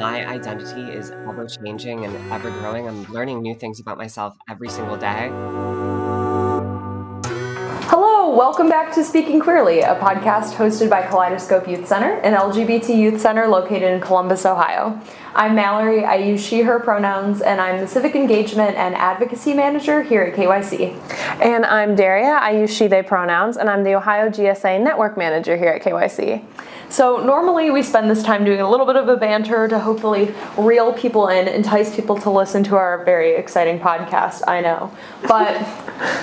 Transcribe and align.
my 0.00 0.26
identity 0.26 0.90
is 0.90 1.10
ever 1.28 1.46
changing 1.46 2.06
and 2.06 2.32
ever 2.32 2.50
growing. 2.52 2.88
I'm 2.88 3.04
learning 3.12 3.42
new 3.42 3.54
things 3.54 3.80
about 3.80 3.98
myself 3.98 4.34
every 4.48 4.70
single 4.70 4.96
day. 4.96 5.28
Hello, 7.92 8.34
welcome 8.34 8.70
back 8.70 8.94
to 8.94 9.04
Speaking 9.04 9.40
Queerly, 9.40 9.80
a 9.80 9.94
podcast 9.96 10.54
hosted 10.54 10.88
by 10.88 11.02
Kaleidoscope 11.02 11.68
Youth 11.68 11.86
Center, 11.86 12.14
an 12.20 12.32
LGBT 12.32 12.96
youth 12.96 13.20
center 13.20 13.46
located 13.46 13.92
in 13.92 14.00
Columbus, 14.00 14.46
Ohio. 14.46 14.98
I'm 15.34 15.54
Mallory. 15.54 16.02
I 16.02 16.14
use 16.14 16.42
she, 16.42 16.62
her 16.62 16.80
pronouns, 16.80 17.42
and 17.42 17.60
I'm 17.60 17.78
the 17.78 17.86
Civic 17.86 18.14
Engagement 18.14 18.76
and 18.76 18.94
Advocacy 18.94 19.52
Manager 19.52 20.02
here 20.02 20.22
at 20.22 20.34
KYC. 20.34 20.94
And 21.42 21.66
I'm 21.66 21.94
Daria. 21.94 22.38
I 22.40 22.52
use 22.52 22.74
she, 22.74 22.86
they 22.86 23.02
pronouns, 23.02 23.58
and 23.58 23.68
I'm 23.68 23.84
the 23.84 23.96
Ohio 23.96 24.30
GSA 24.30 24.82
Network 24.82 25.18
Manager 25.18 25.58
here 25.58 25.68
at 25.68 25.82
KYC. 25.82 26.42
So, 26.90 27.24
normally 27.24 27.70
we 27.70 27.84
spend 27.84 28.10
this 28.10 28.22
time 28.24 28.44
doing 28.44 28.60
a 28.60 28.68
little 28.68 28.84
bit 28.84 28.96
of 28.96 29.08
a 29.08 29.16
banter 29.16 29.68
to 29.68 29.78
hopefully 29.78 30.34
reel 30.58 30.92
people 30.92 31.28
in, 31.28 31.46
entice 31.46 31.94
people 31.94 32.18
to 32.18 32.30
listen 32.30 32.64
to 32.64 32.74
our 32.74 33.04
very 33.04 33.36
exciting 33.36 33.78
podcast, 33.78 34.42
I 34.48 34.60
know. 34.60 34.92
But 35.28 35.56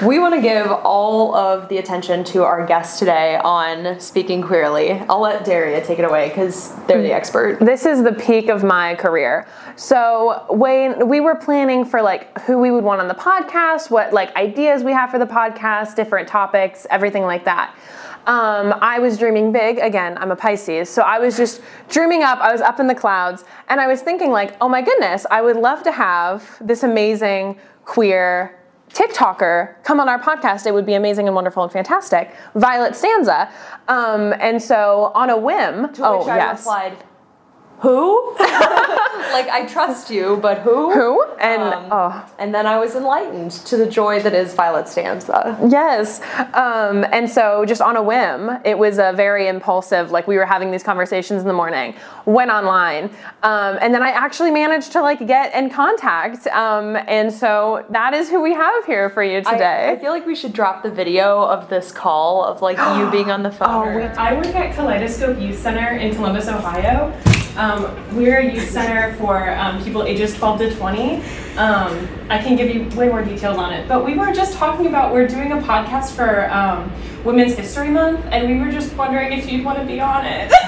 we 0.06 0.20
want 0.20 0.36
to 0.36 0.42
give 0.42 0.70
all 0.70 1.34
of 1.36 1.70
the 1.70 1.78
attention 1.78 2.26
to 2.26 2.44
our 2.44 2.66
guests 2.66 3.00
today 3.00 3.38
on 3.38 3.98
Speaking 4.02 4.42
Queerly. 4.42 4.92
I'll 5.08 5.22
let 5.22 5.46
Daria 5.46 5.82
take 5.86 6.00
it 6.00 6.06
away 6.06 6.28
because 6.28 6.76
they're 6.86 7.02
the 7.02 7.14
expert. 7.14 7.60
This 7.62 7.86
is 7.86 8.04
the 8.04 8.12
peak 8.12 8.50
of 8.50 8.66
my 8.66 8.96
career. 8.96 9.48
So 9.78 10.44
when 10.50 11.08
we 11.08 11.22
were 11.22 11.36
planning 11.36 11.86
for 11.86 12.02
like 12.02 12.38
who 12.42 12.58
we 12.58 12.72
would 12.72 12.84
want 12.84 13.00
on 13.00 13.08
the 13.08 13.16
podcast, 13.16 13.90
what 13.90 14.12
like 14.12 14.36
ideas 14.36 14.84
we 14.84 14.92
have 14.92 15.12
for 15.12 15.20
the 15.20 15.26
podcast, 15.26 15.96
different 15.96 16.28
topics, 16.28 16.86
everything 16.90 17.24
like 17.24 17.46
that. 17.46 17.74
Um, 18.28 18.76
I 18.82 19.00
was 19.00 19.18
dreaming 19.18 19.52
big. 19.52 19.80
Again, 19.80 20.18
I'm 20.18 20.32
a 20.32 20.36
Pisces, 20.36 20.90
so 20.90 21.02
I 21.02 21.18
was 21.18 21.38
just 21.38 21.62
dreaming 21.90 22.24
up. 22.24 22.40
I 22.40 22.52
was 22.52 22.62
up 22.62 22.80
in 22.80 22.88
the 22.88 22.96
clouds, 22.96 23.46
and 23.70 23.80
I 23.80 23.88
was 23.88 24.02
thinking 24.02 24.32
like, 24.32 24.56
oh 24.60 24.68
my 24.68 24.82
goodness, 24.82 25.26
I 25.32 25.42
would 25.42 25.56
love 25.56 25.82
to 25.84 25.92
have 25.92 26.58
this 26.60 26.84
amazing 26.84 27.58
queer 27.86 28.54
TikToker 28.90 29.82
come 29.84 30.00
on 30.00 30.10
our 30.10 30.20
podcast. 30.20 30.66
It 30.66 30.74
would 30.74 30.86
be 30.86 30.96
amazing 30.96 31.28
and 31.28 31.36
wonderful 31.36 31.64
and 31.64 31.72
fantastic. 31.72 32.34
Violet 32.56 32.96
Stanza. 32.96 33.50
Um, 33.88 34.34
and 34.40 34.62
so 34.62 35.12
on 35.14 35.30
a 35.30 35.38
whim, 35.38 35.94
To 35.94 36.06
oh 36.06 36.20
which 36.20 36.28
I 36.28 36.38
yes, 36.38 36.60
replied, 36.60 37.04
Who? 37.82 38.36
like, 38.40 39.50
I 39.50 39.68
trust 39.68 40.10
you, 40.10 40.40
but 40.42 40.60
who? 40.60 40.92
who? 40.92 41.24
And 41.40 41.62
Um, 41.62 41.88
oh, 41.92 42.26
And 42.40 42.54
then 42.54 42.66
I 42.66 42.80
was 42.80 42.96
enlightened 42.96 43.52
to 43.52 43.78
the 43.78 43.86
joy 43.86 44.20
that 44.22 44.34
is 44.34 44.56
Violet 44.56 44.88
Stanza. 44.88 45.56
Yes. 45.70 46.22
Um, 46.56 47.06
and 47.12 47.30
so, 47.30 47.64
just 47.66 47.80
on 47.82 47.96
a 47.96 48.02
whim, 48.02 48.50
it 48.66 48.80
was 48.80 48.98
a 48.98 49.14
very 49.14 49.48
impulsive, 49.48 50.10
like 50.10 50.28
we 50.28 50.38
were 50.38 50.46
having 50.46 50.72
these 50.72 50.82
conversations 50.82 51.44
in 51.44 51.48
the 51.48 51.54
morning, 51.54 51.94
went 52.26 52.50
online. 52.50 53.12
Um, 53.44 53.78
and 53.80 53.94
then 53.94 54.02
I 54.02 54.10
actually 54.10 54.50
managed 54.50 54.92
to 54.94 55.02
like 55.02 55.26
get 55.28 55.54
in 55.54 55.70
contact. 55.70 56.48
Um, 56.48 56.96
and 57.08 57.32
so, 57.32 57.86
that 57.92 58.16
is 58.16 58.28
who 58.28 58.42
we 58.42 58.54
have 58.54 58.86
here 58.86 59.12
for 59.12 59.24
you 59.24 59.44
I, 59.46 59.52
today. 59.52 59.90
I 59.92 60.00
feel 60.00 60.12
like 60.12 60.26
we 60.26 60.36
should 60.36 60.54
drop 60.54 60.82
the 60.82 60.90
video 60.92 61.44
of 61.44 61.70
this 61.70 61.92
call 61.92 62.44
of 62.44 62.64
like 62.64 62.78
you 62.98 63.12
being 63.18 63.30
on 63.30 63.44
the 63.44 63.52
phone. 63.52 63.70
Oh, 63.70 63.82
or- 63.84 63.96
we- 63.98 64.04
I 64.04 64.34
work 64.34 64.48
at 64.56 64.74
Kaleidoscope 64.74 65.40
Youth 65.40 65.60
Center 65.60 65.96
in 65.98 66.16
Columbus, 66.16 66.48
Ohio. 66.48 67.14
Um, 67.58 68.16
we're 68.16 68.38
a 68.38 68.54
youth 68.54 68.70
center 68.70 69.16
for 69.16 69.50
um, 69.50 69.84
people 69.84 70.04
ages 70.04 70.36
12 70.36 70.60
to 70.60 70.76
20. 70.76 71.16
Um, 71.58 72.08
I 72.30 72.38
can 72.38 72.56
give 72.56 72.70
you 72.70 72.88
way 72.96 73.10
more 73.10 73.24
details 73.24 73.58
on 73.58 73.74
it, 73.74 73.88
but 73.88 74.06
we 74.06 74.14
were 74.16 74.32
just 74.32 74.54
talking 74.54 74.86
about 74.86 75.12
we're 75.12 75.28
doing 75.28 75.52
a 75.52 75.58
podcast 75.58 76.12
for 76.12 76.52
um, 76.52 76.92
Women's 77.24 77.56
History 77.56 77.90
Month, 77.90 78.24
and 78.28 78.48
we 78.48 78.60
were 78.64 78.72
just 78.72 78.94
wondering 78.96 79.34
if 79.34 79.52
you'd 79.52 79.66
want 79.66 79.80
to 79.80 79.86
be 79.86 80.00
on 80.00 80.24
it. 80.24 80.52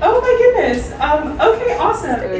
oh 0.00 0.20
my 0.22 0.36
goodness! 0.38 0.90
Um, 0.92 1.38
okay, 1.38 1.76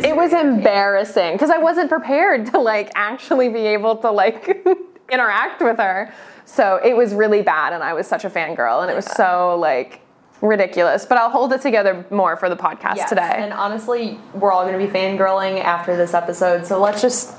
awesome. 0.01 0.11
it 0.11 0.17
was 0.17 0.33
embarrassing 0.33 1.33
because 1.33 1.51
I 1.51 1.59
wasn't 1.59 1.89
prepared 1.89 2.47
to 2.47 2.59
like 2.59 2.91
actually 2.95 3.49
be 3.49 3.61
able 3.61 3.97
to 3.97 4.11
like 4.11 4.67
interact 5.13 5.63
with 5.63 5.79
her. 5.79 6.13
So 6.45 6.81
it 6.85 6.97
was 6.97 7.15
really 7.15 7.43
bad, 7.43 7.73
and 7.73 7.83
I 7.83 7.93
was 7.93 8.07
such 8.07 8.25
a 8.25 8.31
fangirl, 8.31 8.83
and 8.83 8.91
it 8.91 8.95
was 8.95 9.07
so 9.07 9.57
like 9.61 10.01
ridiculous. 10.41 11.07
But 11.07 11.19
I'll 11.19 11.31
hold 11.31 11.53
it 11.53 11.61
together 11.61 12.05
more 12.11 12.37
for 12.37 12.49
the 12.49 12.57
podcast 12.57 12.97
Yes, 12.97 13.09
today. 13.09 13.35
And 13.37 13.53
honestly, 13.53 14.19
we're 14.35 14.51
all 14.51 14.67
going 14.67 14.79
to 14.79 14.85
be 14.85 14.93
fangirling 14.93 15.63
after 15.63 15.97
this 15.97 16.13
episode, 16.13 16.67
so 16.67 16.81
let's 16.81 17.01
just 17.01 17.39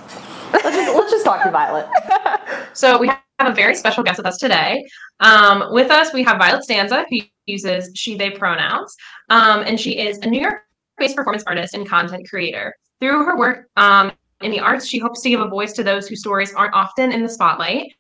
let's 0.54 0.64
just 0.64 0.96
let's 0.96 1.12
just 1.12 1.26
talk 1.26 1.44
to 1.44 1.52
Violet. 1.52 1.88
So 2.74 2.98
we 2.98 3.08
have 3.08 3.20
a 3.40 3.54
very 3.54 3.76
special 3.76 4.02
guest 4.02 4.18
with 4.18 4.26
us 4.26 4.38
today. 4.38 4.86
Um, 5.20 5.74
with 5.74 5.92
us, 5.92 6.14
we 6.14 6.24
have 6.24 6.38
Violet 6.38 6.64
Stanza, 6.64 7.06
who 7.10 7.18
uses 7.46 7.92
she, 7.96 8.16
they 8.16 8.30
pronouns. 8.32 8.96
Um, 9.30 9.64
and 9.64 9.78
she 9.78 10.00
is 10.00 10.18
a 10.20 10.28
New 10.28 10.40
York 10.40 10.64
based 10.98 11.16
performance 11.16 11.44
artist 11.48 11.74
and 11.74 11.88
content 11.88 12.30
creator. 12.30 12.74
Through 13.00 13.26
her 13.26 13.38
work 13.38 13.68
um, 13.78 14.12
in 14.42 14.52
the 14.52 14.60
arts, 14.60 14.88
she 14.88 15.00
hopes 15.00 15.22
to 15.22 15.30
give 15.30 15.42
a 15.42 15.48
voice 15.48 15.74
to 15.74 15.84
those 15.84 16.08
whose 16.08 16.20
stories 16.20 16.54
aren't 16.54 16.74
often 16.74 17.12
in 17.12 17.24
the 17.24 17.30
spotlight. 17.30 17.92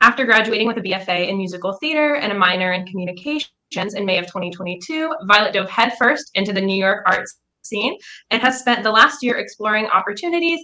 After 0.00 0.24
graduating 0.24 0.66
with 0.66 0.76
a 0.76 0.82
BFA 0.82 1.28
in 1.28 1.38
musical 1.38 1.72
theater 1.74 2.16
and 2.16 2.30
a 2.30 2.38
minor 2.38 2.72
in 2.72 2.86
communications 2.86 3.94
in 3.94 4.04
May 4.04 4.18
of 4.18 4.26
2022, 4.26 5.12
Violet 5.26 5.54
dove 5.54 5.70
headfirst 5.70 6.30
into 6.34 6.52
the 6.52 6.60
New 6.60 6.76
York 6.76 7.02
arts 7.06 7.38
scene 7.62 7.96
and 8.30 8.40
has 8.42 8.60
spent 8.60 8.82
the 8.82 8.90
last 8.90 9.22
year 9.22 9.38
exploring 9.38 9.86
opportunities 9.86 10.60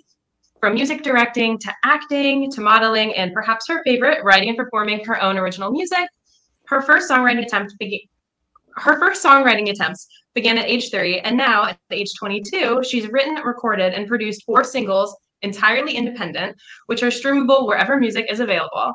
from 0.61 0.75
music 0.75 1.03
directing 1.03 1.59
to 1.59 1.73
acting 1.85 2.51
to 2.53 2.61
modeling 2.61 3.13
and 3.15 3.33
perhaps 3.33 3.67
her 3.67 3.83
favorite, 3.85 4.23
writing 4.23 4.49
and 4.49 4.57
performing 4.57 5.05
her 5.05 5.21
own 5.21 5.37
original 5.37 5.73
music. 5.73 6.07
Her 6.67 6.81
first 6.81 7.11
songwriting 7.11 7.45
attempt 7.45 7.75
began 7.79 8.01
her 8.77 8.99
first 8.99 9.25
songwriting 9.25 9.71
attempts 9.71 10.07
began 10.35 10.59
at 10.59 10.69
age 10.69 10.91
30 10.91 11.21
and 11.21 11.37
now 11.37 11.67
at 11.67 11.79
age 11.91 12.13
22 12.19 12.83
she's 12.83 13.09
written 13.09 13.35
recorded 13.45 13.93
and 13.93 14.09
produced 14.09 14.45
four 14.45 14.65
singles 14.65 15.17
entirely 15.43 15.95
independent 15.95 16.57
which 16.87 17.03
are 17.03 17.09
streamable 17.09 17.67
wherever 17.67 17.99
music 17.99 18.27
is 18.31 18.41
available. 18.41 18.93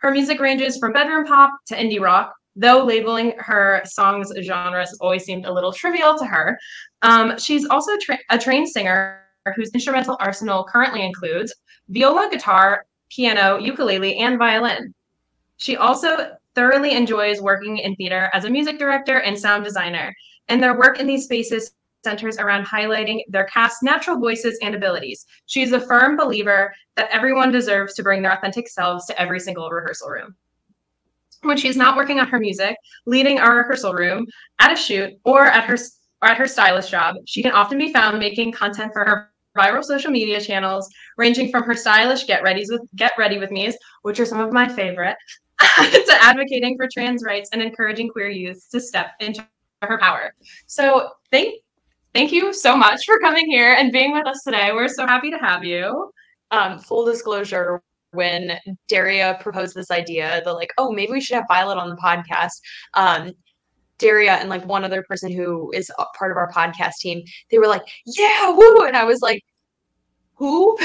Her 0.00 0.10
music 0.12 0.40
ranges 0.40 0.78
from 0.78 0.92
bedroom 0.92 1.26
pop 1.26 1.50
to 1.66 1.74
indie 1.74 2.00
rock 2.00 2.32
though 2.58 2.82
labeling 2.84 3.32
her 3.38 3.82
songs 3.84 4.32
genres 4.42 4.96
always 5.00 5.24
seemed 5.24 5.46
a 5.46 5.52
little 5.52 5.72
trivial 5.72 6.18
to 6.18 6.24
her. 6.24 6.58
Um, 7.02 7.38
she's 7.38 7.64
also 7.66 7.92
tra- 8.02 8.18
a 8.30 8.38
trained 8.38 8.68
singer 8.68 9.22
whose 9.54 9.70
instrumental 9.72 10.16
arsenal 10.20 10.66
currently 10.68 11.04
includes 11.04 11.54
viola, 11.88 12.28
guitar, 12.30 12.84
piano, 13.10 13.58
ukulele, 13.58 14.18
and 14.18 14.38
violin. 14.38 14.92
She 15.56 15.76
also 15.76 16.32
thoroughly 16.54 16.92
enjoys 16.92 17.40
working 17.40 17.78
in 17.78 17.94
theater 17.94 18.28
as 18.32 18.44
a 18.44 18.50
music 18.50 18.78
director 18.78 19.20
and 19.20 19.38
sound 19.38 19.64
designer, 19.64 20.12
and 20.48 20.62
their 20.62 20.78
work 20.78 20.98
in 21.00 21.06
these 21.06 21.24
spaces 21.24 21.72
centers 22.04 22.38
around 22.38 22.64
highlighting 22.64 23.22
their 23.28 23.44
cast's 23.44 23.82
natural 23.82 24.18
voices 24.18 24.58
and 24.62 24.74
abilities. 24.74 25.26
She 25.46 25.62
is 25.62 25.72
a 25.72 25.80
firm 25.80 26.16
believer 26.16 26.72
that 26.96 27.10
everyone 27.10 27.52
deserves 27.52 27.94
to 27.94 28.02
bring 28.02 28.22
their 28.22 28.32
authentic 28.32 28.68
selves 28.68 29.06
to 29.06 29.20
every 29.20 29.40
single 29.40 29.68
rehearsal 29.70 30.08
room. 30.08 30.36
When 31.42 31.56
she's 31.56 31.76
not 31.76 31.96
working 31.96 32.18
on 32.18 32.28
her 32.28 32.38
music, 32.38 32.76
leading 33.06 33.38
a 33.38 33.50
rehearsal 33.50 33.94
room, 33.94 34.26
at 34.58 34.72
a 34.72 34.76
shoot, 34.76 35.12
or 35.24 35.46
at 35.46 35.64
her 35.64 35.76
or 36.20 36.28
at 36.28 36.36
her 36.36 36.48
stylist 36.48 36.90
job, 36.90 37.14
she 37.26 37.42
can 37.42 37.52
often 37.52 37.78
be 37.78 37.92
found 37.92 38.18
making 38.18 38.50
content 38.50 38.92
for 38.92 39.04
her 39.04 39.30
viral 39.56 39.84
social 39.84 40.10
media 40.10 40.40
channels, 40.40 40.88
ranging 41.16 41.50
from 41.50 41.62
her 41.62 41.74
stylish 41.74 42.24
get 42.24 42.42
readies 42.42 42.70
with 42.70 42.82
get 42.96 43.12
ready 43.16 43.38
with 43.38 43.52
me's, 43.52 43.76
which 44.02 44.18
are 44.18 44.26
some 44.26 44.40
of 44.40 44.52
my 44.52 44.68
favorite, 44.68 45.16
to 45.60 46.16
advocating 46.20 46.76
for 46.76 46.88
trans 46.92 47.22
rights 47.24 47.50
and 47.52 47.62
encouraging 47.62 48.08
queer 48.08 48.28
youth 48.28 48.66
to 48.72 48.80
step 48.80 49.12
into 49.20 49.46
her 49.82 49.98
power. 49.98 50.34
So 50.66 51.10
thank 51.30 51.54
thank 52.14 52.32
you 52.32 52.52
so 52.52 52.76
much 52.76 53.04
for 53.04 53.18
coming 53.20 53.46
here 53.46 53.74
and 53.74 53.92
being 53.92 54.12
with 54.12 54.26
us 54.26 54.42
today. 54.42 54.72
We're 54.72 54.88
so 54.88 55.06
happy 55.06 55.30
to 55.30 55.38
have 55.38 55.64
you. 55.64 56.10
um, 56.50 56.78
full 56.78 57.04
disclosure, 57.04 57.82
when 58.12 58.58
Daria 58.88 59.36
proposed 59.40 59.74
this 59.74 59.90
idea, 59.90 60.40
the 60.44 60.52
like, 60.52 60.72
oh, 60.78 60.92
maybe 60.92 61.12
we 61.12 61.20
should 61.20 61.36
have 61.36 61.44
Violet 61.48 61.76
on 61.76 61.90
the 61.90 61.96
podcast. 61.96 62.60
Um, 62.94 63.32
Daria 63.98 64.34
and 64.34 64.48
like 64.48 64.64
one 64.64 64.84
other 64.84 65.02
person 65.02 65.30
who 65.32 65.70
is 65.72 65.90
part 66.16 66.30
of 66.30 66.36
our 66.36 66.50
podcast 66.50 66.96
team, 67.00 67.22
they 67.50 67.58
were 67.58 67.66
like, 67.66 67.82
yeah, 68.06 68.50
woo. 68.50 68.84
And 68.84 68.96
I 68.96 69.04
was 69.04 69.20
like, 69.20 69.42
who? 70.36 70.78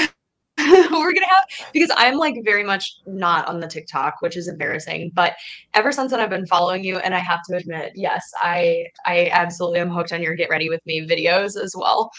we're 0.58 1.12
gonna 1.12 1.26
have 1.26 1.44
because 1.72 1.90
I'm 1.96 2.16
like 2.16 2.36
very 2.44 2.62
much 2.62 3.00
not 3.06 3.48
on 3.48 3.58
the 3.58 3.66
TikTok, 3.66 4.16
which 4.20 4.36
is 4.36 4.46
embarrassing. 4.46 5.10
But 5.12 5.34
ever 5.74 5.90
since 5.90 6.12
then, 6.12 6.20
I've 6.20 6.30
been 6.30 6.46
following 6.46 6.84
you, 6.84 6.98
and 6.98 7.12
I 7.12 7.18
have 7.18 7.40
to 7.48 7.56
admit, 7.56 7.92
yes, 7.96 8.22
I 8.36 8.86
I 9.04 9.30
absolutely 9.32 9.80
am 9.80 9.90
hooked 9.90 10.12
on 10.12 10.22
your 10.22 10.36
Get 10.36 10.50
Ready 10.50 10.68
with 10.68 10.80
Me 10.86 11.06
videos 11.06 11.60
as 11.60 11.74
well. 11.76 12.10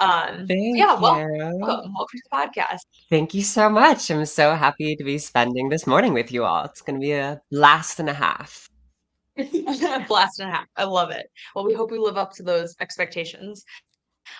Um, 0.00 0.46
Thank 0.46 0.76
yeah, 0.76 1.00
well, 1.00 1.18
you. 1.18 1.56
welcome, 1.58 1.94
welcome 1.94 2.18
to 2.18 2.22
the 2.30 2.36
podcast. 2.36 2.80
Thank 3.08 3.32
you 3.32 3.42
so 3.42 3.70
much. 3.70 4.10
I'm 4.10 4.26
so 4.26 4.54
happy 4.54 4.94
to 4.94 5.04
be 5.04 5.16
spending 5.18 5.70
this 5.70 5.86
morning 5.86 6.12
with 6.12 6.30
you 6.30 6.44
all. 6.44 6.64
It's 6.64 6.82
going 6.82 7.00
to 7.00 7.04
be 7.04 7.12
a 7.12 7.40
blast 7.50 8.00
and 8.00 8.10
a 8.10 8.14
half. 8.14 8.68
Blast 10.08 10.40
and 10.40 10.48
a 10.48 10.52
half. 10.52 10.66
I 10.76 10.82
love 10.82 11.10
it. 11.10 11.30
Well, 11.54 11.64
we 11.64 11.72
hope 11.72 11.92
we 11.92 11.98
live 11.98 12.16
up 12.16 12.32
to 12.34 12.42
those 12.42 12.74
expectations. 12.80 13.64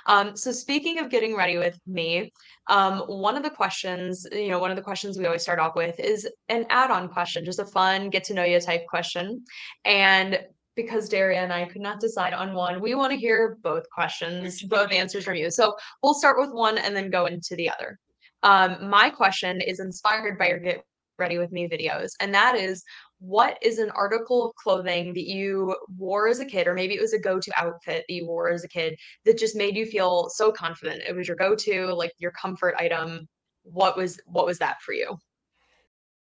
Um, 0.06 0.36
so 0.36 0.52
speaking 0.52 0.98
of 0.98 1.10
getting 1.10 1.36
ready 1.36 1.58
with 1.58 1.78
me, 1.86 2.32
um, 2.68 3.00
one 3.00 3.36
of 3.36 3.42
the 3.42 3.50
questions, 3.50 4.26
you 4.32 4.48
know, 4.48 4.58
one 4.58 4.70
of 4.70 4.76
the 4.76 4.82
questions 4.82 5.18
we 5.18 5.26
always 5.26 5.42
start 5.42 5.58
off 5.58 5.74
with 5.74 5.98
is 6.00 6.28
an 6.48 6.66
add-on 6.70 7.08
question, 7.08 7.44
just 7.44 7.58
a 7.58 7.64
fun 7.64 8.10
get 8.10 8.24
to 8.24 8.34
know 8.34 8.44
you 8.44 8.60
type 8.60 8.86
question. 8.86 9.44
And 9.84 10.40
because 10.76 11.08
Daria 11.08 11.40
and 11.40 11.52
I 11.52 11.64
could 11.64 11.82
not 11.82 12.00
decide 12.00 12.32
on 12.32 12.54
one, 12.54 12.80
we 12.80 12.94
want 12.94 13.12
to 13.12 13.18
hear 13.18 13.58
both 13.62 13.90
questions, 13.90 14.62
both 14.68 14.92
answers 14.92 15.24
from 15.24 15.34
you. 15.34 15.50
So 15.50 15.74
we'll 16.02 16.14
start 16.14 16.38
with 16.38 16.50
one 16.52 16.78
and 16.78 16.94
then 16.94 17.10
go 17.10 17.26
into 17.26 17.56
the 17.56 17.70
other. 17.70 17.98
Um, 18.44 18.88
my 18.88 19.10
question 19.10 19.60
is 19.60 19.80
inspired 19.80 20.38
by 20.38 20.48
your 20.48 20.60
Get 20.60 20.84
Ready 21.18 21.38
With 21.38 21.52
Me 21.52 21.68
videos, 21.68 22.10
and 22.20 22.32
that 22.34 22.54
is 22.56 22.84
what 23.20 23.58
is 23.62 23.78
an 23.78 23.90
article 23.90 24.46
of 24.46 24.54
clothing 24.54 25.12
that 25.14 25.26
you 25.26 25.74
wore 25.96 26.28
as 26.28 26.40
a 26.40 26.44
kid, 26.44 26.66
or 26.66 26.74
maybe 26.74 26.94
it 26.94 27.00
was 27.00 27.12
a 27.12 27.18
go 27.18 27.40
to 27.40 27.52
outfit 27.56 28.04
that 28.08 28.14
you 28.14 28.26
wore 28.26 28.50
as 28.50 28.64
a 28.64 28.68
kid 28.68 28.96
that 29.24 29.38
just 29.38 29.56
made 29.56 29.76
you 29.76 29.86
feel 29.86 30.28
so 30.30 30.52
confident? 30.52 31.02
It 31.08 31.16
was 31.16 31.26
your 31.26 31.36
go 31.36 31.54
to, 31.54 31.94
like 31.94 32.12
your 32.18 32.30
comfort 32.30 32.74
item. 32.78 33.28
What 33.62 33.96
was 33.96 34.20
what 34.26 34.46
was 34.46 34.58
that 34.58 34.80
for 34.82 34.92
you? 34.92 35.18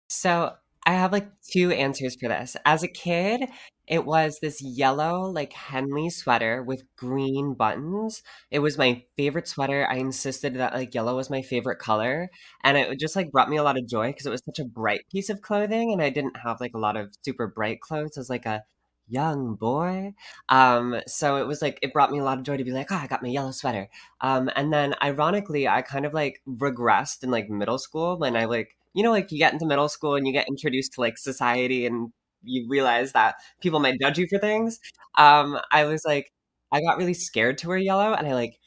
So 0.08 0.52
I 0.86 0.92
have 0.92 1.12
like 1.12 1.28
two 1.50 1.70
answers 1.72 2.16
for 2.20 2.28
this. 2.28 2.56
As 2.64 2.82
a 2.82 2.88
kid, 2.88 3.48
it 3.86 4.06
was 4.06 4.38
this 4.40 4.62
yellow, 4.62 5.22
like 5.22 5.52
Henley 5.52 6.08
sweater 6.08 6.62
with 6.62 6.84
green 6.96 7.54
buttons. 7.54 8.22
It 8.50 8.60
was 8.60 8.78
my 8.78 9.04
favorite 9.16 9.46
sweater. 9.46 9.86
I 9.88 9.96
insisted 9.96 10.54
that 10.54 10.74
like 10.74 10.94
yellow 10.94 11.16
was 11.16 11.28
my 11.28 11.42
favorite 11.42 11.78
color. 11.78 12.30
And 12.62 12.78
it 12.78 12.98
just 12.98 13.16
like 13.16 13.30
brought 13.30 13.50
me 13.50 13.58
a 13.58 13.62
lot 13.62 13.76
of 13.76 13.86
joy 13.86 14.08
because 14.08 14.26
it 14.26 14.30
was 14.30 14.42
such 14.44 14.58
a 14.58 14.64
bright 14.64 15.02
piece 15.10 15.28
of 15.28 15.42
clothing. 15.42 15.92
And 15.92 16.00
I 16.00 16.08
didn't 16.10 16.38
have 16.38 16.60
like 16.60 16.74
a 16.74 16.78
lot 16.78 16.96
of 16.96 17.14
super 17.22 17.46
bright 17.46 17.80
clothes 17.80 18.16
as 18.16 18.30
like 18.30 18.46
a 18.46 18.64
young 19.06 19.54
boy. 19.54 20.14
Um, 20.48 21.00
so 21.06 21.36
it 21.36 21.46
was 21.46 21.60
like, 21.60 21.78
it 21.82 21.92
brought 21.92 22.10
me 22.10 22.18
a 22.18 22.24
lot 22.24 22.38
of 22.38 22.44
joy 22.44 22.56
to 22.56 22.64
be 22.64 22.72
like, 22.72 22.90
oh, 22.90 22.96
I 22.96 23.06
got 23.06 23.22
my 23.22 23.28
yellow 23.28 23.50
sweater. 23.50 23.88
Um, 24.22 24.50
and 24.56 24.72
then 24.72 24.94
ironically, 25.02 25.68
I 25.68 25.82
kind 25.82 26.06
of 26.06 26.14
like 26.14 26.40
regressed 26.48 27.22
in 27.22 27.30
like 27.30 27.50
middle 27.50 27.78
school 27.78 28.18
when 28.18 28.34
I 28.34 28.46
like, 28.46 28.76
you 28.94 29.02
know, 29.02 29.10
like 29.10 29.30
you 29.30 29.38
get 29.38 29.52
into 29.52 29.66
middle 29.66 29.88
school 29.88 30.14
and 30.14 30.26
you 30.26 30.32
get 30.32 30.48
introduced 30.48 30.94
to 30.94 31.02
like 31.02 31.18
society 31.18 31.84
and 31.84 32.12
you 32.44 32.66
realize 32.68 33.12
that 33.12 33.36
people 33.60 33.80
might 33.80 34.00
judge 34.00 34.18
you 34.18 34.26
for 34.28 34.38
things. 34.38 34.78
Um, 35.16 35.58
I 35.72 35.84
was 35.84 36.02
like, 36.04 36.30
I 36.72 36.80
got 36.80 36.98
really 36.98 37.14
scared 37.14 37.58
to 37.58 37.68
wear 37.68 37.76
yellow, 37.78 38.12
and 38.14 38.26
I 38.26 38.34
like 38.34 38.58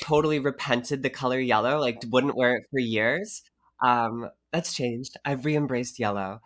totally 0.00 0.38
repented 0.38 1.02
the 1.02 1.10
color 1.10 1.38
yellow. 1.40 1.78
Like, 1.78 1.98
wouldn't 2.10 2.36
wear 2.36 2.56
it 2.56 2.64
for 2.70 2.80
years. 2.80 3.42
Um, 3.84 4.30
that's 4.52 4.74
changed. 4.74 5.16
I've 5.24 5.44
re-embraced 5.44 5.98
yellow. 5.98 6.40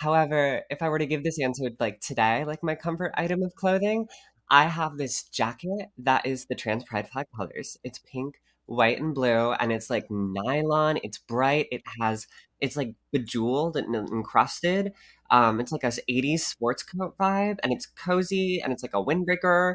However, 0.00 0.62
if 0.70 0.82
I 0.82 0.88
were 0.88 0.98
to 0.98 1.06
give 1.06 1.24
this 1.24 1.40
answer 1.40 1.70
like 1.80 2.00
today, 2.00 2.44
like 2.44 2.62
my 2.62 2.74
comfort 2.74 3.12
item 3.16 3.42
of 3.42 3.54
clothing, 3.56 4.06
I 4.50 4.64
have 4.64 4.96
this 4.96 5.24
jacket 5.24 5.88
that 5.98 6.24
is 6.26 6.46
the 6.46 6.54
trans 6.54 6.84
pride 6.84 7.08
flag 7.08 7.26
colors. 7.36 7.76
It's 7.84 7.98
pink, 8.00 8.36
white, 8.66 9.00
and 9.00 9.14
blue, 9.14 9.52
and 9.52 9.72
it's 9.72 9.90
like 9.90 10.06
nylon. 10.10 10.98
It's 11.02 11.18
bright. 11.18 11.66
It 11.72 11.82
has 12.00 12.26
it's 12.60 12.76
like 12.76 12.94
bejeweled 13.12 13.76
and 13.76 13.94
encrusted. 13.94 14.92
Um, 15.30 15.60
it's 15.60 15.72
like 15.72 15.84
a 15.84 15.92
80s 16.08 16.40
sports 16.40 16.82
coat 16.82 17.16
vibe, 17.18 17.58
and 17.62 17.72
it's 17.72 17.86
cozy, 17.86 18.60
and 18.60 18.72
it's 18.72 18.82
like 18.82 18.94
a 18.94 19.04
windbreaker. 19.04 19.74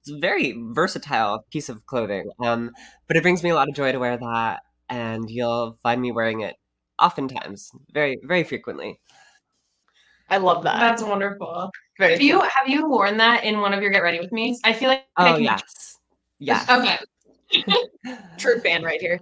It's 0.00 0.10
a 0.10 0.18
very 0.18 0.54
versatile 0.58 1.44
piece 1.50 1.68
of 1.68 1.84
clothing. 1.86 2.30
Um, 2.40 2.70
but 3.06 3.16
it 3.16 3.22
brings 3.22 3.42
me 3.42 3.50
a 3.50 3.54
lot 3.54 3.68
of 3.68 3.74
joy 3.74 3.92
to 3.92 3.98
wear 3.98 4.16
that, 4.16 4.60
and 4.88 5.28
you'll 5.28 5.76
find 5.82 6.00
me 6.00 6.12
wearing 6.12 6.40
it 6.40 6.56
oftentimes, 6.98 7.72
very, 7.92 8.18
very 8.22 8.44
frequently. 8.44 9.00
I 10.28 10.36
love 10.36 10.62
that. 10.62 10.78
That's 10.78 11.02
wonderful. 11.02 11.70
Very 11.98 12.12
have 12.12 12.22
you 12.22 12.40
have 12.40 12.68
you 12.68 12.88
worn 12.88 13.16
that 13.16 13.44
in 13.44 13.60
one 13.60 13.74
of 13.74 13.82
your 13.82 13.90
get 13.90 14.02
ready 14.02 14.20
with 14.20 14.30
me? 14.30 14.56
I 14.64 14.72
feel 14.72 14.88
like 14.88 15.04
oh 15.16 15.36
yes, 15.36 15.98
yeah. 16.38 16.64
Okay. 16.70 16.98
True 18.38 18.60
fan 18.60 18.82
right 18.82 19.00
here. 19.00 19.20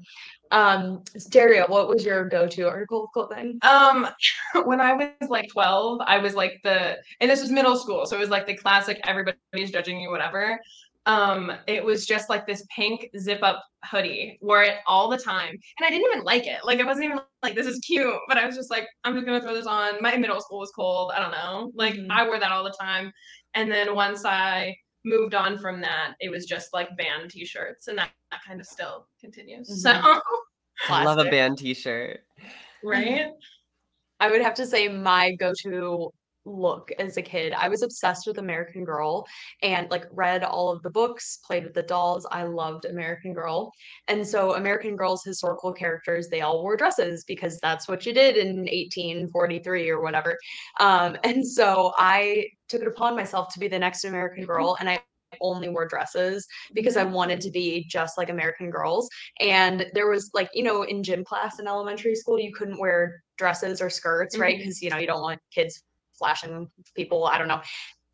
Um, 0.51 1.03
Daria, 1.31 1.67
what 1.67 1.89
was 1.89 2.05
your 2.05 2.29
go-to 2.29 2.69
article 2.69 3.05
of 3.05 3.11
clothing? 3.13 3.59
Um, 3.63 4.09
when 4.65 4.81
I 4.81 4.95
was 4.95 5.29
like 5.29 5.49
12, 5.51 6.01
I 6.07 6.19
was 6.19 6.35
like 6.35 6.61
the, 6.65 6.97
and 7.21 7.31
this 7.31 7.41
was 7.41 7.51
middle 7.51 7.77
school, 7.77 8.07
so 8.07 8.17
it 8.17 8.21
was 8.21 8.31
like 8.31 8.47
the 8.47 8.57
classic 8.57 9.01
everybody's 9.05 9.71
judging 9.71 10.01
you, 10.01 10.11
whatever. 10.11 10.59
Um, 11.07 11.53
it 11.67 11.83
was 11.83 12.05
just 12.05 12.29
like 12.29 12.47
this 12.47 12.67
pink 12.75 13.09
zip 13.19 13.43
up 13.43 13.65
hoodie, 13.85 14.39
wore 14.43 14.63
it 14.63 14.77
all 14.87 15.09
the 15.09 15.17
time. 15.17 15.51
And 15.51 15.87
I 15.87 15.89
didn't 15.89 16.07
even 16.13 16.23
like 16.25 16.47
it. 16.47 16.59
Like 16.65 16.81
I 16.81 16.85
wasn't 16.85 17.07
even 17.07 17.21
like, 17.43 17.55
this 17.55 17.67
is 17.67 17.79
cute, 17.79 18.15
but 18.29 18.37
I 18.37 18.45
was 18.45 18.55
just 18.55 18.71
like, 18.71 18.87
I'm 19.05 19.15
just 19.15 19.25
gonna 19.25 19.41
throw 19.41 19.55
this 19.55 19.67
on. 19.67 19.95
My 20.03 20.17
middle 20.17 20.41
school 20.41 20.59
was 20.59 20.71
cold. 20.71 21.13
I 21.15 21.21
don't 21.21 21.31
know. 21.31 21.73
Like 21.75 21.95
mm-hmm. 21.95 22.13
I 22.13 22.27
wore 22.27 22.39
that 22.39 22.53
all 22.53 22.63
the 22.63 22.77
time. 22.79 23.11
And 23.55 23.73
then 23.73 23.95
once 23.95 24.27
I 24.27 24.77
moved 25.09 25.35
on 25.35 25.59
from 25.59 25.81
that, 25.81 26.15
it 26.21 26.31
was 26.31 26.47
just 26.47 26.73
like 26.73 26.97
band 26.97 27.31
t-shirts 27.31 27.89
and 27.89 27.99
that, 27.99 28.11
that 28.31 28.41
kind 28.47 28.61
of 28.61 28.67
still 28.67 29.07
continues. 29.21 29.69
Mm-hmm. 29.69 30.03
So 30.05 30.21
I 30.89 31.05
love 31.05 31.19
a 31.19 31.31
band 31.31 31.59
t-shirt. 31.59 32.21
Right? 32.85 33.31
I 34.21 34.31
would 34.31 34.43
have 34.43 34.55
to 34.55 34.67
say 34.67 34.89
my 34.89 35.35
go-to 35.35 36.13
look 36.49 36.91
as 36.99 37.17
a 37.17 37.23
kid. 37.23 37.53
I 37.53 37.69
was 37.69 37.83
obsessed 37.83 38.27
with 38.27 38.39
American 38.39 38.85
Girl 38.85 39.27
and 39.63 39.91
like 39.91 40.07
read 40.11 40.43
all 40.43 40.71
of 40.71 40.83
the 40.83 40.91
books, 40.91 41.39
played 41.45 41.65
with 41.65 41.75
the 41.75 41.83
dolls. 41.83 42.27
I 42.31 42.45
loved 42.45 42.85
American 42.85 43.35
Girl. 43.35 43.73
And 44.09 44.27
so 44.27 44.55
American 44.55 44.97
Girl's 44.97 45.25
historical 45.25 45.73
characters, 45.73 46.29
they 46.29 46.41
all 46.41 46.63
wore 46.63 46.77
dresses 46.77 47.25
because 47.25 47.59
that's 47.61 47.89
what 47.89 48.07
you 48.07 48.15
did 48.15 48.37
in 48.37 48.61
1843 48.61 49.91
or 49.91 50.01
whatever. 50.01 50.39
Um, 50.81 51.17
and 51.25 51.47
so 51.47 51.93
I 51.97 52.47
took 52.69 52.83
it 52.83 52.89
upon 52.89 53.17
myself 53.17 53.53
to 53.55 53.61
be 53.61 53.69
the 53.69 53.79
next 53.79 54.05
American 54.05 54.45
Girl 54.45 54.77
and 54.81 54.89
I 54.89 55.01
only 55.41 55.69
wore 55.69 55.87
dresses 55.87 56.47
because 56.73 56.97
I 56.97 57.05
wanted 57.05 57.41
to 57.43 57.51
be 57.51 57.85
just 57.89 58.19
like 58.19 58.31
American 58.31 58.71
girls. 58.71 59.09
And 59.41 59.87
there 59.95 60.09
was 60.09 60.31
like, 60.35 60.49
you 60.55 60.63
know, 60.63 60.83
in 60.83 61.03
gym 61.03 61.25
class 61.25 61.59
in 61.59 61.67
elementary 61.67 62.15
school, 62.15 62.39
you 62.39 62.53
couldn't 62.53 62.81
wear 62.81 63.23
dresses 63.37 63.81
or 63.81 63.91
skirts, 63.91 64.35
mm-hmm. 64.35 64.43
right? 64.43 64.59
Because, 64.59 64.83
you 64.83 64.91
know, 64.91 64.99
you 64.99 65.07
don't 65.07 65.23
want 65.23 65.41
kids 65.55 65.83
flashing 66.19 66.69
people. 66.95 67.27
I 67.27 67.39
don't 67.39 67.49
know. 67.49 67.61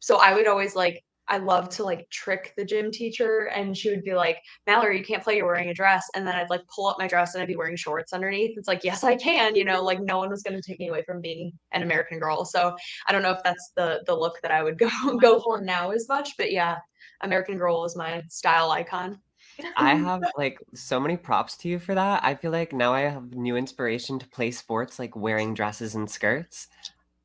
So 0.00 0.18
I 0.18 0.34
would 0.34 0.46
always 0.46 0.76
like 0.76 1.02
I 1.28 1.38
love 1.38 1.68
to 1.70 1.84
like 1.84 2.08
trick 2.10 2.52
the 2.56 2.64
gym 2.64 2.90
teacher 2.90 3.46
and 3.54 3.76
she 3.76 3.90
would 3.90 4.04
be 4.04 4.14
like, 4.14 4.38
Mallory, 4.66 4.98
you 4.98 5.04
can't 5.04 5.22
play, 5.22 5.36
you're 5.36 5.46
wearing 5.46 5.70
a 5.70 5.74
dress. 5.74 6.06
And 6.14 6.26
then 6.26 6.34
I'd 6.34 6.50
like 6.50 6.60
pull 6.74 6.86
up 6.86 6.98
my 6.98 7.08
dress 7.08 7.34
and 7.34 7.42
I'd 7.42 7.48
be 7.48 7.56
wearing 7.56 7.76
shorts 7.76 8.12
underneath. 8.12 8.58
It's 8.58 8.68
like, 8.68 8.84
yes, 8.84 9.04
I 9.04 9.16
can, 9.16 9.56
you 9.56 9.64
know, 9.64 9.82
like 9.82 10.00
no 10.00 10.18
one 10.18 10.30
was 10.30 10.42
gonna 10.42 10.60
take 10.60 10.78
me 10.78 10.88
away 10.88 11.02
from 11.02 11.20
being 11.20 11.52
an 11.72 11.82
American 11.82 12.18
girl. 12.18 12.44
So 12.44 12.76
I 13.06 13.12
don't 13.12 13.22
know 13.22 13.32
if 13.32 13.42
that's 13.42 13.72
the 13.76 14.02
the 14.06 14.14
look 14.14 14.40
that 14.42 14.50
I 14.50 14.62
would 14.62 14.78
go 14.78 14.90
go 15.18 15.40
for 15.40 15.60
now 15.60 15.90
as 15.90 16.08
much, 16.08 16.36
but 16.36 16.52
yeah, 16.52 16.78
American 17.22 17.56
girl 17.56 17.84
is 17.84 17.96
my 17.96 18.22
style 18.28 18.70
icon. 18.70 19.18
I 19.76 19.94
have 19.94 20.22
like 20.36 20.58
so 20.74 20.98
many 20.98 21.16
props 21.16 21.56
to 21.58 21.68
you 21.68 21.78
for 21.78 21.94
that. 21.94 22.24
I 22.24 22.34
feel 22.34 22.50
like 22.50 22.72
now 22.72 22.92
I 22.92 23.02
have 23.02 23.34
new 23.34 23.56
inspiration 23.56 24.18
to 24.18 24.28
play 24.28 24.50
sports 24.50 24.98
like 24.98 25.14
wearing 25.16 25.54
dresses 25.54 25.94
and 25.94 26.10
skirts. 26.10 26.68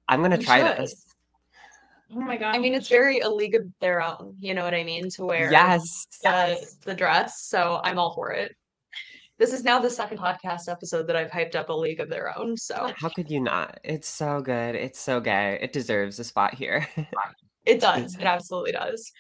I'm 0.07 0.21
gonna 0.21 0.37
you 0.37 0.43
try 0.43 0.67
should. 0.67 0.77
this. 0.77 1.08
Oh 2.11 2.19
my 2.19 2.37
god! 2.37 2.55
I 2.55 2.59
mean, 2.59 2.73
it's 2.73 2.87
very 2.87 3.19
a 3.19 3.29
league 3.29 3.55
of 3.55 3.63
their 3.81 4.01
own. 4.01 4.35
You 4.39 4.53
know 4.53 4.63
what 4.63 4.73
I 4.73 4.83
mean? 4.83 5.09
To 5.11 5.25
wear 5.25 5.51
yes, 5.51 6.07
the, 6.23 6.29
yes. 6.29 6.77
the 6.85 6.95
dress. 6.95 7.43
So 7.43 7.81
I'm 7.83 7.99
all 7.99 8.13
for 8.13 8.31
it. 8.31 8.55
This 9.37 9.53
is 9.53 9.63
now 9.63 9.79
the 9.79 9.89
second 9.89 10.17
podcast 10.17 10.67
episode 10.67 11.07
that 11.07 11.15
I've 11.15 11.31
hyped 11.31 11.55
up 11.55 11.69
a 11.69 11.73
league 11.73 11.99
of 11.99 12.09
their 12.09 12.37
own. 12.37 12.57
So 12.57 12.91
how 12.97 13.09
could 13.09 13.29
you 13.29 13.39
not? 13.39 13.79
It's 13.83 14.09
so 14.09 14.41
good. 14.41 14.75
It's 14.75 14.99
so 14.99 15.21
gay. 15.21 15.57
It 15.61 15.71
deserves 15.71 16.19
a 16.19 16.23
spot 16.23 16.55
here. 16.55 16.87
it 17.65 17.79
does. 17.79 18.15
It 18.15 18.23
absolutely 18.23 18.73
does. 18.73 19.11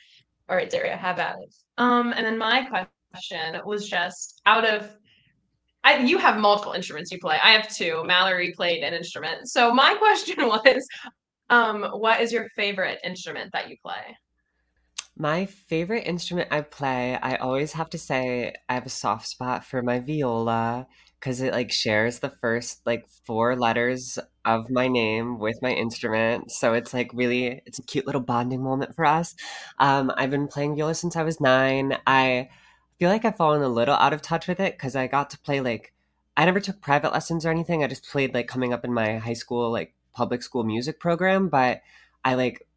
All 0.49 0.55
right, 0.55 0.69
Daria, 0.69 0.97
have 0.97 1.19
at 1.19 1.37
it. 1.41 1.53
Um, 1.77 2.11
and 2.11 2.25
then 2.25 2.37
my 2.37 2.65
question 2.65 3.61
was 3.65 3.87
just 3.87 4.41
out 4.45 4.65
of 4.65 4.89
I, 5.83 5.99
you 5.99 6.17
have 6.17 6.37
multiple 6.37 6.73
instruments 6.73 7.11
you 7.11 7.19
play. 7.19 7.37
I 7.41 7.53
have 7.53 7.73
two. 7.73 8.03
Mallory 8.05 8.51
played 8.51 8.83
an 8.83 8.93
instrument. 8.93 9.47
So 9.47 9.73
my 9.73 9.93
question 9.99 10.47
was, 10.47 10.85
um, 11.49 11.83
what 11.83 12.21
is 12.21 12.31
your 12.31 12.47
favorite 12.55 12.99
instrument 13.03 13.51
that 13.53 13.69
you 13.69 13.77
play? 13.83 14.17
My 15.17 15.45
favorite 15.45 16.07
instrument 16.07 16.47
I 16.51 16.61
play, 16.61 17.17
I 17.21 17.35
always 17.35 17.73
have 17.73 17.89
to 17.89 17.97
say 17.97 18.53
I 18.69 18.73
have 18.75 18.85
a 18.85 18.89
soft 18.89 19.27
spot 19.27 19.65
for 19.65 19.81
my 19.81 19.99
viola 19.99 20.87
because 21.19 21.41
it 21.41 21.51
like 21.51 21.71
shares 21.71 22.19
the 22.19 22.29
first 22.29 22.85
like 22.85 23.05
four 23.25 23.57
letters 23.57 24.17
of 24.45 24.69
my 24.69 24.87
name 24.87 25.37
with 25.37 25.61
my 25.61 25.71
instrument. 25.71 26.51
So 26.51 26.73
it's 26.73 26.93
like 26.93 27.11
really, 27.13 27.61
it's 27.65 27.79
a 27.79 27.83
cute 27.83 28.05
little 28.05 28.21
bonding 28.21 28.63
moment 28.63 28.95
for 28.95 29.05
us. 29.05 29.35
Um, 29.77 30.09
I've 30.15 30.31
been 30.31 30.47
playing 30.47 30.75
viola 30.75 30.95
since 30.95 31.17
I 31.17 31.23
was 31.23 31.41
nine. 31.41 31.97
I 32.07 32.47
feel 32.97 33.09
like 33.09 33.25
I've 33.25 33.35
fallen 33.35 33.61
a 33.61 33.67
little 33.67 33.95
out 33.95 34.13
of 34.13 34.21
touch 34.21 34.47
with 34.47 34.61
it 34.61 34.75
because 34.77 34.95
I 34.95 35.07
got 35.07 35.29
to 35.31 35.39
play 35.39 35.59
like 35.59 35.93
I 36.37 36.45
never 36.45 36.61
took 36.61 36.79
private 36.79 37.11
lessons 37.11 37.45
or 37.45 37.49
anything. 37.49 37.83
I 37.83 37.87
just 37.87 38.09
played 38.09 38.33
like 38.33 38.47
coming 38.47 38.71
up 38.71 38.85
in 38.85 38.93
my 38.93 39.17
high 39.17 39.33
school 39.33 39.69
like 39.69 39.93
public 40.19 40.41
school 40.43 40.63
music 40.63 40.99
program, 40.99 41.49
but 41.49 41.81
I 42.25 42.35
like 42.35 42.67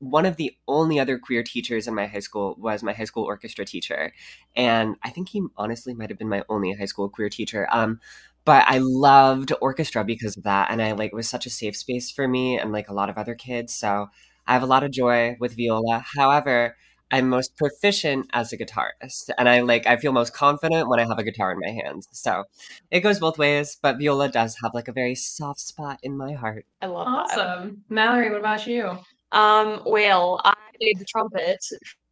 one 0.00 0.26
of 0.26 0.36
the 0.36 0.50
only 0.66 0.98
other 1.00 1.18
queer 1.18 1.42
teachers 1.42 1.86
in 1.88 1.94
my 1.94 2.06
high 2.06 2.24
school 2.28 2.56
was 2.58 2.82
my 2.82 2.92
high 2.92 3.04
school 3.10 3.24
orchestra 3.24 3.64
teacher. 3.64 4.12
And 4.56 4.96
I 5.02 5.10
think 5.10 5.28
he 5.28 5.42
honestly 5.56 5.94
might 5.94 6.10
have 6.10 6.18
been 6.18 6.28
my 6.36 6.42
only 6.48 6.72
high 6.74 6.90
school 6.92 7.08
queer 7.08 7.30
teacher. 7.30 7.68
Um, 7.70 8.00
but 8.44 8.64
I 8.66 8.78
loved 8.78 9.52
orchestra 9.60 10.04
because 10.04 10.36
of 10.36 10.42
that. 10.44 10.70
And 10.70 10.82
I 10.82 10.92
like, 10.92 11.12
it 11.12 11.16
was 11.16 11.28
such 11.28 11.46
a 11.46 11.50
safe 11.50 11.76
space 11.76 12.10
for 12.10 12.28
me 12.28 12.58
and 12.58 12.72
like 12.72 12.88
a 12.88 12.94
lot 12.94 13.08
of 13.08 13.16
other 13.16 13.34
kids. 13.34 13.74
So 13.74 14.08
I 14.46 14.52
have 14.52 14.62
a 14.62 14.72
lot 14.74 14.84
of 14.84 14.90
joy 14.90 15.36
with 15.40 15.56
viola. 15.56 16.04
However, 16.16 16.76
I'm 17.10 17.28
most 17.28 17.56
proficient 17.56 18.28
as 18.32 18.52
a 18.52 18.58
guitarist, 18.58 19.30
and 19.38 19.48
I 19.48 19.60
like 19.60 19.86
I 19.86 19.96
feel 19.96 20.12
most 20.12 20.32
confident 20.32 20.88
when 20.88 21.00
I 21.00 21.06
have 21.06 21.18
a 21.18 21.22
guitar 21.22 21.52
in 21.52 21.60
my 21.60 21.70
hands. 21.70 22.08
So 22.12 22.44
it 22.90 23.00
goes 23.00 23.18
both 23.18 23.38
ways, 23.38 23.78
but 23.80 23.98
viola 23.98 24.28
does 24.28 24.56
have 24.62 24.74
like 24.74 24.88
a 24.88 24.92
very 24.92 25.14
soft 25.14 25.60
spot 25.60 25.98
in 26.02 26.16
my 26.16 26.32
heart. 26.32 26.66
I 26.82 26.86
love 26.86 27.06
that. 27.06 27.38
Awesome. 27.38 27.84
Mallory, 27.88 28.30
what 28.30 28.40
about 28.40 28.66
you? 28.66 28.98
Um, 29.32 29.82
well, 29.84 30.40
I 30.44 30.54
played 30.80 30.98
the 30.98 31.04
trumpet 31.04 31.64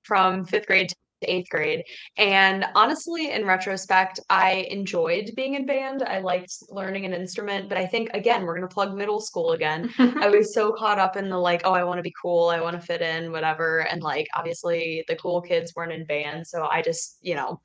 from 0.02 0.44
fifth 0.44 0.66
grade 0.66 0.88
to 0.90 0.96
eighth 1.24 1.48
grade. 1.50 1.84
And 2.16 2.64
honestly, 2.74 3.30
in 3.30 3.46
retrospect, 3.46 4.20
I 4.30 4.66
enjoyed 4.70 5.32
being 5.36 5.54
in 5.54 5.66
band. 5.66 6.02
I 6.02 6.18
liked 6.18 6.54
learning 6.68 7.04
an 7.04 7.12
instrument, 7.12 7.68
but 7.68 7.78
I 7.78 7.86
think 7.86 8.10
again, 8.14 8.44
we're 8.44 8.54
gonna 8.54 8.68
plug 8.68 8.96
middle 8.96 9.20
school 9.20 9.52
again. 9.52 9.90
I 9.98 10.28
was 10.34 10.54
so 10.54 10.72
caught 10.72 10.98
up 10.98 11.16
in 11.16 11.28
the 11.28 11.38
like, 11.38 11.62
oh, 11.64 11.72
I 11.72 11.84
want 11.84 11.98
to 11.98 12.02
be 12.02 12.14
cool, 12.20 12.48
I 12.48 12.60
want 12.60 12.80
to 12.80 12.86
fit 12.86 13.02
in, 13.02 13.32
whatever. 13.32 13.80
And 13.80 14.02
like 14.02 14.28
obviously 14.34 15.04
the 15.08 15.16
cool 15.16 15.40
kids 15.40 15.74
weren't 15.74 15.92
in 15.92 16.04
band. 16.06 16.46
So 16.46 16.66
I 16.66 16.82
just, 16.82 17.18
you 17.20 17.34
know, 17.34 17.60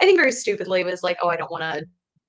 I 0.00 0.04
think 0.04 0.18
very 0.18 0.32
stupidly 0.32 0.84
was 0.84 1.02
like, 1.02 1.18
oh, 1.22 1.28
I 1.28 1.36
don't 1.36 1.50
want 1.50 1.62
to 1.62 1.84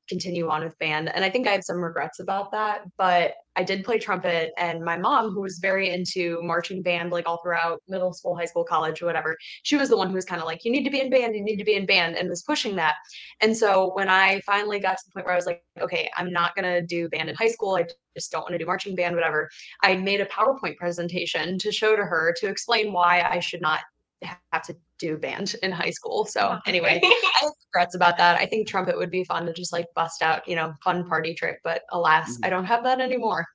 continue 0.08 0.50
on 0.50 0.64
with 0.64 0.78
band. 0.80 1.14
And 1.14 1.26
I 1.26 1.30
think 1.30 1.48
I 1.48 1.52
have 1.52 1.64
some 1.64 1.84
regrets 1.84 2.20
about 2.20 2.52
that. 2.52 2.82
But 2.98 3.36
I 3.58 3.64
did 3.64 3.86
play 3.86 3.98
trumpet, 4.00 4.52
and 4.58 4.84
my 4.84 4.98
mom, 4.98 5.32
who 5.32 5.40
was 5.40 5.60
very 5.60 5.90
into 5.90 6.42
marching 6.44 6.82
band, 6.82 7.12
like 7.12 7.26
all 7.26 7.42
throughout 7.42 7.82
middle 7.88 8.12
school, 8.12 8.36
high 8.36 8.46
school, 8.46 8.66
college, 8.66 9.02
whatever, 9.02 9.38
she 9.64 9.78
was 9.78 9.88
the 9.88 9.96
one 9.96 10.10
who 10.10 10.16
was 10.16 10.26
kind 10.26 10.42
of 10.42 10.46
like, 10.46 10.66
you 10.66 10.72
need 10.74 10.84
to 10.84 10.90
be 10.90 11.00
in 11.00 11.10
band, 11.10 11.36
you 11.36 11.44
need 11.44 11.56
to 11.56 11.64
be 11.64 11.76
in 11.76 11.86
band, 11.86 12.18
and 12.18 12.28
was 12.28 12.44
pushing 12.44 12.76
that. 12.76 12.96
And 13.40 13.56
so 13.56 13.94
when 13.94 14.10
I 14.10 14.42
finally 14.42 14.80
got 14.80 14.98
to 14.98 15.04
the 15.06 15.12
point 15.14 15.26
where 15.26 15.34
I 15.34 15.38
was 15.38 15.46
like, 15.46 15.64
okay, 15.80 16.12
I'm 16.18 16.34
not 16.34 16.54
going 16.54 16.66
to 16.66 16.86
do 16.86 17.08
band 17.08 17.30
in 17.30 17.36
high 17.36 17.48
school, 17.48 17.76
I 17.76 17.86
just 18.14 18.30
don't 18.30 18.42
want 18.42 18.52
to 18.52 18.58
do 18.58 18.66
marching 18.66 18.94
band, 18.94 19.16
whatever, 19.16 19.50
I 19.82 19.96
made 19.96 20.20
a 20.20 20.26
PowerPoint 20.26 20.76
presentation 20.76 21.58
to 21.60 21.72
show 21.72 21.96
to 21.96 22.04
her 22.04 22.36
to 22.40 22.48
explain 22.48 22.92
why 22.92 23.22
I 23.22 23.40
should 23.40 23.62
not 23.62 23.80
have 24.22 24.64
to 24.64 24.76
do 24.98 25.18
band 25.18 25.56
in 25.62 25.72
high 25.72 25.90
school. 25.90 26.26
So 26.26 26.58
anyway, 26.66 27.00
I 27.04 27.40
have 27.42 27.52
regrets 27.68 27.96
about 27.96 28.18
that. 28.18 28.40
I 28.40 28.46
think 28.46 28.68
trumpet 28.68 28.98
would 28.98 29.12
be 29.12 29.24
fun 29.24 29.46
to 29.46 29.54
just 29.54 29.74
like 29.74 29.88
bust 29.96 30.22
out, 30.22 30.48
you 30.48 30.56
know, 30.56 30.74
fun 30.84 31.08
party 31.08 31.34
trick, 31.34 31.60
but 31.64 31.84
alas, 31.92 32.38
I 32.44 32.50
don't 32.50 32.66
have 32.66 32.84
that 32.84 33.00
anymore. 33.00 33.46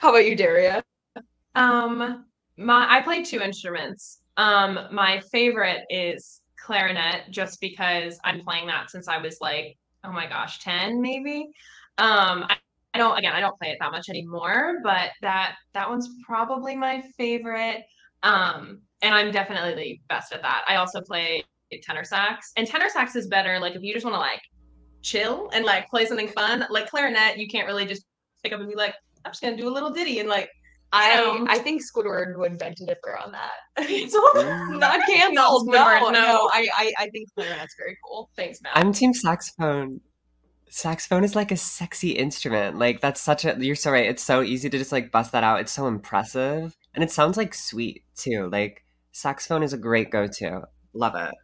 How 0.00 0.10
about 0.10 0.26
you, 0.26 0.36
Daria? 0.36 0.84
Um, 1.54 2.24
my 2.56 2.86
I 2.88 3.00
play 3.02 3.22
two 3.22 3.40
instruments. 3.40 4.20
Um, 4.36 4.78
my 4.90 5.20
favorite 5.32 5.82
is 5.90 6.40
clarinet, 6.58 7.30
just 7.30 7.60
because 7.60 8.18
I'm 8.24 8.40
playing 8.40 8.68
that 8.68 8.90
since 8.90 9.08
I 9.08 9.18
was 9.18 9.38
like, 9.40 9.76
oh 10.04 10.12
my 10.12 10.26
gosh, 10.26 10.60
ten 10.60 11.00
maybe. 11.02 11.50
Um, 11.98 12.44
I, 12.48 12.56
I 12.94 12.98
don't 12.98 13.18
again, 13.18 13.32
I 13.32 13.40
don't 13.40 13.58
play 13.58 13.70
it 13.70 13.78
that 13.80 13.90
much 13.90 14.08
anymore, 14.08 14.78
but 14.82 15.10
that 15.22 15.56
that 15.74 15.88
one's 15.88 16.08
probably 16.24 16.76
my 16.76 17.02
favorite. 17.16 17.82
Um, 18.22 18.80
and 19.02 19.14
I'm 19.14 19.30
definitely 19.32 19.74
the 19.74 20.00
best 20.08 20.32
at 20.32 20.42
that. 20.42 20.64
I 20.68 20.76
also 20.76 21.00
play 21.00 21.44
tenor 21.82 22.04
sax, 22.04 22.52
and 22.56 22.66
tenor 22.66 22.88
sax 22.88 23.16
is 23.16 23.26
better. 23.26 23.58
Like 23.58 23.74
if 23.74 23.82
you 23.82 23.92
just 23.92 24.04
want 24.04 24.14
to 24.14 24.20
like 24.20 24.42
chill 25.02 25.50
and 25.52 25.64
like 25.64 25.88
play 25.88 26.06
something 26.06 26.28
fun, 26.28 26.64
like 26.70 26.88
clarinet, 26.88 27.38
you 27.38 27.48
can't 27.48 27.66
really 27.66 27.86
just 27.86 28.04
pick 28.42 28.52
up 28.52 28.60
and 28.60 28.68
be 28.68 28.76
like, 28.76 28.94
I'm 29.24 29.32
just 29.32 29.42
gonna 29.42 29.56
do 29.56 29.68
a 29.68 29.70
little 29.72 29.90
ditty 29.90 30.18
and 30.20 30.28
like. 30.28 30.48
I 30.94 31.16
know. 31.16 31.46
I 31.48 31.58
think 31.58 31.80
Squidward 31.80 32.36
would 32.36 32.58
beg 32.58 32.76
to 32.76 32.84
differ 32.84 33.16
on 33.16 33.32
that. 33.32 33.52
It's 33.88 34.14
all- 34.14 34.74
Not 34.74 35.00
canceled. 35.08 35.68
No, 35.68 35.98
no. 36.00 36.10
no. 36.10 36.50
I, 36.52 36.68
I 36.76 36.92
I 36.98 37.08
think 37.08 37.30
clarinet's 37.34 37.74
very 37.78 37.96
cool. 38.06 38.28
Thanks, 38.36 38.60
Mal. 38.60 38.72
I'm 38.74 38.92
team 38.92 39.14
saxophone. 39.14 40.02
Saxophone 40.68 41.24
is 41.24 41.34
like 41.34 41.50
a 41.50 41.56
sexy 41.56 42.10
instrument. 42.10 42.78
Like 42.78 43.00
that's 43.00 43.22
such 43.22 43.46
a 43.46 43.56
you're 43.58 43.74
so 43.74 43.90
right. 43.90 44.04
It's 44.04 44.22
so 44.22 44.42
easy 44.42 44.68
to 44.68 44.76
just 44.76 44.92
like 44.92 45.10
bust 45.10 45.32
that 45.32 45.42
out. 45.42 45.60
It's 45.60 45.72
so 45.72 45.86
impressive. 45.86 46.76
And 46.94 47.02
it 47.02 47.10
sounds 47.10 47.36
like 47.36 47.54
sweet 47.54 48.04
too. 48.14 48.48
Like 48.50 48.84
saxophone 49.12 49.62
is 49.62 49.72
a 49.72 49.78
great 49.78 50.10
go-to. 50.10 50.62
Love 50.94 51.14
it. 51.14 51.34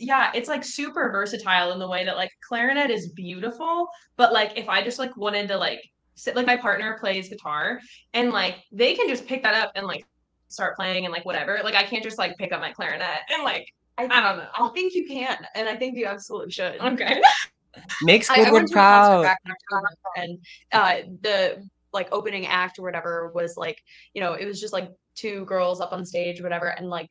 yeah, 0.00 0.30
it's 0.34 0.48
like 0.48 0.64
super 0.64 1.10
versatile 1.10 1.72
in 1.72 1.78
the 1.78 1.88
way 1.88 2.04
that 2.04 2.16
like 2.16 2.30
clarinet 2.40 2.90
is 2.90 3.08
beautiful, 3.08 3.88
but 4.16 4.32
like 4.32 4.56
if 4.56 4.68
I 4.68 4.82
just 4.82 4.98
like 4.98 5.16
wanted 5.16 5.48
to 5.48 5.56
like 5.56 5.90
sit 6.14 6.36
like 6.36 6.46
my 6.46 6.56
partner 6.56 6.96
plays 7.00 7.28
guitar 7.28 7.80
and 8.12 8.30
like 8.30 8.56
they 8.70 8.94
can 8.94 9.08
just 9.08 9.26
pick 9.26 9.42
that 9.42 9.54
up 9.54 9.72
and 9.74 9.86
like 9.86 10.04
start 10.48 10.76
playing 10.76 11.04
and 11.04 11.12
like 11.12 11.24
whatever. 11.24 11.60
Like 11.64 11.74
I 11.74 11.82
can't 11.82 12.04
just 12.04 12.18
like 12.18 12.36
pick 12.38 12.52
up 12.52 12.60
my 12.60 12.72
clarinet 12.72 13.20
and 13.32 13.42
like 13.42 13.72
I 13.98 14.06
don't 14.06 14.38
know. 14.38 14.46
I 14.54 14.68
think 14.74 14.94
you 14.94 15.06
can, 15.06 15.36
and 15.54 15.68
I 15.68 15.76
think 15.76 15.96
you 15.96 16.06
absolutely 16.06 16.50
should. 16.50 16.80
Okay. 16.80 17.20
Makes 18.02 18.30
I, 18.30 18.34
I 18.34 18.38
Squidward 18.38 18.52
went 18.52 18.68
to 18.68 18.74
a 18.74 18.76
concert 18.76 18.76
proud. 18.76 19.22
back 19.22 19.38
in 19.44 19.52
October, 19.52 19.88
and 20.16 20.38
uh, 20.72 20.96
the 21.22 21.68
like 21.92 22.08
opening 22.12 22.46
act 22.46 22.78
or 22.78 22.82
whatever 22.82 23.30
was 23.34 23.56
like, 23.56 23.82
you 24.14 24.20
know, 24.20 24.34
it 24.34 24.46
was 24.46 24.60
just 24.60 24.72
like 24.72 24.90
two 25.14 25.44
girls 25.44 25.80
up 25.80 25.92
on 25.92 26.04
stage, 26.04 26.42
whatever, 26.42 26.68
and 26.68 26.88
like 26.88 27.10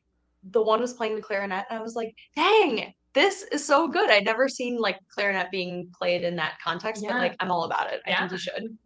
the 0.50 0.62
one 0.62 0.80
was 0.80 0.92
playing 0.92 1.14
the 1.16 1.22
clarinet, 1.22 1.66
and 1.70 1.78
I 1.78 1.82
was 1.82 1.94
like, 1.94 2.14
dang, 2.34 2.92
this 3.14 3.42
is 3.52 3.64
so 3.64 3.86
good. 3.88 4.10
I'd 4.10 4.24
never 4.24 4.48
seen 4.48 4.76
like 4.78 4.98
clarinet 5.08 5.50
being 5.50 5.88
played 5.96 6.22
in 6.24 6.36
that 6.36 6.54
context, 6.62 7.04
but 7.06 7.16
like 7.16 7.36
I'm 7.40 7.50
all 7.50 7.64
about 7.64 7.92
it. 7.92 8.00
I 8.06 8.10
Yeah. 8.10 8.18
think 8.20 8.32
you 8.32 8.38
should. 8.38 8.78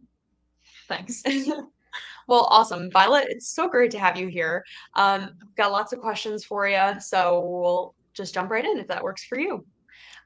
Thanks. 0.87 1.23
well, 2.27 2.47
awesome, 2.51 2.91
Violet. 2.91 3.27
It's 3.29 3.49
so 3.49 3.67
great 3.67 3.91
to 3.91 3.99
have 3.99 4.17
you 4.17 4.27
here. 4.27 4.63
Um, 4.95 5.31
got 5.55 5.71
lots 5.71 5.93
of 5.93 5.99
questions 5.99 6.45
for 6.45 6.67
you, 6.67 6.99
so 6.99 7.39
we'll 7.45 7.95
just 8.13 8.33
jump 8.33 8.51
right 8.51 8.65
in 8.65 8.77
if 8.79 8.87
that 8.87 9.03
works 9.03 9.25
for 9.25 9.39
you. 9.39 9.65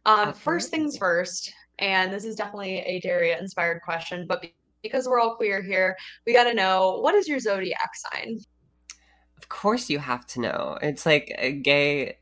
Um, 0.06 0.34
first 0.34 0.72
things 0.72 0.98
first, 0.98 1.54
and 1.80 2.12
this 2.12 2.26
is 2.26 2.36
definitely 2.36 2.80
a 2.80 3.00
Daria 3.00 3.40
inspired 3.40 3.82
question, 3.84 4.26
but 4.28 4.44
because 4.82 5.08
we're 5.08 5.20
all 5.20 5.36
queer 5.36 5.62
here, 5.62 5.98
we 6.26 6.34
got 6.34 6.46
to 6.46 6.54
know 6.54 7.00
what 7.02 7.16
is 7.16 7.28
your 7.28 7.40
zodiac 7.40 7.92
sign? 7.96 8.40
Of 9.38 9.50
course 9.50 9.90
you 9.90 10.00
have 10.00 10.26
to 10.28 10.42
know. 10.42 10.78
It's 10.82 11.06
like 11.06 11.34
a 11.38 11.52
gay 11.52 12.18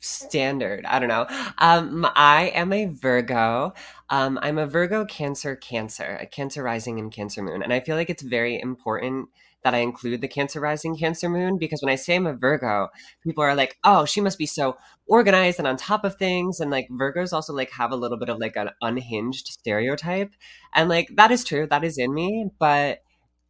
standard. 0.00 0.84
I 0.86 0.98
don't 0.98 1.08
know. 1.08 1.26
Um, 1.58 2.06
I 2.14 2.52
am 2.54 2.72
a 2.72 2.86
Virgo. 2.86 3.74
Um, 4.10 4.38
I'm 4.42 4.58
a 4.58 4.66
Virgo 4.66 5.04
Cancer 5.04 5.56
Cancer, 5.56 6.18
a 6.20 6.26
Cancer 6.26 6.62
rising 6.62 6.98
and 6.98 7.12
Cancer 7.12 7.42
moon, 7.42 7.62
and 7.62 7.72
I 7.72 7.80
feel 7.80 7.96
like 7.96 8.10
it's 8.10 8.22
very 8.22 8.60
important 8.60 9.28
that 9.64 9.74
I 9.74 9.78
include 9.78 10.20
the 10.20 10.28
Cancer 10.28 10.60
rising 10.60 10.96
Cancer 10.96 11.28
moon 11.28 11.58
because 11.58 11.82
when 11.82 11.92
I 11.92 11.96
say 11.96 12.16
I'm 12.16 12.26
a 12.26 12.34
Virgo, 12.34 12.88
people 13.22 13.42
are 13.44 13.54
like, 13.54 13.78
"Oh, 13.84 14.04
she 14.04 14.20
must 14.20 14.38
be 14.38 14.46
so 14.46 14.76
organized 15.06 15.58
and 15.58 15.68
on 15.68 15.76
top 15.76 16.04
of 16.04 16.16
things." 16.16 16.60
And 16.60 16.70
like 16.70 16.88
Virgos 16.90 17.32
also 17.32 17.52
like 17.52 17.70
have 17.72 17.92
a 17.92 17.96
little 17.96 18.18
bit 18.18 18.28
of 18.28 18.38
like 18.38 18.56
an 18.56 18.70
unhinged 18.82 19.48
stereotype, 19.48 20.32
and 20.74 20.88
like 20.88 21.08
that 21.16 21.30
is 21.30 21.44
true. 21.44 21.66
That 21.66 21.84
is 21.84 21.98
in 21.98 22.14
me, 22.14 22.50
but 22.58 23.02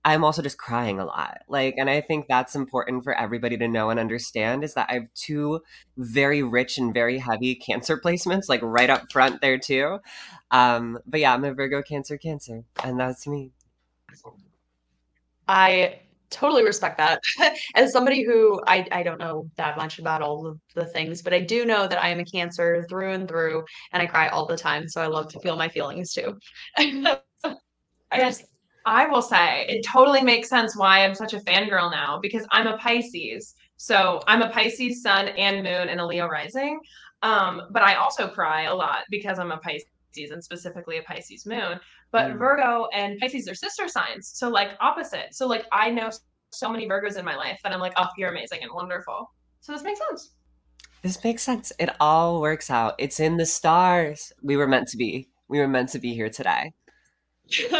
I'm 0.04 0.24
also 0.24 0.42
just 0.42 0.58
crying 0.58 0.98
a 1.00 1.04
lot. 1.04 1.42
Like, 1.48 1.74
and 1.76 1.90
I 1.90 2.00
think 2.00 2.28
that's 2.28 2.54
important 2.54 3.04
for 3.04 3.12
everybody 3.14 3.58
to 3.58 3.68
know 3.68 3.90
and 3.90 4.00
understand 4.00 4.64
is 4.64 4.74
that 4.74 4.88
I 4.88 4.94
have 4.94 5.12
two 5.14 5.60
very 5.98 6.42
rich 6.42 6.78
and 6.78 6.94
very 6.94 7.18
heavy 7.18 7.54
cancer 7.54 7.98
placements, 7.98 8.48
like 8.48 8.62
right 8.62 8.88
up 8.88 9.12
front 9.12 9.42
there 9.42 9.58
too. 9.58 9.98
Um, 10.50 10.98
but 11.06 11.20
yeah, 11.20 11.34
I'm 11.34 11.44
a 11.44 11.52
Virgo 11.52 11.82
Cancer 11.82 12.16
Cancer, 12.16 12.64
and 12.82 12.98
that's 12.98 13.26
me. 13.26 13.52
I 15.48 16.00
totally 16.30 16.62
respect 16.62 16.98
that. 16.98 17.22
As 17.74 17.92
somebody 17.92 18.22
who 18.22 18.60
I, 18.66 18.86
I 18.92 19.02
don't 19.02 19.18
know 19.18 19.50
that 19.56 19.76
much 19.76 19.98
about 19.98 20.22
all 20.22 20.46
of 20.46 20.60
the 20.74 20.84
things, 20.84 21.22
but 21.22 21.32
I 21.32 21.40
do 21.40 21.64
know 21.64 21.88
that 21.88 22.02
I 22.02 22.10
am 22.10 22.20
a 22.20 22.24
cancer 22.24 22.84
through 22.88 23.12
and 23.12 23.26
through, 23.28 23.64
and 23.92 24.02
I 24.02 24.06
cry 24.06 24.28
all 24.28 24.46
the 24.46 24.56
time. 24.56 24.88
So 24.88 25.00
I 25.00 25.06
love 25.06 25.28
to 25.32 25.40
feel 25.40 25.56
my 25.56 25.68
feelings 25.68 26.12
too. 26.12 26.38
I 26.76 28.20
just 28.20 28.44
I 28.86 29.06
will 29.06 29.22
say 29.22 29.66
it 29.68 29.84
totally 29.84 30.22
makes 30.22 30.48
sense 30.48 30.76
why 30.76 31.04
I'm 31.04 31.14
such 31.14 31.34
a 31.34 31.40
fangirl 31.40 31.90
now 31.90 32.18
because 32.22 32.46
I'm 32.50 32.66
a 32.66 32.78
Pisces. 32.78 33.54
So 33.76 34.22
I'm 34.26 34.42
a 34.42 34.50
Pisces 34.50 35.02
sun 35.02 35.28
and 35.28 35.62
moon 35.62 35.88
and 35.88 36.00
a 36.00 36.06
Leo 36.06 36.26
rising. 36.26 36.80
Um, 37.22 37.62
but 37.70 37.82
I 37.82 37.94
also 37.96 38.28
cry 38.28 38.62
a 38.62 38.74
lot 38.74 39.04
because 39.10 39.38
I'm 39.38 39.52
a 39.52 39.58
Pisces 39.58 39.88
and 40.16 40.42
specifically 40.42 40.98
a 40.98 41.02
Pisces 41.02 41.46
moon. 41.46 41.78
But 42.10 42.32
Mm. 42.32 42.38
Virgo 42.38 42.88
and 42.92 43.18
Pisces 43.20 43.48
are 43.48 43.54
sister 43.54 43.88
signs. 43.88 44.30
So 44.34 44.48
like 44.48 44.70
opposite. 44.80 45.34
So 45.34 45.46
like 45.46 45.66
I 45.72 45.90
know 45.90 46.10
so 46.50 46.70
many 46.70 46.88
Virgos 46.88 47.18
in 47.18 47.24
my 47.24 47.36
life 47.36 47.60
that 47.62 47.72
I'm 47.72 47.80
like, 47.80 47.92
oh, 47.96 48.08
you're 48.16 48.30
amazing 48.30 48.60
and 48.62 48.72
wonderful. 48.72 49.30
So 49.60 49.72
this 49.72 49.82
makes 49.82 50.00
sense. 50.08 50.32
This 51.02 51.22
makes 51.22 51.42
sense. 51.42 51.72
It 51.78 51.90
all 52.00 52.40
works 52.40 52.70
out. 52.70 52.94
It's 52.98 53.20
in 53.20 53.36
the 53.36 53.46
stars. 53.46 54.32
We 54.42 54.56
were 54.56 54.66
meant 54.66 54.88
to 54.88 54.96
be. 54.96 55.28
We 55.48 55.58
were 55.58 55.68
meant 55.68 55.90
to 55.90 55.98
be 55.98 56.14
here 56.14 56.28
today. 56.30 56.72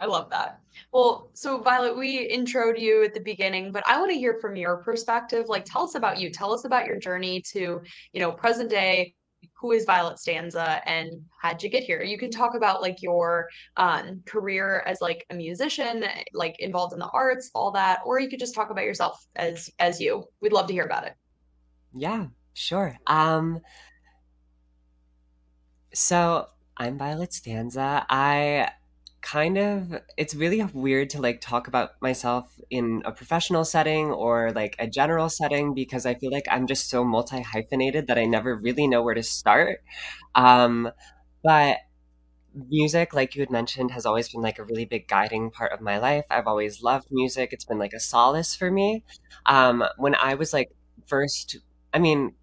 I 0.00 0.06
love 0.06 0.30
that. 0.30 0.60
Well, 0.92 1.30
so 1.34 1.60
Violet, 1.62 1.96
we 1.96 2.28
introed 2.28 2.78
you 2.78 3.04
at 3.04 3.14
the 3.14 3.20
beginning, 3.20 3.70
but 3.72 3.82
I 3.86 3.98
want 3.98 4.10
to 4.10 4.18
hear 4.18 4.38
from 4.40 4.56
your 4.56 4.78
perspective. 4.78 5.46
Like, 5.48 5.64
tell 5.64 5.84
us 5.84 5.94
about 5.94 6.18
you. 6.18 6.30
Tell 6.30 6.52
us 6.52 6.64
about 6.64 6.86
your 6.86 6.98
journey 6.98 7.40
to, 7.52 7.80
you 8.12 8.20
know, 8.20 8.32
present 8.32 8.68
day. 8.68 9.14
Who 9.60 9.72
is 9.72 9.84
Violet 9.84 10.18
Stanza 10.18 10.80
and 10.88 11.22
how'd 11.40 11.62
you 11.62 11.68
get 11.68 11.82
here? 11.82 12.02
You 12.02 12.18
can 12.18 12.30
talk 12.30 12.54
about 12.54 12.80
like 12.80 13.02
your 13.02 13.48
um, 13.76 14.22
career 14.26 14.82
as 14.86 15.00
like 15.00 15.26
a 15.30 15.34
musician, 15.34 16.04
like 16.32 16.58
involved 16.60 16.94
in 16.94 16.98
the 16.98 17.08
arts, 17.08 17.50
all 17.54 17.70
that, 17.72 18.00
or 18.06 18.18
you 18.18 18.28
could 18.28 18.40
just 18.40 18.54
talk 18.54 18.70
about 18.70 18.84
yourself 18.84 19.26
as 19.36 19.70
as 19.78 20.00
you. 20.00 20.24
We'd 20.40 20.52
love 20.52 20.66
to 20.68 20.72
hear 20.72 20.84
about 20.84 21.06
it. 21.06 21.14
Yeah, 21.94 22.26
sure. 22.54 22.96
Um, 23.06 23.60
so 25.92 26.46
I'm 26.76 26.96
Violet 26.96 27.34
Stanza. 27.34 28.06
I 28.08 28.70
kind 29.22 29.58
of 29.58 29.94
it's 30.16 30.34
really 30.34 30.62
weird 30.72 31.10
to 31.10 31.20
like 31.20 31.40
talk 31.40 31.68
about 31.68 31.90
myself 32.00 32.58
in 32.70 33.02
a 33.04 33.12
professional 33.12 33.64
setting 33.64 34.06
or 34.10 34.50
like 34.52 34.76
a 34.78 34.86
general 34.86 35.28
setting 35.28 35.74
because 35.74 36.06
I 36.06 36.14
feel 36.14 36.30
like 36.30 36.46
I'm 36.50 36.66
just 36.66 36.88
so 36.88 37.04
multi 37.04 37.42
hyphenated 37.42 38.06
that 38.06 38.18
I 38.18 38.24
never 38.24 38.56
really 38.56 38.86
know 38.86 39.02
where 39.02 39.14
to 39.14 39.22
start. 39.22 39.80
Um, 40.34 40.90
but 41.44 41.78
music, 42.68 43.14
like 43.14 43.34
you 43.34 43.42
had 43.42 43.50
mentioned, 43.50 43.90
has 43.92 44.06
always 44.06 44.28
been 44.28 44.42
like 44.42 44.58
a 44.58 44.64
really 44.64 44.84
big 44.84 45.08
guiding 45.08 45.50
part 45.50 45.72
of 45.72 45.80
my 45.80 45.98
life. 45.98 46.24
I've 46.30 46.46
always 46.46 46.82
loved 46.82 47.08
music. 47.10 47.52
It's 47.52 47.64
been 47.64 47.78
like 47.78 47.92
a 47.92 48.00
solace 48.00 48.54
for 48.54 48.70
me. 48.70 49.04
Um, 49.46 49.84
when 49.98 50.14
I 50.14 50.34
was 50.34 50.52
like 50.52 50.70
first, 51.06 51.58
I 51.94 51.98
mean, 51.98 52.34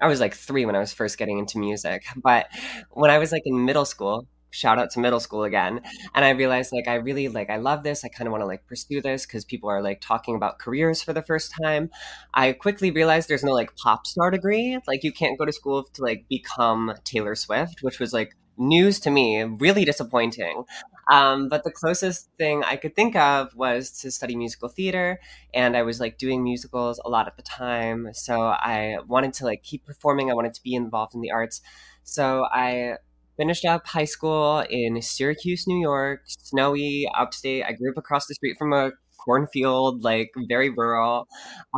I 0.00 0.06
was 0.06 0.20
like 0.20 0.34
three 0.34 0.64
when 0.64 0.76
I 0.76 0.80
was 0.80 0.92
first 0.92 1.18
getting 1.18 1.38
into 1.38 1.58
music, 1.58 2.04
but 2.16 2.46
when 2.90 3.10
I 3.10 3.18
was 3.18 3.32
like 3.32 3.42
in 3.44 3.64
middle 3.64 3.84
school, 3.84 4.26
shout 4.50 4.78
out 4.78 4.90
to 4.90 5.00
middle 5.00 5.20
school 5.20 5.44
again, 5.44 5.80
and 6.14 6.24
I 6.24 6.30
realized 6.30 6.72
like 6.72 6.88
I 6.88 6.94
really 6.94 7.28
like 7.28 7.50
I 7.50 7.56
love 7.56 7.82
this. 7.82 8.04
I 8.04 8.08
kind 8.08 8.26
of 8.26 8.32
want 8.32 8.42
to 8.42 8.46
like 8.46 8.66
pursue 8.66 9.00
this 9.00 9.26
because 9.26 9.44
people 9.44 9.68
are 9.70 9.82
like 9.82 10.00
talking 10.00 10.34
about 10.36 10.58
careers 10.58 11.02
for 11.02 11.12
the 11.12 11.22
first 11.22 11.52
time. 11.62 11.90
I 12.34 12.52
quickly 12.52 12.90
realized 12.90 13.28
there's 13.28 13.44
no 13.44 13.52
like 13.52 13.76
pop 13.76 14.06
star 14.06 14.30
degree. 14.30 14.78
Like 14.86 15.04
you 15.04 15.12
can't 15.12 15.38
go 15.38 15.44
to 15.44 15.52
school 15.52 15.84
to 15.84 16.02
like 16.02 16.26
become 16.28 16.94
Taylor 17.04 17.34
Swift, 17.34 17.82
which 17.82 17.98
was 17.98 18.12
like 18.12 18.34
news 18.58 18.98
to 19.00 19.10
me, 19.10 19.42
really 19.42 19.84
disappointing. 19.84 20.64
Um, 21.10 21.48
but 21.48 21.64
the 21.64 21.70
closest 21.70 22.28
thing 22.36 22.62
I 22.64 22.76
could 22.76 22.94
think 22.94 23.16
of 23.16 23.54
was 23.54 23.90
to 24.00 24.10
study 24.10 24.36
musical 24.36 24.68
theater, 24.68 25.20
and 25.54 25.76
I 25.76 25.82
was 25.82 26.00
like 26.00 26.18
doing 26.18 26.44
musicals 26.44 27.00
a 27.04 27.08
lot 27.08 27.26
at 27.26 27.36
the 27.36 27.42
time. 27.42 28.08
So 28.12 28.42
I 28.42 28.98
wanted 29.06 29.32
to 29.34 29.44
like 29.44 29.62
keep 29.62 29.86
performing. 29.86 30.30
I 30.30 30.34
wanted 30.34 30.54
to 30.54 30.62
be 30.62 30.74
involved 30.74 31.14
in 31.14 31.20
the 31.20 31.30
arts. 31.30 31.62
So 32.02 32.44
I 32.44 32.96
finished 33.38 33.64
up 33.64 33.86
high 33.86 34.04
school 34.04 34.64
in 34.68 35.00
Syracuse, 35.00 35.66
New 35.66 35.80
York, 35.80 36.22
snowy, 36.26 37.08
upstate. 37.16 37.64
I 37.64 37.72
grew 37.72 37.90
up 37.92 37.98
across 37.98 38.26
the 38.26 38.34
street 38.34 38.56
from 38.58 38.72
a 38.72 38.90
cornfield, 39.18 40.02
like 40.02 40.30
very 40.48 40.70
rural. 40.70 41.26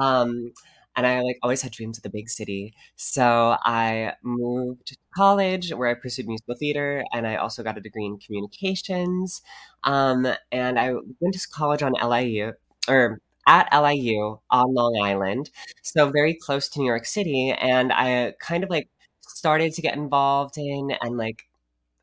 Um, 0.01 0.53
and 0.97 1.07
I 1.07 1.21
like 1.21 1.39
always 1.43 1.63
had 1.63 1.73
dreams 1.73 1.99
of 1.99 2.03
the 2.03 2.11
big 2.11 2.29
city. 2.29 2.75
So 2.97 3.57
I 3.65 4.15
moved 4.23 4.87
to 4.87 4.97
college 5.15 5.71
where 5.73 5.89
I 5.89 5.95
pursued 5.95 6.27
musical 6.27 6.57
theater, 6.59 7.05
and 7.13 7.27
I 7.27 7.37
also 7.37 7.63
got 7.63 7.79
a 7.79 7.81
degree 7.81 8.05
in 8.07 8.19
communications. 8.19 9.43
Um, 9.85 10.27
and 10.51 10.79
I 10.79 10.93
went 11.21 11.35
to 11.35 11.49
college 11.53 11.83
on 11.83 11.93
LIU 11.93 12.53
or 12.89 13.19
at 13.47 13.69
LIU 13.73 14.39
on 14.51 14.75
Long 14.75 15.01
Island, 15.03 15.51
so 15.83 16.11
very 16.11 16.35
close 16.35 16.69
to 16.71 16.81
New 16.81 16.87
York 16.87 17.07
City. 17.07 17.51
And 17.59 17.93
I 17.93 18.35
kind 18.41 18.65
of 18.65 18.71
like 18.71 18.89
started 19.23 19.73
to 19.75 19.83
get 19.83 19.97
involved 19.97 20.59
in 20.59 20.91
and 21.01 21.17
like 21.17 21.45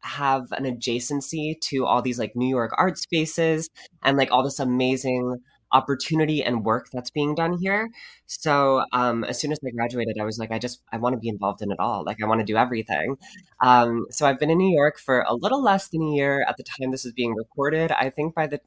have 0.01 0.51
an 0.51 0.63
adjacency 0.63 1.59
to 1.61 1.85
all 1.85 2.01
these 2.01 2.19
like 2.19 2.35
New 2.35 2.47
York 2.47 2.71
art 2.77 2.97
spaces 2.97 3.69
and 4.03 4.17
like 4.17 4.31
all 4.31 4.43
this 4.43 4.59
amazing 4.59 5.37
opportunity 5.71 6.43
and 6.43 6.63
work 6.63 6.87
that's 6.93 7.09
being 7.09 7.35
done 7.35 7.57
here. 7.57 7.89
So 8.25 8.83
um, 8.93 9.23
as 9.25 9.39
soon 9.39 9.51
as 9.51 9.59
I 9.65 9.71
graduated, 9.71 10.17
I 10.19 10.23
was 10.23 10.39
like, 10.39 10.51
I 10.51 10.59
just 10.59 10.81
I 10.91 10.97
want 10.97 11.13
to 11.13 11.19
be 11.19 11.29
involved 11.29 11.61
in 11.61 11.71
it 11.71 11.79
all. 11.79 12.03
Like 12.05 12.21
I 12.21 12.25
want 12.25 12.39
to 12.39 12.45
do 12.45 12.57
everything. 12.57 13.17
Um, 13.61 14.05
so 14.09 14.25
I've 14.25 14.39
been 14.39 14.49
in 14.49 14.57
New 14.57 14.73
York 14.73 14.99
for 14.99 15.21
a 15.27 15.33
little 15.33 15.61
less 15.61 15.89
than 15.89 16.01
a 16.01 16.11
year 16.11 16.45
at 16.47 16.57
the 16.57 16.63
time 16.63 16.91
this 16.91 17.05
is 17.05 17.13
being 17.13 17.35
recorded. 17.35 17.91
I 17.91 18.09
think 18.09 18.35
by 18.35 18.47
the 18.47 18.61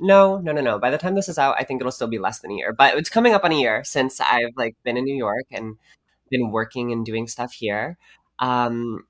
no, 0.00 0.38
no, 0.38 0.52
no, 0.52 0.60
no. 0.60 0.78
By 0.78 0.90
the 0.90 0.98
time 0.98 1.16
this 1.16 1.28
is 1.28 1.38
out, 1.38 1.56
I 1.58 1.64
think 1.64 1.80
it'll 1.80 1.90
still 1.90 2.08
be 2.08 2.20
less 2.20 2.38
than 2.38 2.52
a 2.52 2.54
year. 2.54 2.72
But 2.72 2.96
it's 2.96 3.10
coming 3.10 3.34
up 3.34 3.44
on 3.44 3.52
a 3.52 3.56
year 3.56 3.82
since 3.84 4.20
I've 4.20 4.56
like 4.56 4.76
been 4.84 4.96
in 4.96 5.04
New 5.04 5.16
York 5.16 5.46
and 5.50 5.76
been 6.30 6.52
working 6.52 6.92
and 6.92 7.04
doing 7.04 7.26
stuff 7.26 7.52
here. 7.52 7.98
Um, 8.38 9.07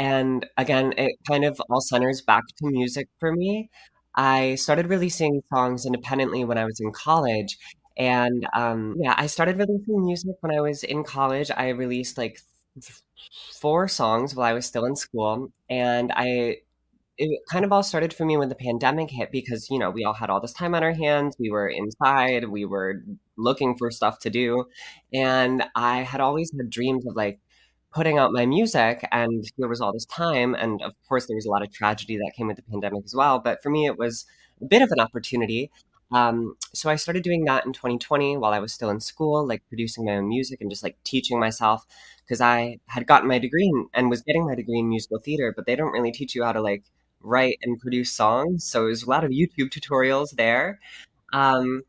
and 0.00 0.46
again, 0.56 0.94
it 0.96 1.12
kind 1.28 1.44
of 1.44 1.60
all 1.68 1.82
centers 1.82 2.22
back 2.22 2.44
to 2.46 2.70
music 2.70 3.06
for 3.18 3.32
me. 3.32 3.68
I 4.14 4.54
started 4.54 4.86
releasing 4.86 5.42
songs 5.52 5.84
independently 5.84 6.42
when 6.42 6.56
I 6.56 6.64
was 6.64 6.80
in 6.80 6.90
college. 6.90 7.58
And 7.98 8.46
um, 8.56 8.96
yeah, 8.98 9.14
I 9.18 9.26
started 9.26 9.58
releasing 9.58 10.06
music 10.06 10.36
when 10.40 10.56
I 10.56 10.62
was 10.62 10.84
in 10.84 11.04
college. 11.04 11.50
I 11.54 11.68
released 11.68 12.16
like 12.16 12.40
th- 12.80 13.02
four 13.60 13.88
songs 13.88 14.34
while 14.34 14.46
I 14.46 14.54
was 14.54 14.64
still 14.64 14.86
in 14.86 14.96
school. 14.96 15.52
And 15.68 16.12
I, 16.16 16.56
it 17.18 17.40
kind 17.52 17.66
of 17.66 17.70
all 17.70 17.82
started 17.82 18.14
for 18.14 18.24
me 18.24 18.38
when 18.38 18.48
the 18.48 18.54
pandemic 18.54 19.10
hit 19.10 19.30
because, 19.30 19.68
you 19.68 19.78
know, 19.78 19.90
we 19.90 20.04
all 20.04 20.14
had 20.14 20.30
all 20.30 20.40
this 20.40 20.54
time 20.54 20.74
on 20.74 20.82
our 20.82 20.94
hands. 20.94 21.36
We 21.38 21.50
were 21.50 21.68
inside, 21.68 22.48
we 22.48 22.64
were 22.64 23.02
looking 23.36 23.76
for 23.76 23.90
stuff 23.90 24.18
to 24.20 24.30
do. 24.30 24.64
And 25.12 25.62
I 25.74 25.98
had 25.98 26.22
always 26.22 26.50
had 26.56 26.70
dreams 26.70 27.04
of 27.06 27.16
like 27.16 27.38
putting 27.92 28.18
out 28.18 28.32
my 28.32 28.46
music 28.46 29.06
and 29.10 29.44
there 29.58 29.68
was 29.68 29.80
all 29.80 29.92
this 29.92 30.06
time 30.06 30.54
and 30.54 30.80
of 30.82 30.92
course 31.08 31.26
there 31.26 31.34
was 31.34 31.46
a 31.46 31.50
lot 31.50 31.62
of 31.62 31.72
tragedy 31.72 32.16
that 32.16 32.32
came 32.36 32.46
with 32.46 32.56
the 32.56 32.62
pandemic 32.62 33.04
as 33.04 33.14
well 33.14 33.38
but 33.38 33.62
for 33.62 33.70
me 33.70 33.86
it 33.86 33.98
was 33.98 34.26
a 34.60 34.64
bit 34.64 34.82
of 34.82 34.90
an 34.92 35.00
opportunity. 35.00 35.70
Um, 36.12 36.56
so 36.74 36.90
i 36.90 36.96
started 36.96 37.22
doing 37.22 37.44
that 37.44 37.64
in 37.64 37.72
2020 37.72 38.36
while 38.36 38.52
i 38.52 38.58
was 38.58 38.72
still 38.72 38.90
in 38.90 38.98
school 38.98 39.46
like 39.46 39.62
producing 39.68 40.04
my 40.04 40.16
own 40.16 40.28
music 40.28 40.60
and 40.60 40.68
just 40.68 40.82
like 40.82 40.96
teaching 41.04 41.38
myself 41.38 41.86
because 42.24 42.40
i 42.40 42.80
had 42.86 43.06
gotten 43.06 43.28
my 43.28 43.38
degree 43.38 43.72
and 43.94 44.10
was 44.10 44.20
getting 44.20 44.44
my 44.44 44.56
degree 44.56 44.80
in 44.80 44.88
musical 44.88 45.20
theater 45.20 45.52
but 45.54 45.66
they 45.66 45.76
don't 45.76 45.92
really 45.92 46.10
teach 46.10 46.34
you 46.34 46.42
how 46.42 46.50
to 46.50 46.60
like 46.60 46.82
write 47.20 47.58
and 47.62 47.78
produce 47.78 48.12
songs 48.12 48.64
so 48.64 48.86
there's 48.86 49.04
a 49.04 49.08
lot 49.08 49.22
of 49.22 49.30
youtube 49.30 49.70
tutorials 49.70 50.30
there. 50.34 50.80
Um, 51.32 51.82